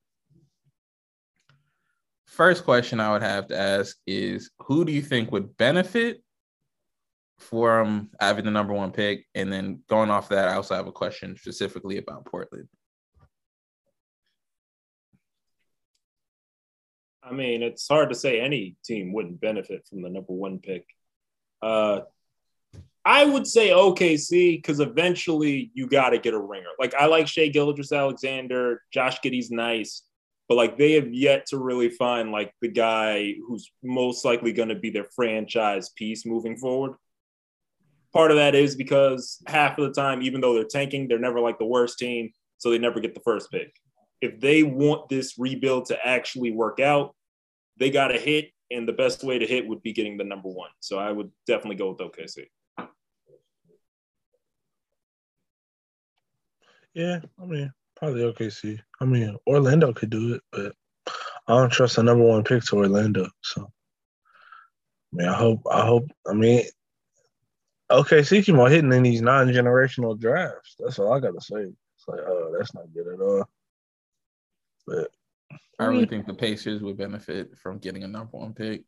First 2.30 2.62
question 2.62 3.00
I 3.00 3.10
would 3.10 3.22
have 3.22 3.48
to 3.48 3.58
ask 3.58 3.96
is 4.06 4.52
who 4.60 4.84
do 4.84 4.92
you 4.92 5.02
think 5.02 5.32
would 5.32 5.56
benefit 5.56 6.22
from 7.38 8.10
having 8.20 8.44
the 8.44 8.52
number 8.52 8.72
one 8.72 8.92
pick? 8.92 9.26
And 9.34 9.52
then 9.52 9.82
going 9.88 10.10
off 10.10 10.28
that, 10.28 10.46
I 10.46 10.54
also 10.54 10.76
have 10.76 10.86
a 10.86 10.92
question 10.92 11.36
specifically 11.36 11.98
about 11.98 12.24
Portland. 12.26 12.68
I 17.20 17.32
mean, 17.32 17.64
it's 17.64 17.88
hard 17.88 18.10
to 18.10 18.14
say 18.14 18.40
any 18.40 18.76
team 18.84 19.12
wouldn't 19.12 19.40
benefit 19.40 19.88
from 19.88 20.02
the 20.02 20.08
number 20.08 20.32
one 20.32 20.60
pick. 20.60 20.86
Uh, 21.60 22.02
I 23.04 23.24
would 23.24 23.48
say 23.48 23.70
OKC 23.70 24.56
because 24.56 24.78
eventually 24.78 25.72
you 25.74 25.88
got 25.88 26.10
to 26.10 26.18
get 26.18 26.34
a 26.34 26.38
ringer. 26.38 26.70
Like 26.78 26.94
I 26.94 27.06
like 27.06 27.26
Shai 27.26 27.48
Gilgeous-Alexander, 27.48 28.82
Josh 28.92 29.18
Giddey's 29.20 29.50
nice, 29.50 30.04
but 30.50 30.56
like 30.56 30.76
they 30.76 30.94
have 30.94 31.14
yet 31.14 31.46
to 31.46 31.58
really 31.58 31.90
find 31.90 32.32
like 32.32 32.52
the 32.60 32.66
guy 32.66 33.36
who's 33.46 33.70
most 33.84 34.24
likely 34.24 34.52
going 34.52 34.68
to 34.68 34.74
be 34.74 34.90
their 34.90 35.06
franchise 35.14 35.90
piece 35.90 36.26
moving 36.26 36.56
forward. 36.56 36.96
Part 38.12 38.32
of 38.32 38.36
that 38.36 38.56
is 38.56 38.74
because 38.74 39.40
half 39.46 39.78
of 39.78 39.86
the 39.86 39.92
time, 39.92 40.22
even 40.22 40.40
though 40.40 40.54
they're 40.54 40.64
tanking, 40.64 41.06
they're 41.06 41.20
never 41.20 41.38
like 41.38 41.60
the 41.60 41.66
worst 41.66 42.00
team, 42.00 42.32
so 42.58 42.68
they 42.68 42.78
never 42.78 42.98
get 42.98 43.14
the 43.14 43.20
first 43.20 43.48
pick. 43.52 43.72
If 44.20 44.40
they 44.40 44.64
want 44.64 45.08
this 45.08 45.38
rebuild 45.38 45.84
to 45.86 46.04
actually 46.04 46.50
work 46.50 46.80
out, 46.80 47.14
they 47.76 47.90
got 47.90 48.08
to 48.08 48.18
hit, 48.18 48.50
and 48.72 48.88
the 48.88 48.92
best 48.92 49.22
way 49.22 49.38
to 49.38 49.46
hit 49.46 49.68
would 49.68 49.84
be 49.84 49.92
getting 49.92 50.16
the 50.18 50.24
number 50.24 50.48
one. 50.48 50.70
So 50.80 50.98
I 50.98 51.12
would 51.12 51.30
definitely 51.46 51.76
go 51.76 51.90
with 51.90 51.98
OKC. 51.98 52.46
Yeah, 56.92 57.20
I 57.40 57.44
mean, 57.46 57.72
probably 58.00 58.22
OKC. 58.22 58.80
I 59.00 59.04
mean, 59.04 59.36
Orlando 59.46 59.92
could 59.92 60.10
do 60.10 60.34
it, 60.34 60.42
but 60.50 60.74
I 61.46 61.54
don't 61.54 61.70
trust 61.70 61.96
the 61.96 62.02
number 62.02 62.24
one 62.24 62.42
pick 62.42 62.64
to 62.64 62.76
Orlando. 62.76 63.28
So, 63.42 63.70
I 65.12 65.16
mean, 65.16 65.28
I 65.28 65.34
hope, 65.34 65.60
I 65.70 65.84
hope, 65.84 66.06
I 66.26 66.32
mean, 66.32 66.64
OKC 67.92 68.44
keep 68.44 68.56
on 68.56 68.70
hitting 68.70 68.92
in 68.92 69.02
these 69.02 69.20
non-generational 69.20 70.18
drafts. 70.18 70.76
That's 70.78 70.98
all 70.98 71.12
I 71.12 71.20
got 71.20 71.34
to 71.34 71.40
say. 71.40 71.60
It's 71.62 72.08
like, 72.08 72.20
oh, 72.26 72.54
that's 72.56 72.74
not 72.74 72.92
good 72.94 73.06
at 73.06 73.20
all. 73.20 73.46
But 74.86 75.10
I 75.78 75.84
really 75.84 76.06
think 76.06 76.26
the 76.26 76.34
Pacers 76.34 76.80
would 76.82 76.96
benefit 76.96 77.56
from 77.58 77.78
getting 77.78 78.02
a 78.02 78.08
number 78.08 78.38
one 78.38 78.54
pick. 78.54 78.82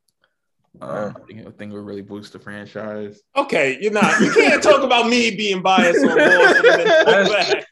Um, 0.80 1.14
I 1.16 1.26
think 1.26 1.46
I 1.46 1.50
think 1.50 1.74
would 1.74 1.84
really 1.84 2.00
boost 2.00 2.32
the 2.32 2.38
franchise. 2.38 3.20
Okay, 3.36 3.76
you're 3.78 3.92
not. 3.92 4.18
You 4.20 4.32
can't 4.32 4.62
talk 4.62 4.82
about 4.82 5.06
me 5.06 5.30
being 5.30 5.60
biased 5.60 6.02
on 6.02 6.16
Boston 6.16 7.62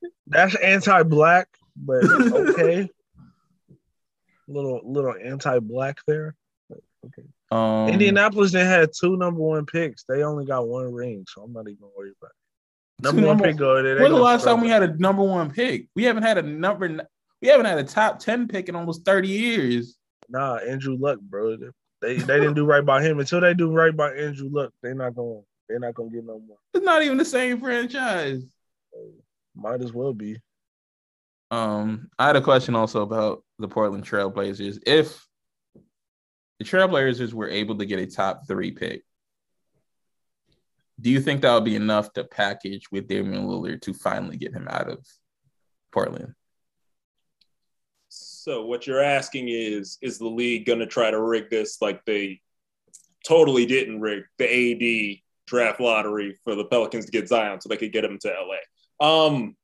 and 0.26 0.34
then 0.34 0.50
go 0.50 0.52
back. 0.52 0.52
that's 0.52 0.54
anti-black, 0.56 1.48
but 1.76 2.04
okay. 2.04 2.88
little 4.48 4.80
little 4.84 5.14
anti-black 5.22 5.98
there. 6.06 6.34
But 6.68 6.78
okay. 7.06 7.28
Um, 7.50 7.88
Indianapolis 7.88 8.52
they 8.52 8.64
had 8.64 8.90
two 8.98 9.16
number 9.16 9.40
one 9.40 9.66
picks. 9.66 10.04
They 10.04 10.22
only 10.22 10.44
got 10.44 10.66
one 10.66 10.92
ring, 10.92 11.24
so 11.28 11.42
I'm 11.42 11.52
not 11.52 11.68
even 11.68 11.88
worried 11.96 12.14
about 12.20 12.30
it. 12.30 13.04
Number 13.04 13.22
one 13.22 13.36
number- 13.36 13.44
pick 13.44 13.56
go 13.56 13.82
there. 13.82 13.94
they 13.96 14.02
When's 14.02 14.14
the 14.14 14.20
last 14.20 14.44
time 14.44 14.60
we 14.60 14.68
had 14.68 14.82
a 14.82 14.96
number 14.96 15.22
one 15.22 15.52
pick? 15.52 15.88
We 15.94 16.04
haven't 16.04 16.22
had 16.22 16.38
a 16.38 16.42
number. 16.42 17.06
We 17.42 17.48
haven't 17.48 17.66
had 17.66 17.78
a 17.78 17.84
top 17.84 18.18
ten 18.18 18.48
pick 18.48 18.68
in 18.68 18.76
almost 18.76 19.04
thirty 19.04 19.28
years. 19.28 19.96
Nah, 20.28 20.56
Andrew 20.56 20.96
Luck, 20.98 21.20
bro. 21.20 21.56
They 22.00 22.16
they 22.16 22.40
didn't 22.40 22.54
do 22.54 22.64
right 22.64 22.84
by 22.84 23.02
him. 23.02 23.20
Until 23.20 23.40
they 23.40 23.54
do 23.54 23.70
right 23.70 23.94
by 23.94 24.12
Andrew 24.12 24.48
Luck, 24.50 24.72
they're 24.82 24.94
not 24.94 25.14
going. 25.14 25.44
They're 25.68 25.78
not 25.78 25.94
gonna 25.94 26.10
get 26.10 26.24
no 26.24 26.40
more. 26.40 26.56
It's 26.74 26.84
not 26.84 27.02
even 27.02 27.18
the 27.18 27.24
same 27.24 27.60
franchise. 27.60 28.42
Might 29.56 29.82
as 29.82 29.92
well 29.92 30.12
be. 30.12 30.38
Um, 31.50 32.08
I 32.18 32.26
had 32.26 32.36
a 32.36 32.42
question 32.42 32.74
also 32.74 33.02
about 33.02 33.42
the 33.58 33.68
Portland 33.68 34.04
Trailblazers. 34.04 34.78
If 34.86 35.26
the 36.58 36.64
Trailblazers 36.64 37.32
were 37.32 37.48
able 37.48 37.78
to 37.78 37.86
get 37.86 37.98
a 37.98 38.06
top 38.06 38.46
three 38.46 38.72
pick, 38.72 39.02
do 41.00 41.10
you 41.10 41.20
think 41.20 41.42
that 41.42 41.54
would 41.54 41.64
be 41.64 41.76
enough 41.76 42.12
to 42.14 42.24
package 42.24 42.90
with 42.90 43.06
Damian 43.06 43.46
Lillard 43.46 43.82
to 43.82 43.92
finally 43.92 44.36
get 44.36 44.54
him 44.54 44.66
out 44.68 44.88
of 44.88 45.06
Portland? 45.92 46.34
So 48.08 48.64
what 48.64 48.86
you're 48.86 49.02
asking 49.02 49.48
is, 49.48 49.98
is 50.00 50.18
the 50.18 50.28
league 50.28 50.66
going 50.66 50.78
to 50.78 50.86
try 50.86 51.10
to 51.10 51.20
rig 51.20 51.50
this 51.50 51.82
like 51.82 52.04
they 52.04 52.40
totally 53.26 53.66
didn't 53.66 54.00
rig 54.00 54.24
the 54.38 54.44
AD 54.46 55.18
draft 55.46 55.80
lottery 55.80 56.36
for 56.44 56.54
the 56.54 56.64
Pelicans 56.64 57.06
to 57.06 57.12
get 57.12 57.28
Zion 57.28 57.60
so 57.60 57.68
they 57.68 57.76
could 57.76 57.92
get 57.92 58.04
him 58.04 58.18
to 58.20 58.28
LA? 58.28 58.56
Um, 59.00 59.56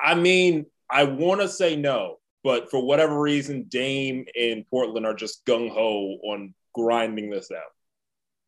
I 0.00 0.14
mean, 0.14 0.66
I 0.90 1.04
want 1.04 1.40
to 1.40 1.48
say 1.48 1.76
no, 1.76 2.16
but 2.42 2.70
for 2.70 2.84
whatever 2.84 3.20
reason, 3.20 3.66
Dame 3.68 4.24
and 4.38 4.64
Portland 4.70 5.06
are 5.06 5.14
just 5.14 5.44
gung 5.44 5.70
ho 5.70 6.18
on 6.24 6.54
grinding 6.74 7.30
this 7.30 7.50
out. 7.50 7.72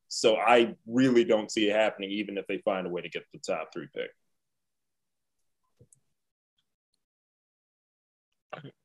So 0.09 0.37
I 0.37 0.74
really 0.87 1.24
don't 1.24 1.51
see 1.51 1.68
it 1.70 1.76
happening, 1.76 2.11
even 2.11 2.37
if 2.39 2.47
they 2.47 2.59
find 2.59 2.87
a 2.87 2.91
way 2.91 3.03
to 3.03 3.09
get 3.09 3.24
the 3.33 3.39
top 3.39 3.72
three 3.72 3.89
pick. 3.95 4.11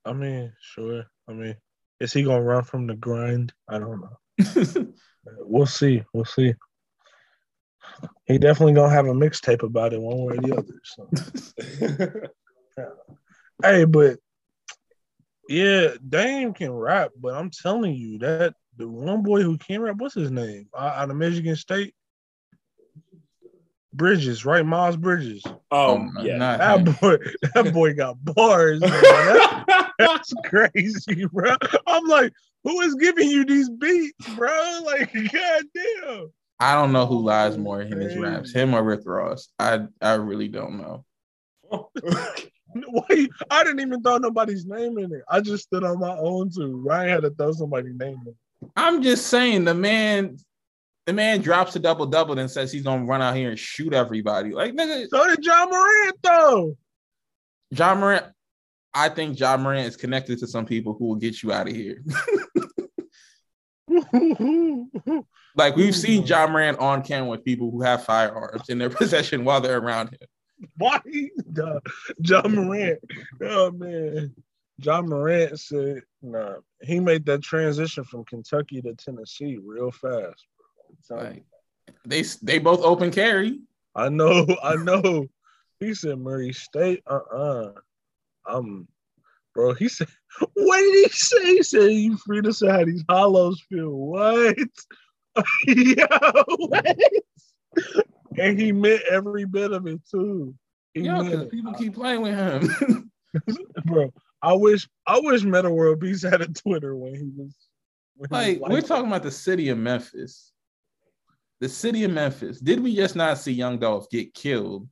I 0.05 0.13
mean, 0.13 0.53
sure. 0.61 1.05
I 1.27 1.33
mean, 1.33 1.55
Is 1.99 2.13
he 2.13 2.23
gonna 2.23 2.41
run 2.41 2.63
from 2.63 2.87
the 2.87 2.95
grind? 2.95 3.53
I 3.67 3.79
don't 3.79 4.01
know. 4.01 4.93
We'll 5.39 5.65
see. 5.65 6.03
We'll 6.13 6.23
see. 6.23 6.53
He 8.25 8.37
definitely 8.37 8.73
gonna 8.73 8.93
have 8.93 9.07
a 9.07 9.13
mixtape 9.13 9.63
about 9.63 9.93
it 9.93 10.01
one 10.01 10.17
way 10.17 10.37
or 10.37 10.41
the 10.41 10.57
other. 10.57 10.81
So. 10.83 12.29
Hey, 13.63 13.85
but 13.85 14.19
yeah, 15.49 15.93
Dame 16.07 16.53
can 16.53 16.71
rap, 16.71 17.11
but 17.19 17.33
I'm 17.33 17.49
telling 17.49 17.95
you 17.95 18.19
that 18.19 18.53
the 18.75 18.87
one 18.87 19.23
boy 19.23 19.41
who 19.41 19.57
can 19.57 19.81
rap, 19.81 19.95
what's 19.97 20.13
his 20.13 20.29
name? 20.29 20.67
Uh, 20.73 20.93
out 20.95 21.09
of 21.09 21.15
Michigan 21.15 21.55
State, 21.55 21.95
Bridges, 23.93 24.45
right? 24.45 24.63
Miles 24.65 24.95
Bridges. 24.95 25.43
um, 25.71 26.15
yeah. 26.21 26.37
That 26.57 26.87
him. 26.87 26.95
boy, 27.01 27.17
that 27.55 27.73
boy 27.73 27.93
got 27.95 28.23
bars. 28.23 28.79
That- 28.81 29.91
that's 29.99 30.33
crazy, 30.45 31.25
bro. 31.25 31.55
I'm 31.87 32.05
like, 32.05 32.31
who 32.63 32.79
is 32.81 32.93
giving 32.95 33.29
you 33.29 33.43
these 33.43 33.69
beats, 33.69 34.35
bro? 34.35 34.81
Like, 34.85 35.11
goddamn. 35.13 36.31
I 36.59 36.73
don't 36.73 36.91
know 36.91 37.05
who 37.05 37.23
lies 37.23 37.57
more 37.57 37.81
in 37.81 37.99
his 37.99 38.17
raps, 38.17 38.51
him 38.51 38.73
or 38.73 38.83
Rick 38.83 39.01
Ross. 39.05 39.49
I 39.59 39.81
I 40.01 40.13
really 40.13 40.47
don't 40.47 40.77
know. 40.77 41.05
Why? 41.69 43.27
I 43.49 43.63
didn't 43.63 43.79
even 43.81 44.01
throw 44.01 44.17
nobody's 44.17 44.65
name 44.65 44.97
in 44.97 45.13
it. 45.13 45.21
I 45.29 45.41
just 45.41 45.63
stood 45.65 45.83
on 45.83 45.99
my 45.99 46.17
own 46.17 46.49
too. 46.49 46.81
Ryan 46.83 47.09
had 47.09 47.21
to 47.23 47.29
throw 47.31 47.51
somebody's 47.51 47.95
name 47.95 48.19
in. 48.25 48.35
I'm 48.75 49.03
just 49.03 49.27
saying 49.27 49.65
the 49.65 49.73
man, 49.75 50.37
the 51.05 51.13
man 51.13 51.41
drops 51.41 51.75
a 51.75 51.79
double 51.79 52.07
double 52.07 52.37
and 52.39 52.49
says 52.49 52.71
he's 52.71 52.83
gonna 52.83 53.05
run 53.05 53.21
out 53.21 53.35
here 53.35 53.49
and 53.49 53.59
shoot 53.59 53.93
everybody. 53.93 54.51
Like 54.51 54.73
nigga, 54.73 55.07
So 55.09 55.27
did 55.27 55.45
Ja 55.45 55.65
Morant 55.65 56.17
though. 56.23 56.77
Ja 57.71 57.93
Morant. 57.93 58.25
I 58.93 59.09
think 59.09 59.39
Ja 59.39 59.57
Morant 59.57 59.87
is 59.87 59.95
connected 59.95 60.39
to 60.39 60.47
some 60.47 60.65
people 60.65 60.95
who 60.97 61.05
will 61.05 61.15
get 61.15 61.43
you 61.43 61.51
out 61.51 61.67
of 61.67 61.75
here. 61.75 62.03
like 65.57 65.75
we've 65.75 65.95
seen 65.95 66.25
Ja 66.25 66.47
Morant 66.47 66.79
on 66.79 67.01
camera 67.01 67.29
with 67.29 67.43
people 67.43 67.71
who 67.71 67.81
have 67.81 68.03
firearms 68.03 68.69
in 68.69 68.77
their 68.77 68.89
possession 69.01 69.43
while 69.43 69.59
they're 69.59 69.79
around 69.79 70.09
him. 70.09 70.19
Why? 70.77 70.99
Duh. 71.53 71.79
Ja 72.19 72.41
Morant. 72.47 72.99
Oh 73.41 73.71
man. 73.71 74.33
Ja 74.79 75.01
Morant 75.01 75.59
said, 75.59 76.03
nah, 76.21 76.55
he 76.81 76.99
made 76.99 77.25
that 77.25 77.41
transition 77.41 78.03
from 78.03 78.23
Kentucky 78.25 78.81
to 78.81 78.93
Tennessee 78.93 79.57
real 79.63 79.91
fast. 79.91 80.01
Bro. 80.11 80.89
I'm 80.89 80.97
telling 81.07 81.35
you. 81.35 81.43
Like 81.87 81.95
they 82.05 82.23
they 82.41 82.59
both 82.59 82.81
open 82.81 83.11
carry. 83.11 83.59
I 83.95 84.09
know, 84.09 84.45
I 84.63 84.75
know. 84.75 85.27
He 85.79 85.93
said 85.93 86.19
Murray 86.19 86.53
State. 86.53 87.03
Uh-uh. 87.07 87.71
I'm 88.45 88.87
bro. 89.57 89.73
He 89.73 89.89
said, 89.89 90.07
what 90.53 90.77
did 90.77 91.05
he 91.05 91.09
say? 91.09 91.45
He 91.45 91.63
said 91.63 91.91
you 91.91 92.17
free 92.17 92.41
to 92.41 92.53
say 92.53 92.67
how 92.67 92.85
these 92.85 93.03
hollows 93.09 93.61
feel. 93.69 93.89
What? 93.89 94.55
Yo. 95.67 96.69
And 98.37 98.59
he 98.59 98.71
meant 98.71 99.01
every 99.09 99.45
bit 99.45 99.71
of 99.71 99.87
it 99.87 99.99
too. 100.09 100.53
He 100.93 101.01
Yo, 101.01 101.23
because 101.23 101.47
people 101.47 101.73
keep 101.73 101.95
playing 101.95 102.21
with 102.21 102.35
him. 102.35 103.11
bro. 103.85 104.13
I 104.41 104.53
wish 104.53 104.87
I 105.07 105.19
wish 105.19 105.43
Metta 105.43 105.69
World 105.69 105.99
Beast 105.99 106.23
had 106.23 106.41
a 106.41 106.47
Twitter 106.47 106.95
when 106.95 107.15
he 107.15 107.31
was 107.35 107.55
when 108.15 108.29
he 108.29 108.35
like 108.35 108.61
was 108.61 108.71
we're 108.71 108.87
talking 108.87 109.07
about 109.07 109.23
the 109.23 109.31
city 109.31 109.69
of 109.69 109.77
Memphis. 109.77 110.51
The 111.59 111.69
city 111.69 112.03
of 112.03 112.11
Memphis. 112.11 112.59
Did 112.59 112.81
we 112.81 112.95
just 112.95 113.15
not 113.15 113.39
see 113.39 113.53
Young 113.53 113.79
Dolph 113.79 114.09
get 114.11 114.35
killed 114.35 114.87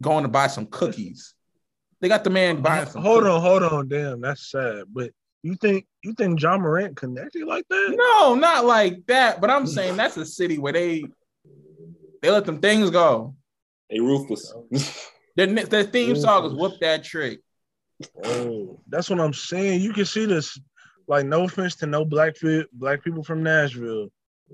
going 0.00 0.22
to 0.22 0.28
buy 0.28 0.46
some 0.46 0.66
cookies? 0.66 1.34
They 2.00 2.08
got 2.08 2.22
the 2.22 2.30
man 2.30 2.62
buying 2.62 2.86
some. 2.86 3.02
Hold 3.02 3.24
cookies. 3.24 3.34
on, 3.34 3.40
hold 3.40 3.62
on, 3.64 3.88
damn, 3.88 4.20
that's 4.20 4.50
sad. 4.50 4.84
But 4.92 5.10
you 5.42 5.56
think 5.56 5.86
you 6.02 6.14
think 6.14 6.40
Ja 6.40 6.56
Morant 6.56 6.96
connected 6.96 7.46
like 7.46 7.66
that? 7.68 7.94
No, 7.96 8.34
not 8.34 8.64
like 8.64 9.06
that. 9.06 9.40
But 9.40 9.50
I'm 9.50 9.66
saying 9.66 9.96
that's 9.96 10.16
a 10.16 10.26
city 10.26 10.58
where 10.58 10.72
they 10.72 11.04
they 12.22 12.30
let 12.30 12.44
them 12.44 12.60
things 12.60 12.90
go. 12.90 13.34
They 13.90 14.00
ruthless. 14.00 14.52
Their, 15.34 15.46
their 15.46 15.84
theme 15.84 16.14
song 16.14 16.44
is 16.44 16.52
"Whoop 16.52 16.74
That 16.82 17.04
Trick." 17.04 17.40
Oh, 18.22 18.78
that's 18.86 19.08
what 19.08 19.18
I'm 19.18 19.32
saying. 19.32 19.80
You 19.80 19.94
can 19.94 20.04
see 20.04 20.26
this. 20.26 20.60
Like, 21.08 21.24
no 21.24 21.44
offense 21.44 21.74
to 21.76 21.86
no 21.86 22.04
black 22.04 22.36
fi- 22.36 22.66
black 22.74 23.02
people 23.02 23.24
from 23.24 23.42
Nashville. 23.42 24.08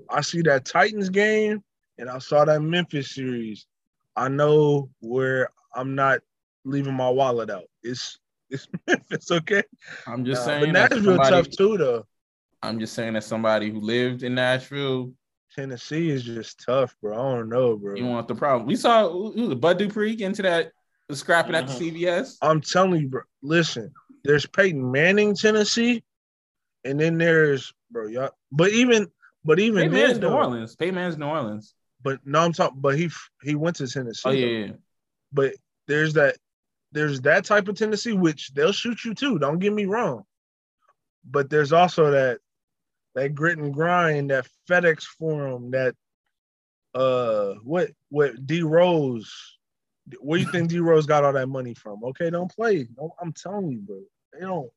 I 0.09 0.21
see 0.21 0.41
that 0.43 0.63
Titans 0.63 1.09
game 1.09 1.61
and 1.97 2.09
I 2.09 2.19
saw 2.19 2.45
that 2.45 2.61
Memphis 2.61 3.13
series. 3.13 3.67
I 4.15 4.29
know 4.29 4.89
where 5.01 5.49
I'm 5.75 5.95
not 5.95 6.21
leaving 6.65 6.93
my 6.93 7.09
wallet 7.09 7.49
out. 7.49 7.65
It's 7.83 8.17
it's 8.51 8.67
Memphis, 8.87 9.31
okay? 9.31 9.63
I'm 10.07 10.25
just 10.25 10.41
Uh, 10.41 10.45
saying. 10.45 10.65
but 10.65 10.73
that 10.73 10.91
Nashville 10.91 11.03
somebody- 11.15 11.29
tough 11.29 11.49
too, 11.51 11.77
though. 11.77 12.05
I'm 12.61 12.79
just 12.79 12.93
saying 12.93 13.13
that 13.13 13.23
somebody 13.23 13.69
who 13.71 13.79
lived 13.79 14.23
in 14.23 14.35
Nashville, 14.35 15.13
Tennessee 15.55 16.09
is 16.09 16.23
just 16.23 16.59
tough, 16.65 16.93
bro. 17.01 17.13
I 17.13 17.35
don't 17.37 17.49
know, 17.49 17.77
bro. 17.77 17.95
you 17.95 18.05
want 18.05 18.27
the 18.27 18.35
problem. 18.35 18.67
We 18.67 18.75
saw 18.75 19.09
who 19.09 19.31
who 19.31 19.41
was 19.43 19.51
it, 19.51 19.61
Bud 19.61 19.77
Dupree 19.77 20.15
get 20.15 20.25
into 20.25 20.41
that 20.43 20.71
scrapping 21.11 21.55
at 21.55 21.67
the 21.67 21.73
CVS. 21.73 22.37
I'm 22.41 22.59
telling 22.61 23.01
you, 23.01 23.07
bro. 23.07 23.21
Listen, 23.41 23.91
there's 24.25 24.45
Peyton 24.45 24.91
Manning, 24.91 25.35
Tennessee, 25.35 26.03
and 26.83 26.99
then 26.99 27.17
there's 27.17 27.73
bro, 27.89 28.07
y'all. 28.07 28.31
But 28.51 28.71
even, 28.71 29.07
but 29.45 29.59
even 29.59 29.77
Peyton 29.83 29.93
Man's 29.93 30.11
then, 30.13 30.21
New 30.21 30.27
though, 30.29 30.35
Orleans. 30.37 30.75
Peyton 30.75 30.95
Man's 30.95 31.17
New 31.17 31.25
Orleans. 31.27 31.73
But 32.03 32.19
no, 32.25 32.39
I'm 32.41 32.51
talking. 32.53 32.79
But 32.81 32.97
he 32.97 33.09
he 33.41 33.55
went 33.55 33.77
to 33.77 33.87
Tennessee. 33.87 34.21
Oh 34.25 34.31
yeah, 34.31 34.47
yeah. 34.65 34.71
But 35.31 35.53
there's 35.87 36.13
that 36.13 36.35
there's 36.91 37.21
that 37.21 37.45
type 37.45 37.67
of 37.67 37.75
tendency 37.75 38.13
which 38.13 38.53
they'll 38.53 38.71
shoot 38.71 39.03
you 39.05 39.13
too. 39.13 39.39
Don't 39.39 39.59
get 39.59 39.73
me 39.73 39.85
wrong. 39.85 40.23
But 41.29 41.49
there's 41.49 41.73
also 41.73 42.11
that 42.11 42.39
that 43.15 43.35
grit 43.35 43.57
and 43.57 43.73
grind, 43.73 44.31
that 44.31 44.47
FedEx 44.69 45.03
forum, 45.03 45.71
that 45.71 45.95
uh 46.95 47.55
what 47.63 47.91
what 48.09 48.45
D 48.45 48.61
Rose. 48.61 49.31
Where 50.19 50.39
do 50.39 50.45
you 50.45 50.51
think 50.51 50.69
D 50.71 50.79
Rose 50.79 51.05
got 51.05 51.23
all 51.23 51.33
that 51.33 51.49
money 51.49 51.73
from? 51.73 52.03
Okay, 52.03 52.29
don't 52.29 52.51
play. 52.51 52.83
Don't, 52.83 53.11
I'm 53.21 53.33
telling 53.33 53.71
you, 53.71 53.79
bro. 53.79 54.01
They 54.33 54.39
don't. 54.41 54.71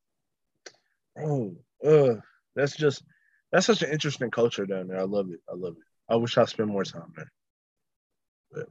Oh, 1.18 1.56
uh, 1.86 2.20
that's 2.54 2.76
just 2.76 3.02
that's 3.50 3.66
such 3.66 3.82
an 3.82 3.90
interesting 3.90 4.30
culture 4.30 4.66
down 4.66 4.88
there. 4.88 4.98
I 4.98 5.04
love 5.04 5.30
it. 5.30 5.40
I 5.48 5.54
love 5.54 5.74
it. 5.78 5.84
I 6.08 6.16
wish 6.16 6.36
I 6.36 6.44
spent 6.44 6.68
more 6.68 6.84
time 6.84 7.12
there. 7.16 8.66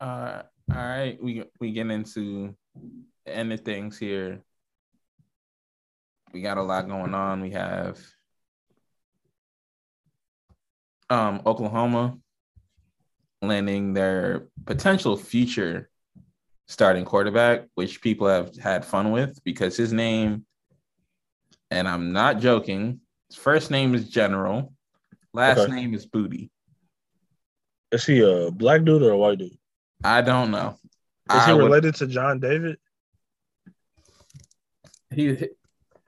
Uh, 0.00 0.42
all 0.70 0.76
right, 0.76 1.22
we 1.22 1.44
we 1.60 1.72
get 1.72 1.90
into 1.90 2.54
the 3.26 3.36
end 3.36 3.52
of 3.52 3.60
things 3.60 3.98
here. 3.98 4.42
We 6.32 6.40
got 6.42 6.58
a 6.58 6.62
lot 6.62 6.88
going 6.88 7.14
on. 7.14 7.40
We 7.40 7.50
have 7.50 8.00
um, 11.10 11.42
Oklahoma 11.46 12.18
landing 13.42 13.92
their 13.92 14.48
potential 14.64 15.16
future 15.16 15.90
starting 16.66 17.04
quarterback, 17.04 17.66
which 17.74 18.00
people 18.00 18.26
have 18.26 18.56
had 18.56 18.84
fun 18.84 19.12
with 19.12 19.38
because 19.44 19.76
his 19.76 19.92
name, 19.92 20.46
and 21.70 21.86
I'm 21.86 22.12
not 22.12 22.40
joking, 22.40 23.00
his 23.28 23.36
first 23.36 23.70
name 23.70 23.94
is 23.94 24.08
General, 24.08 24.72
last 25.32 25.58
Okay. 25.58 25.72
name 25.72 25.94
is 25.94 26.06
Booty. 26.06 26.50
Is 27.92 28.06
he 28.06 28.20
a 28.20 28.50
black 28.50 28.82
dude 28.84 29.02
or 29.02 29.10
a 29.10 29.18
white 29.18 29.38
dude? 29.38 29.56
I 30.04 30.20
don't 30.20 30.50
know. 30.50 30.76
Is 31.34 31.44
he 31.46 31.50
I 31.50 31.54
would- 31.54 31.64
related 31.64 31.94
to 31.96 32.06
John 32.06 32.38
David? 32.38 32.78
He, 35.10 35.28
No, 35.32 35.46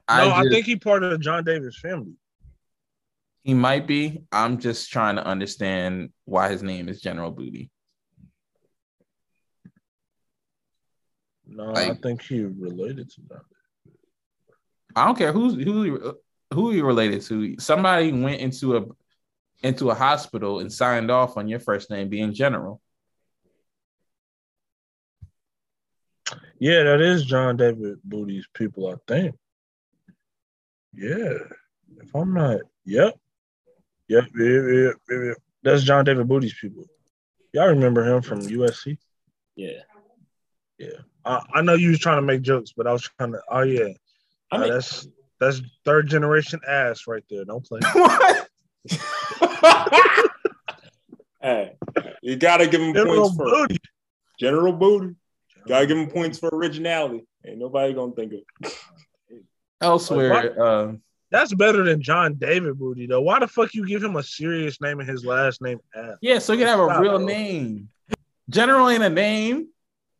I, 0.09 0.40
I, 0.40 0.43
think 0.51 0.66
he 0.66 0.77
part 0.77 1.02
of 1.02 1.10
the 1.12 1.18
John 1.18 1.44
Davis 1.44 1.78
family. 1.78 2.14
he 3.44 3.55
might 3.55 3.86
be. 3.86 4.23
I'm 4.32 4.59
just 4.59 4.90
trying 4.90 5.16
to 5.16 5.24
understand 5.24 6.10
why 6.24 6.51
his 6.51 6.62
name 6.62 6.89
is 6.89 7.01
General 7.01 7.31
Booty. 7.31 7.70
No, 11.47 11.73
I 11.74 11.94
think 11.94 12.23
he 12.23 12.43
related 12.43 13.09
to 13.12 13.20
John. 13.23 13.40
I 14.97 15.05
don't 15.06 15.16
care 15.16 15.32
who's 15.32 15.55
who 15.62 16.16
who 16.52 16.73
you 16.73 16.85
related 16.85 17.23
to. 17.23 17.55
Somebody 17.60 18.10
went 18.12 18.40
into 18.40 18.77
a 18.77 18.85
into 19.62 19.90
a 19.90 19.94
hospital 19.94 20.59
and 20.60 20.73
signed 20.73 21.10
off 21.10 21.36
on 21.36 21.47
your 21.48 21.60
first 21.60 21.90
name 21.90 22.09
being 22.09 22.35
General. 22.35 22.81
Yeah, 26.59 26.85
that 26.85 27.01
is 27.01 27.24
John 27.24 27.57
David 27.57 27.99
Booty's 28.05 28.47
people, 28.55 28.89
I 28.89 28.95
think. 29.07 29.35
Yeah, 30.95 31.35
if 32.01 32.15
I'm 32.15 32.33
not, 32.33 32.61
yep, 32.85 33.19
yep, 34.09 34.24
yep, 34.35 34.35
yep, 34.35 34.95
yep, 35.09 35.20
yep. 35.24 35.37
That's 35.62 35.83
John 35.83 36.05
David 36.05 36.27
Booty's 36.28 36.55
people. 36.55 36.85
Y'all 37.53 37.69
remember 37.69 38.05
him 38.05 38.23
from 38.23 38.41
USC? 38.47 38.97
Yeah. 39.57 39.81
Yeah, 40.78 40.91
I, 41.24 41.43
I 41.55 41.62
know 41.62 41.73
you 41.74 41.89
was 41.91 41.99
trying 41.99 42.19
to 42.19 42.23
make 42.23 42.43
jokes, 42.43 42.73
but 42.77 42.87
I 42.87 42.93
was 42.93 43.03
trying 43.19 43.33
to. 43.33 43.41
Oh 43.51 43.62
yeah, 43.62 43.89
I 44.51 44.57
Uh, 44.57 44.61
mean, 44.61 44.70
that's 44.73 45.09
that's 45.41 45.62
third 45.87 46.07
generation 46.07 46.61
ass 46.69 47.07
right 47.07 47.24
there. 47.31 47.47
Don't 47.47 47.65
play. 47.65 47.81
what? 47.93 48.49
hey, 51.41 51.77
you 52.23 52.37
gotta 52.37 52.66
give 52.66 52.83
him 52.83 52.93
General 52.93 53.23
points 53.31 53.37
for 53.37 53.45
Booty. 53.47 53.78
General 54.39 54.73
Booty. 54.74 55.15
Gotta 55.66 55.86
give 55.86 55.97
him 55.98 56.09
points 56.10 56.38
for 56.38 56.48
originality. 56.52 57.24
Ain't 57.44 57.59
nobody 57.59 57.93
gonna 57.94 58.12
think 58.12 58.32
of 58.32 58.40
it. 58.62 58.72
Elsewhere, 59.80 60.60
uh, 60.62 60.93
That's 61.30 61.52
better 61.52 61.82
than 61.84 62.01
John 62.01 62.34
David 62.34 62.78
Booty 62.78 63.06
though. 63.06 63.20
Why 63.20 63.38
the 63.40 63.48
fuck 63.48 63.74
you 63.74 63.86
give 63.86 64.02
him 64.02 64.16
a 64.16 64.22
serious 64.22 64.80
name 64.80 65.01
and 65.01 65.09
his 65.09 65.24
last 65.24 65.60
name 65.60 65.80
F? 65.94 66.16
yeah, 66.22 66.38
so 66.38 66.52
you 66.55 66.60
can 66.60 66.68
have 66.68 66.80
a 66.80 66.86
Stop, 66.86 67.02
real 67.02 67.18
bro. 67.18 67.26
name. 67.26 67.88
General 68.48 68.88
ain't 68.88 69.02
a 69.02 69.10
name. 69.10 69.68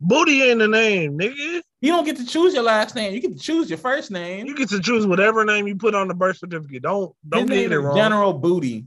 Booty 0.01 0.43
ain't 0.43 0.61
a 0.61 0.69
name, 0.69 1.19
nigga. 1.19 1.63
You 1.81 1.93
don't 1.93 2.05
get 2.05 2.17
to 2.19 2.27
choose 2.27 2.53
your 2.53 2.65
last 2.65 2.95
name. 2.95 3.15
You 3.15 3.21
get 3.21 3.33
to 3.33 3.39
choose 3.39 3.71
your 3.71 3.79
first 3.79 4.11
name. 4.11 4.47
You 4.47 4.55
get 4.55 4.69
to 4.71 4.81
choose 4.81 5.07
whatever 5.07 5.45
name 5.45 5.67
you 5.67 5.77
put 5.77 5.95
on 5.95 6.09
the 6.09 6.15
birth 6.15 6.37
certificate. 6.39 6.83
Don't 6.83 7.15
don't 7.27 7.49
His 7.49 7.63
get 7.63 7.73
it 7.73 7.79
wrong. 7.79 7.97
General 7.97 8.33
Booty. 8.35 8.85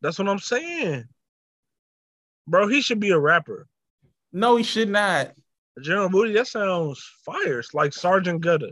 That's 0.00 0.18
what 0.18 0.28
I'm 0.28 0.38
saying. 0.38 1.04
Bro, 2.46 2.68
he 2.68 2.82
should 2.82 3.00
be 3.00 3.10
a 3.10 3.18
rapper. 3.18 3.66
No, 4.32 4.56
he 4.56 4.62
should 4.62 4.88
not. 4.90 5.32
General 5.80 6.08
Booty, 6.08 6.32
that 6.34 6.46
sounds 6.46 7.02
fire. 7.24 7.60
It's 7.60 7.74
like 7.74 7.92
Sergeant 7.92 8.40
Gutter. 8.40 8.70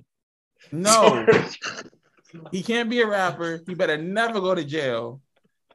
No, 0.72 1.26
he 2.52 2.62
can't 2.62 2.90
be 2.90 3.00
a 3.00 3.06
rapper. 3.06 3.60
He 3.66 3.74
better 3.74 3.96
never 3.96 4.40
go 4.40 4.54
to 4.54 4.64
jail. 4.64 5.20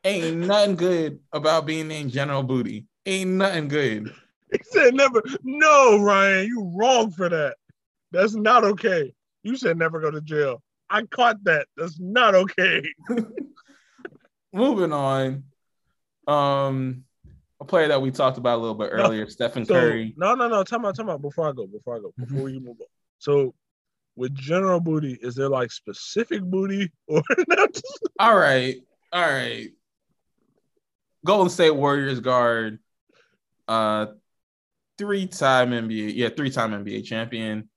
Ain't 0.03 0.37
nothing 0.37 0.75
good 0.75 1.19
about 1.31 1.65
being 1.65 1.87
named 1.87 2.11
General 2.11 2.43
Booty. 2.43 2.85
Ain't 3.07 3.31
nothing 3.31 3.67
good. 3.67 4.13
He 4.51 4.59
said 4.63 4.93
never. 4.93 5.23
No, 5.43 5.97
Ryan, 5.97 6.47
you 6.47 6.71
wrong 6.75 7.11
for 7.11 7.27
that. 7.29 7.57
That's 8.11 8.35
not 8.35 8.63
okay. 8.63 9.13
You 9.43 9.57
said 9.57 9.77
never 9.77 9.99
go 9.99 10.11
to 10.11 10.21
jail. 10.21 10.61
I 10.89 11.03
caught 11.03 11.43
that. 11.45 11.67
That's 11.75 11.99
not 11.99 12.35
okay. 12.35 12.83
Moving 14.53 14.93
on. 14.93 15.43
Um, 16.27 17.03
a 17.65 17.67
player 17.67 17.87
that 17.87 18.01
we 18.01 18.11
talked 18.11 18.37
about 18.37 18.57
a 18.57 18.61
little 18.61 18.75
bit 18.75 18.91
No. 18.93 19.05
earlier, 19.05 19.27
Stephen 19.27 19.65
So 19.65 19.73
Curry. 19.73 20.13
no, 20.17 20.35
no, 20.35 20.47
no. 20.47 20.63
Time 20.63 20.85
out, 20.85 20.95
time 20.95 21.09
out. 21.09 21.21
Before 21.21 21.49
I 21.49 21.51
go, 21.51 21.65
before 21.67 21.97
I 21.97 21.99
go, 21.99 22.13
before 22.17 22.49
you 22.49 22.59
move 22.59 22.77
on. 22.79 22.87
So 23.19 23.53
with 24.15 24.33
general 24.35 24.79
booty, 24.79 25.17
is 25.21 25.35
there 25.35 25.49
like 25.49 25.71
specific 25.71 26.41
booty 26.43 26.91
or 27.07 27.21
not? 27.47 27.81
All 28.19 28.37
right, 28.37 28.77
all 29.11 29.21
right. 29.21 29.69
Golden 31.25 31.49
State 31.49 31.71
Warriors 31.71 32.19
guard, 32.19 32.77
uh, 33.67 34.07
three-time 34.99 35.71
NBA, 35.71 36.13
yeah, 36.15 36.29
three-time 36.29 36.71
NBA 36.85 37.03
champion, 37.03 37.67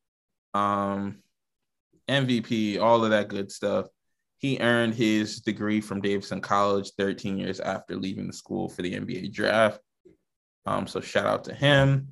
um, 0.52 1.18
MVP, 2.08 2.78
all 2.78 3.04
of 3.04 3.10
that 3.10 3.28
good 3.28 3.50
stuff. 3.50 3.86
He 4.38 4.58
earned 4.60 4.94
his 4.94 5.40
degree 5.40 5.80
from 5.80 6.00
Davidson 6.00 6.40
College 6.40 6.92
13 6.96 7.38
years 7.38 7.58
after 7.60 7.96
leaving 7.96 8.26
the 8.26 8.32
school 8.32 8.68
for 8.68 8.82
the 8.82 8.94
NBA 8.94 9.32
draft. 9.32 9.80
Um, 10.64 10.86
so 10.86 11.00
shout 11.00 11.26
out 11.26 11.44
to 11.44 11.54
him. 11.54 12.08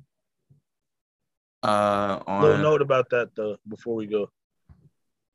Uh, 1.63 2.19
Little 2.41 2.57
note 2.57 2.81
about 2.81 3.09
that 3.11 3.29
though. 3.35 3.57
Before 3.67 3.95
we 3.95 4.07
go, 4.07 4.29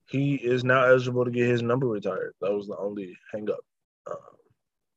he 0.08 0.34
is 0.34 0.64
now 0.64 0.84
eligible 0.84 1.24
to 1.24 1.30
get 1.30 1.48
his 1.48 1.62
number 1.62 1.86
retired. 1.86 2.34
That 2.40 2.52
was 2.52 2.68
the 2.68 2.76
only 2.76 3.16
hang 3.32 3.48
up. 3.50 3.60
Um, 4.10 4.16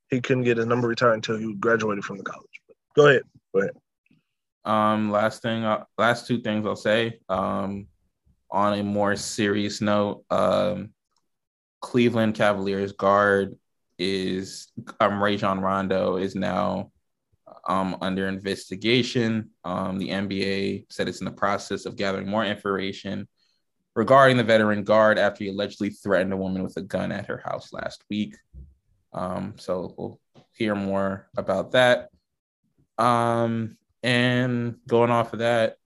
he 0.10 0.20
couldn't 0.20 0.44
get 0.44 0.58
his 0.58 0.66
number 0.66 0.88
retired 0.88 1.14
until 1.14 1.38
he 1.38 1.54
graduated 1.56 2.04
from 2.04 2.18
the 2.18 2.24
college. 2.24 2.62
But 2.68 2.76
go 2.96 3.08
ahead. 3.08 3.24
Go 3.54 3.62
ahead. 3.62 3.76
Um, 4.66 5.12
last 5.12 5.42
thing, 5.42 5.64
uh, 5.64 5.86
last 5.98 6.28
two 6.28 6.42
things 6.42 6.66
I'll 6.66 6.76
say. 6.76 7.20
Um, 7.30 7.88
on 8.52 8.80
a 8.80 8.84
more 8.84 9.16
serious 9.16 9.82
note, 9.82 10.24
um, 10.30 10.90
Cleveland 11.86 12.34
Cavaliers 12.34 12.94
guard 12.94 13.56
is 14.00 14.70
um 15.00 15.22
Rajon 15.22 15.60
Rondo 15.62 16.18
is 16.18 16.34
now 16.34 16.92
um 17.68 17.96
under 18.02 18.28
investigation. 18.28 19.52
Um, 19.64 20.00
the 20.00 20.10
NBA 20.10 20.88
said 20.90 21.08
it's 21.08 21.22
in 21.22 21.26
the 21.26 21.32
process 21.32 21.86
of 21.86 21.96
gathering 21.96 22.28
more 22.28 22.44
information 22.44 23.28
regarding 23.96 24.36
the 24.38 24.44
veteran 24.44 24.84
guard 24.84 25.20
after 25.20 25.44
he 25.44 25.52
allegedly 25.52 25.92
threatened 25.92 26.34
a 26.34 26.38
woman 26.38 26.64
with 26.64 26.76
a 26.78 26.82
gun 26.82 27.12
at 27.12 27.28
her 27.28 27.38
house 27.46 27.72
last 27.72 28.04
week. 28.10 28.36
Um, 29.14 29.54
so 29.60 29.94
we'll 29.96 30.20
hear 30.54 30.74
more 30.74 31.30
about 31.38 31.74
that. 31.74 32.10
Um, 32.98 33.78
and 34.02 34.78
going 34.88 35.12
off 35.12 35.34
of 35.34 35.40
that, 35.40 35.78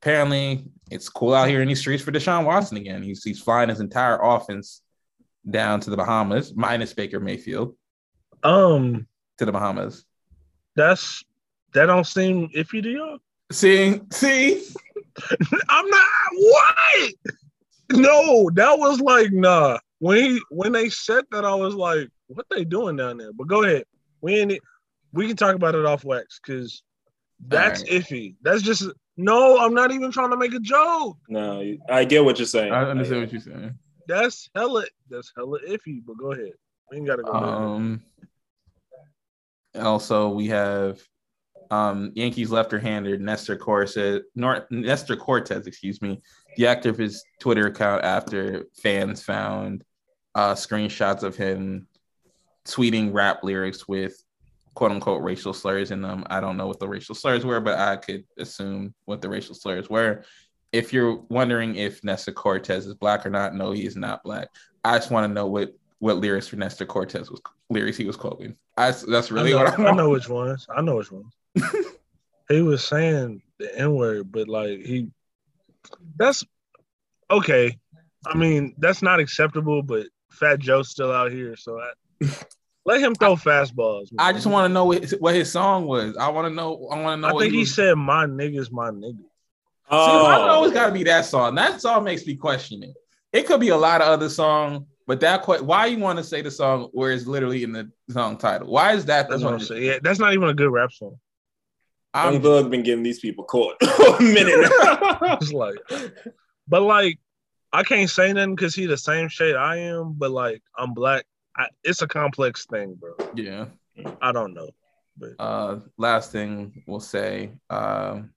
apparently 0.00 0.64
it's 0.90 1.10
cool 1.10 1.34
out 1.34 1.48
here 1.48 1.60
in 1.60 1.68
these 1.68 1.80
streets 1.80 2.02
for 2.02 2.10
Deshaun 2.10 2.46
Watson 2.46 2.78
again. 2.78 3.02
He's 3.02 3.22
he's 3.22 3.42
flying 3.42 3.68
his 3.68 3.80
entire 3.80 4.18
offense 4.22 4.80
down 5.48 5.80
to 5.80 5.90
the 5.90 5.96
Bahamas, 5.96 6.54
minus 6.54 6.92
Baker 6.92 7.20
Mayfield 7.20 7.74
Um, 8.42 9.06
to 9.38 9.44
the 9.44 9.52
Bahamas. 9.52 10.04
that's 10.74 11.22
that 11.74 11.86
don't 11.86 12.06
seem 12.06 12.48
iffy 12.56 12.82
to 12.82 12.90
y'all. 12.90 13.18
See, 13.52 14.00
see, 14.10 14.62
I'm 15.68 15.88
not 15.88 16.06
what? 16.32 17.12
No, 17.92 18.50
that 18.54 18.78
was 18.78 19.00
like 19.00 19.32
nah. 19.32 19.78
When 19.98 20.18
he 20.18 20.40
when 20.50 20.72
they 20.72 20.88
said 20.88 21.24
that, 21.30 21.44
I 21.44 21.54
was 21.54 21.74
like, 21.74 22.08
what 22.26 22.46
they 22.50 22.64
doing 22.64 22.96
down 22.96 23.18
there? 23.18 23.32
But 23.32 23.46
go 23.46 23.62
ahead. 23.62 23.84
We 24.20 24.36
ain't 24.36 24.58
we 25.12 25.26
can 25.28 25.36
talk 25.36 25.54
about 25.54 25.74
it 25.74 25.86
off 25.86 26.04
wax 26.04 26.40
because 26.44 26.82
that's 27.46 27.82
All 27.82 27.88
iffy. 27.88 28.34
That's 28.42 28.62
just 28.62 28.88
no, 29.16 29.58
I'm 29.58 29.72
not 29.74 29.92
even 29.92 30.10
trying 30.10 30.30
to 30.30 30.36
make 30.36 30.52
a 30.54 30.58
joke. 30.60 31.16
No, 31.28 31.76
I 31.88 32.04
get 32.04 32.24
what 32.24 32.38
you're 32.38 32.46
saying. 32.46 32.72
I 32.72 32.90
understand 32.90 33.22
what 33.22 33.32
you're 33.32 33.40
saying. 33.40 33.78
That's 34.06 34.48
hella 34.54 34.84
that's 35.08 35.32
hella 35.36 35.58
iffy, 35.68 36.00
but 36.06 36.16
go 36.16 36.32
ahead. 36.32 36.52
We 36.90 36.98
ain't 36.98 37.06
gotta 37.06 37.22
go. 37.22 37.32
Um, 37.32 38.02
also, 39.74 40.28
we 40.28 40.46
have 40.48 41.00
um, 41.70 42.12
Yankees 42.14 42.50
left-hander 42.50 43.18
Nestor 43.18 43.56
Cortes, 43.56 44.22
Nor- 44.34 44.66
Nestor 44.70 45.16
Cortes, 45.16 45.66
excuse 45.66 46.00
me, 46.00 46.20
the 46.56 46.64
deactivated 46.64 46.98
his 46.98 47.24
Twitter 47.40 47.66
account 47.66 48.04
after 48.04 48.66
fans 48.80 49.22
found 49.22 49.84
uh, 50.34 50.54
screenshots 50.54 51.22
of 51.22 51.36
him 51.36 51.86
tweeting 52.66 53.12
rap 53.12 53.42
lyrics 53.42 53.88
with 53.88 54.22
quote 54.74 54.92
unquote 54.92 55.22
racial 55.22 55.52
slurs 55.52 55.90
in 55.90 56.02
them. 56.02 56.24
I 56.28 56.40
don't 56.40 56.56
know 56.56 56.66
what 56.66 56.78
the 56.78 56.88
racial 56.88 57.14
slurs 57.14 57.44
were, 57.44 57.60
but 57.60 57.78
I 57.78 57.96
could 57.96 58.24
assume 58.38 58.94
what 59.06 59.22
the 59.22 59.28
racial 59.28 59.54
slurs 59.54 59.88
were. 59.88 60.24
If 60.72 60.92
you're 60.92 61.16
wondering 61.28 61.76
if 61.76 62.02
Nestor 62.04 62.32
Cortes 62.32 62.86
is 62.86 62.94
black 62.94 63.24
or 63.24 63.30
not, 63.30 63.54
no, 63.54 63.72
he 63.72 63.86
is 63.86 63.96
not 63.96 64.22
black. 64.22 64.48
I 64.84 64.98
just 64.98 65.10
want 65.10 65.28
to 65.28 65.32
know 65.32 65.46
what 65.46 65.74
what 65.98 66.18
lyrics 66.18 66.48
for 66.48 66.56
Nestor 66.56 66.86
Cortes 66.86 67.30
was 67.30 67.40
lyrics 67.70 67.96
he 67.96 68.04
was 68.04 68.16
quoting. 68.16 68.56
I, 68.76 68.90
that's 68.90 69.30
really 69.30 69.54
I 69.54 69.56
know, 69.56 69.64
what 69.64 69.80
I 69.80 69.86
I 69.86 69.94
know 69.94 70.10
which 70.10 70.28
ones. 70.28 70.66
I 70.74 70.82
know 70.82 70.96
which 70.96 71.10
ones. 71.10 71.32
he 72.48 72.62
was 72.62 72.84
saying 72.84 73.42
the 73.58 73.78
N 73.78 73.94
word, 73.94 74.30
but 74.30 74.48
like 74.48 74.80
he 74.80 75.08
that's 76.16 76.44
okay. 77.30 77.78
I 78.26 78.36
mean, 78.36 78.74
that's 78.78 79.02
not 79.02 79.20
acceptable, 79.20 79.82
but 79.82 80.06
Fat 80.32 80.58
Joe's 80.58 80.90
still 80.90 81.12
out 81.12 81.30
here, 81.30 81.56
so 81.56 81.80
I, 81.80 82.28
let 82.84 83.00
him 83.00 83.14
throw 83.14 83.36
fastballs. 83.36 84.08
I 84.18 84.32
just 84.32 84.46
want 84.46 84.68
to 84.68 84.74
know 84.74 84.86
what 84.86 85.02
his, 85.02 85.14
what 85.18 85.34
his 85.34 85.50
song 85.50 85.86
was. 85.86 86.16
I 86.16 86.28
want 86.28 86.48
to 86.48 86.54
know. 86.54 86.88
I 86.90 87.00
want 87.00 87.22
to 87.22 87.28
know. 87.28 87.36
I 87.36 87.40
think 87.40 87.52
he 87.52 87.60
was- 87.60 87.74
said 87.74 87.94
my 87.94 88.26
niggas, 88.26 88.70
my 88.70 88.90
nigga. 89.90 90.04
See, 90.06 90.12
I 90.26 90.46
know 90.46 90.60
Oh, 90.60 90.64
it's 90.64 90.74
got 90.74 90.86
to 90.86 90.92
be 90.92 91.04
that 91.04 91.24
song. 91.24 91.54
That 91.54 91.80
song 91.80 92.04
makes 92.04 92.26
me 92.26 92.34
question 92.36 92.82
it. 92.82 92.94
It 93.32 93.46
could 93.46 93.60
be 93.60 93.68
a 93.68 93.76
lot 93.76 94.00
of 94.00 94.08
other 94.08 94.28
song, 94.28 94.86
but 95.06 95.20
that 95.20 95.44
que- 95.44 95.60
why 95.62 95.86
you 95.86 95.98
want 95.98 96.18
to 96.18 96.24
say 96.24 96.40
the 96.42 96.50
song 96.50 96.88
where 96.92 97.12
it's 97.12 97.26
literally 97.26 97.62
in 97.64 97.72
the 97.72 97.90
song 98.10 98.38
title? 98.38 98.68
Why 98.68 98.92
is 98.94 99.04
that? 99.06 99.28
the 99.28 99.34
That's 99.34 99.44
what 99.44 99.54
I'm 99.54 99.60
saying. 99.60 99.82
Yeah, 99.82 99.98
that's 100.02 100.18
not 100.18 100.32
even 100.32 100.48
a 100.48 100.54
good 100.54 100.70
rap 100.70 100.92
song. 100.92 101.18
I'm, 102.14 102.40
Thug 102.40 102.70
been 102.70 102.82
getting 102.82 103.02
these 103.02 103.20
people 103.20 103.44
caught 103.44 103.76
a 103.82 104.22
minute 104.22 104.70
now. 104.80 105.36
It's 105.40 105.52
like, 105.52 105.76
but 106.66 106.80
like, 106.82 107.18
I 107.74 107.82
can't 107.82 108.08
say 108.08 108.32
nothing 108.32 108.54
because 108.54 108.74
he 108.74 108.86
the 108.86 108.96
same 108.96 109.28
shade 109.28 109.54
I 109.54 109.76
am, 109.78 110.14
but 110.14 110.30
like 110.30 110.62
I'm 110.78 110.94
black. 110.94 111.26
I, 111.54 111.66
it's 111.84 112.00
a 112.02 112.06
complex 112.08 112.64
thing, 112.66 112.94
bro. 112.94 113.14
yeah. 113.34 113.66
I 114.22 114.32
don't 114.32 114.54
know. 114.54 114.70
But 115.18 115.30
Uh, 115.38 115.80
last 115.98 116.32
thing 116.32 116.84
we'll 116.86 117.00
say. 117.00 117.50
Um, 117.68 118.30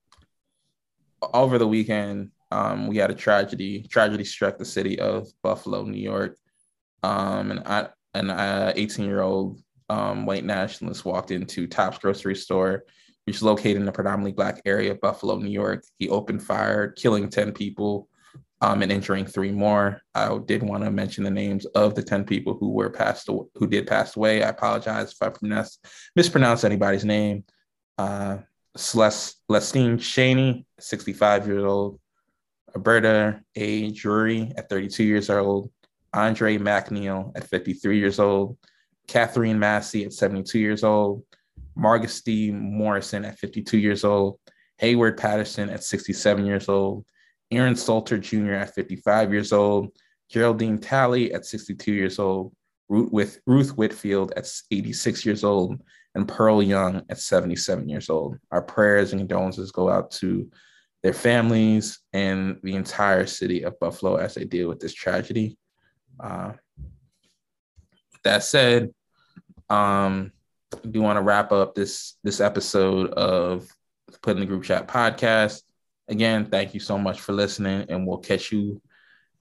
over 1.34 1.58
the 1.58 1.68
weekend, 1.68 2.32
um, 2.52 2.88
we 2.88 2.98
had 2.98 3.12
a 3.12 3.16
tragedy. 3.16 3.84
Tragedy 3.84 4.24
struck 4.24 4.58
the 4.58 4.66
city 4.66 5.00
of 5.00 5.28
Buffalo, 5.44 5.84
New 5.84 6.02
York. 6.02 6.38
Um, 7.04 7.52
and 7.52 7.60
I, 7.66 7.90
an 8.14 8.30
uh, 8.30 8.74
18 8.76 9.06
year 9.06 9.22
old 9.22 9.62
um, 9.90 10.26
white 10.26 10.46
nationalist 10.46 11.06
walked 11.06 11.32
into 11.32 11.68
Tops 11.68 11.98
grocery 12.00 12.36
store, 12.36 12.84
which 13.26 13.38
is 13.38 13.44
located 13.44 13.82
in 13.82 13.88
a 13.88 13.92
predominantly 13.92 14.34
black 14.34 14.62
area 14.66 14.92
of 14.92 15.02
Buffalo, 15.02 15.38
New 15.38 15.52
York. 15.52 15.84
He 15.98 16.10
opened 16.10 16.44
fire, 16.44 16.90
killing 16.90 17.30
10 17.30 17.54
people 17.54 18.08
um, 18.62 18.82
and 18.82 18.92
injuring 18.92 19.26
three 19.26 19.52
more. 19.52 20.02
I 20.14 20.38
did 20.46 20.64
want 20.64 20.84
to 20.84 20.92
mention 20.92 21.24
the 21.24 21.32
names 21.32 21.66
of 21.68 21.96
the 21.96 22.04
10 22.04 22.26
people 22.26 22.56
who 22.60 22.72
were 22.72 22.90
passed, 22.90 23.28
who 23.28 23.68
did 23.68 23.88
pass 23.88 24.16
away. 24.16 24.44
I 24.44 24.50
apologize 24.50 25.12
if 25.14 25.22
I 25.22 25.30
pronounce, 25.30 25.80
mispronounce 26.16 26.64
anybody's 26.64 27.06
name. 27.06 27.46
Uh, 27.98 28.40
Celestine 28.78 29.98
Chaney, 29.98 30.66
65 30.80 31.48
years 31.48 31.64
old. 31.64 32.00
Alberta 32.76 33.42
A. 33.56 33.92
Drury 33.92 34.52
at 34.56 34.70
32 34.70 35.04
years 35.04 35.30
old. 35.30 35.72
Andre 36.14 36.58
Mackniel 36.58 37.32
at 37.36 37.48
53 37.48 37.98
years 37.98 38.20
old. 38.20 38.58
Katherine 39.08 39.60
Massey 39.60 40.06
at 40.06 40.14
72 40.14 40.60
years 40.60 40.84
old. 40.84 41.24
Margus 41.78 42.24
D. 42.24 42.52
Morrison 42.52 43.26
at 43.26 43.40
52 43.40 43.78
years 43.78 44.04
old. 44.04 44.40
Heyward 44.82 45.18
Patterson 45.18 45.70
at 45.70 45.84
67 45.84 46.46
years 46.46 46.70
old. 46.70 47.06
Aaron 47.52 47.76
Salter 47.76 48.18
Jr. 48.18 48.54
at 48.54 48.76
55 48.76 49.34
years 49.34 49.52
old. 49.52 49.92
Geraldine 50.30 50.78
Talley 50.78 51.34
at 51.34 51.46
62 51.46 51.92
years 51.92 52.20
old, 52.20 52.54
Ruth, 52.88 53.42
Whitfield 53.46 54.32
at 54.38 54.48
86 54.72 55.26
years 55.26 55.44
old, 55.44 55.82
and 56.16 56.28
Pearl 56.28 56.62
Young 56.62 57.04
at 57.10 57.20
77 57.20 57.88
years 57.88 58.10
old. 58.10 58.38
Our 58.52 58.62
prayers 58.62 59.12
and 59.12 59.20
condolences 59.20 59.72
go 59.72 59.90
out 59.90 60.12
to 60.12 60.50
their 61.04 61.14
families 61.14 62.00
and 62.14 62.60
the 62.64 62.76
entire 62.76 63.26
city 63.26 63.64
of 63.64 63.80
Buffalo 63.80 64.16
as 64.16 64.36
they 64.36 64.44
deal 64.44 64.68
with 64.68 64.80
this 64.80 64.94
tragedy. 64.94 65.58
Uh, 66.20 66.54
that 68.24 68.44
said, 68.44 68.94
um, 69.70 70.32
I 70.74 70.88
do 70.88 71.02
want 71.02 71.18
to 71.18 71.24
wrap 71.24 71.52
up 71.52 71.74
this 71.74 72.18
this 72.24 72.42
episode 72.42 73.12
of 73.12 73.68
Put 74.22 74.36
in 74.36 74.42
the 74.42 74.46
Group 74.46 74.64
Chat 74.64 74.88
podcast. 74.88 75.64
Again, 76.08 76.46
thank 76.46 76.74
you 76.74 76.80
so 76.80 76.98
much 76.98 77.22
for 77.22 77.34
listening, 77.34 77.86
and 77.90 78.06
we'll 78.06 78.18
catch 78.18 78.52
you 78.52 78.82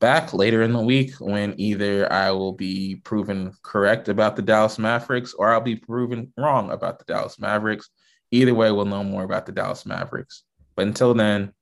back 0.00 0.32
later 0.32 0.62
in 0.62 0.72
the 0.72 0.80
week 0.80 1.14
when 1.20 1.54
either 1.58 2.10
I 2.12 2.30
will 2.30 2.52
be 2.52 2.96
proven 3.04 3.52
correct 3.62 4.08
about 4.08 4.36
the 4.36 4.42
Dallas 4.42 4.78
Mavericks 4.78 5.34
or 5.34 5.50
I'll 5.50 5.60
be 5.60 5.76
proven 5.76 6.32
wrong 6.36 6.70
about 6.70 6.98
the 6.98 7.04
Dallas 7.04 7.38
Mavericks. 7.38 7.90
Either 8.30 8.54
way, 8.54 8.70
we'll 8.70 8.84
know 8.84 9.02
more 9.02 9.24
about 9.24 9.46
the 9.46 9.52
Dallas 9.52 9.86
Mavericks. 9.86 10.44
But 10.76 10.86
until 10.86 11.14
then, 11.14 11.52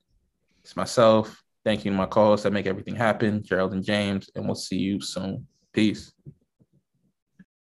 it's 0.63 0.77
myself. 0.77 1.43
Thank 1.65 1.85
you 1.85 1.91
to 1.91 1.97
my 1.97 2.07
co-hosts 2.07 2.45
that 2.45 2.53
make 2.53 2.67
everything 2.67 2.95
happen, 2.97 3.43
Gerald 3.43 3.73
and 3.73 3.85
James, 3.85 4.31
and 4.35 4.45
we'll 4.45 4.55
see 4.55 4.79
you 4.79 5.01
soon. 5.01 5.47
Peace. 5.73 6.13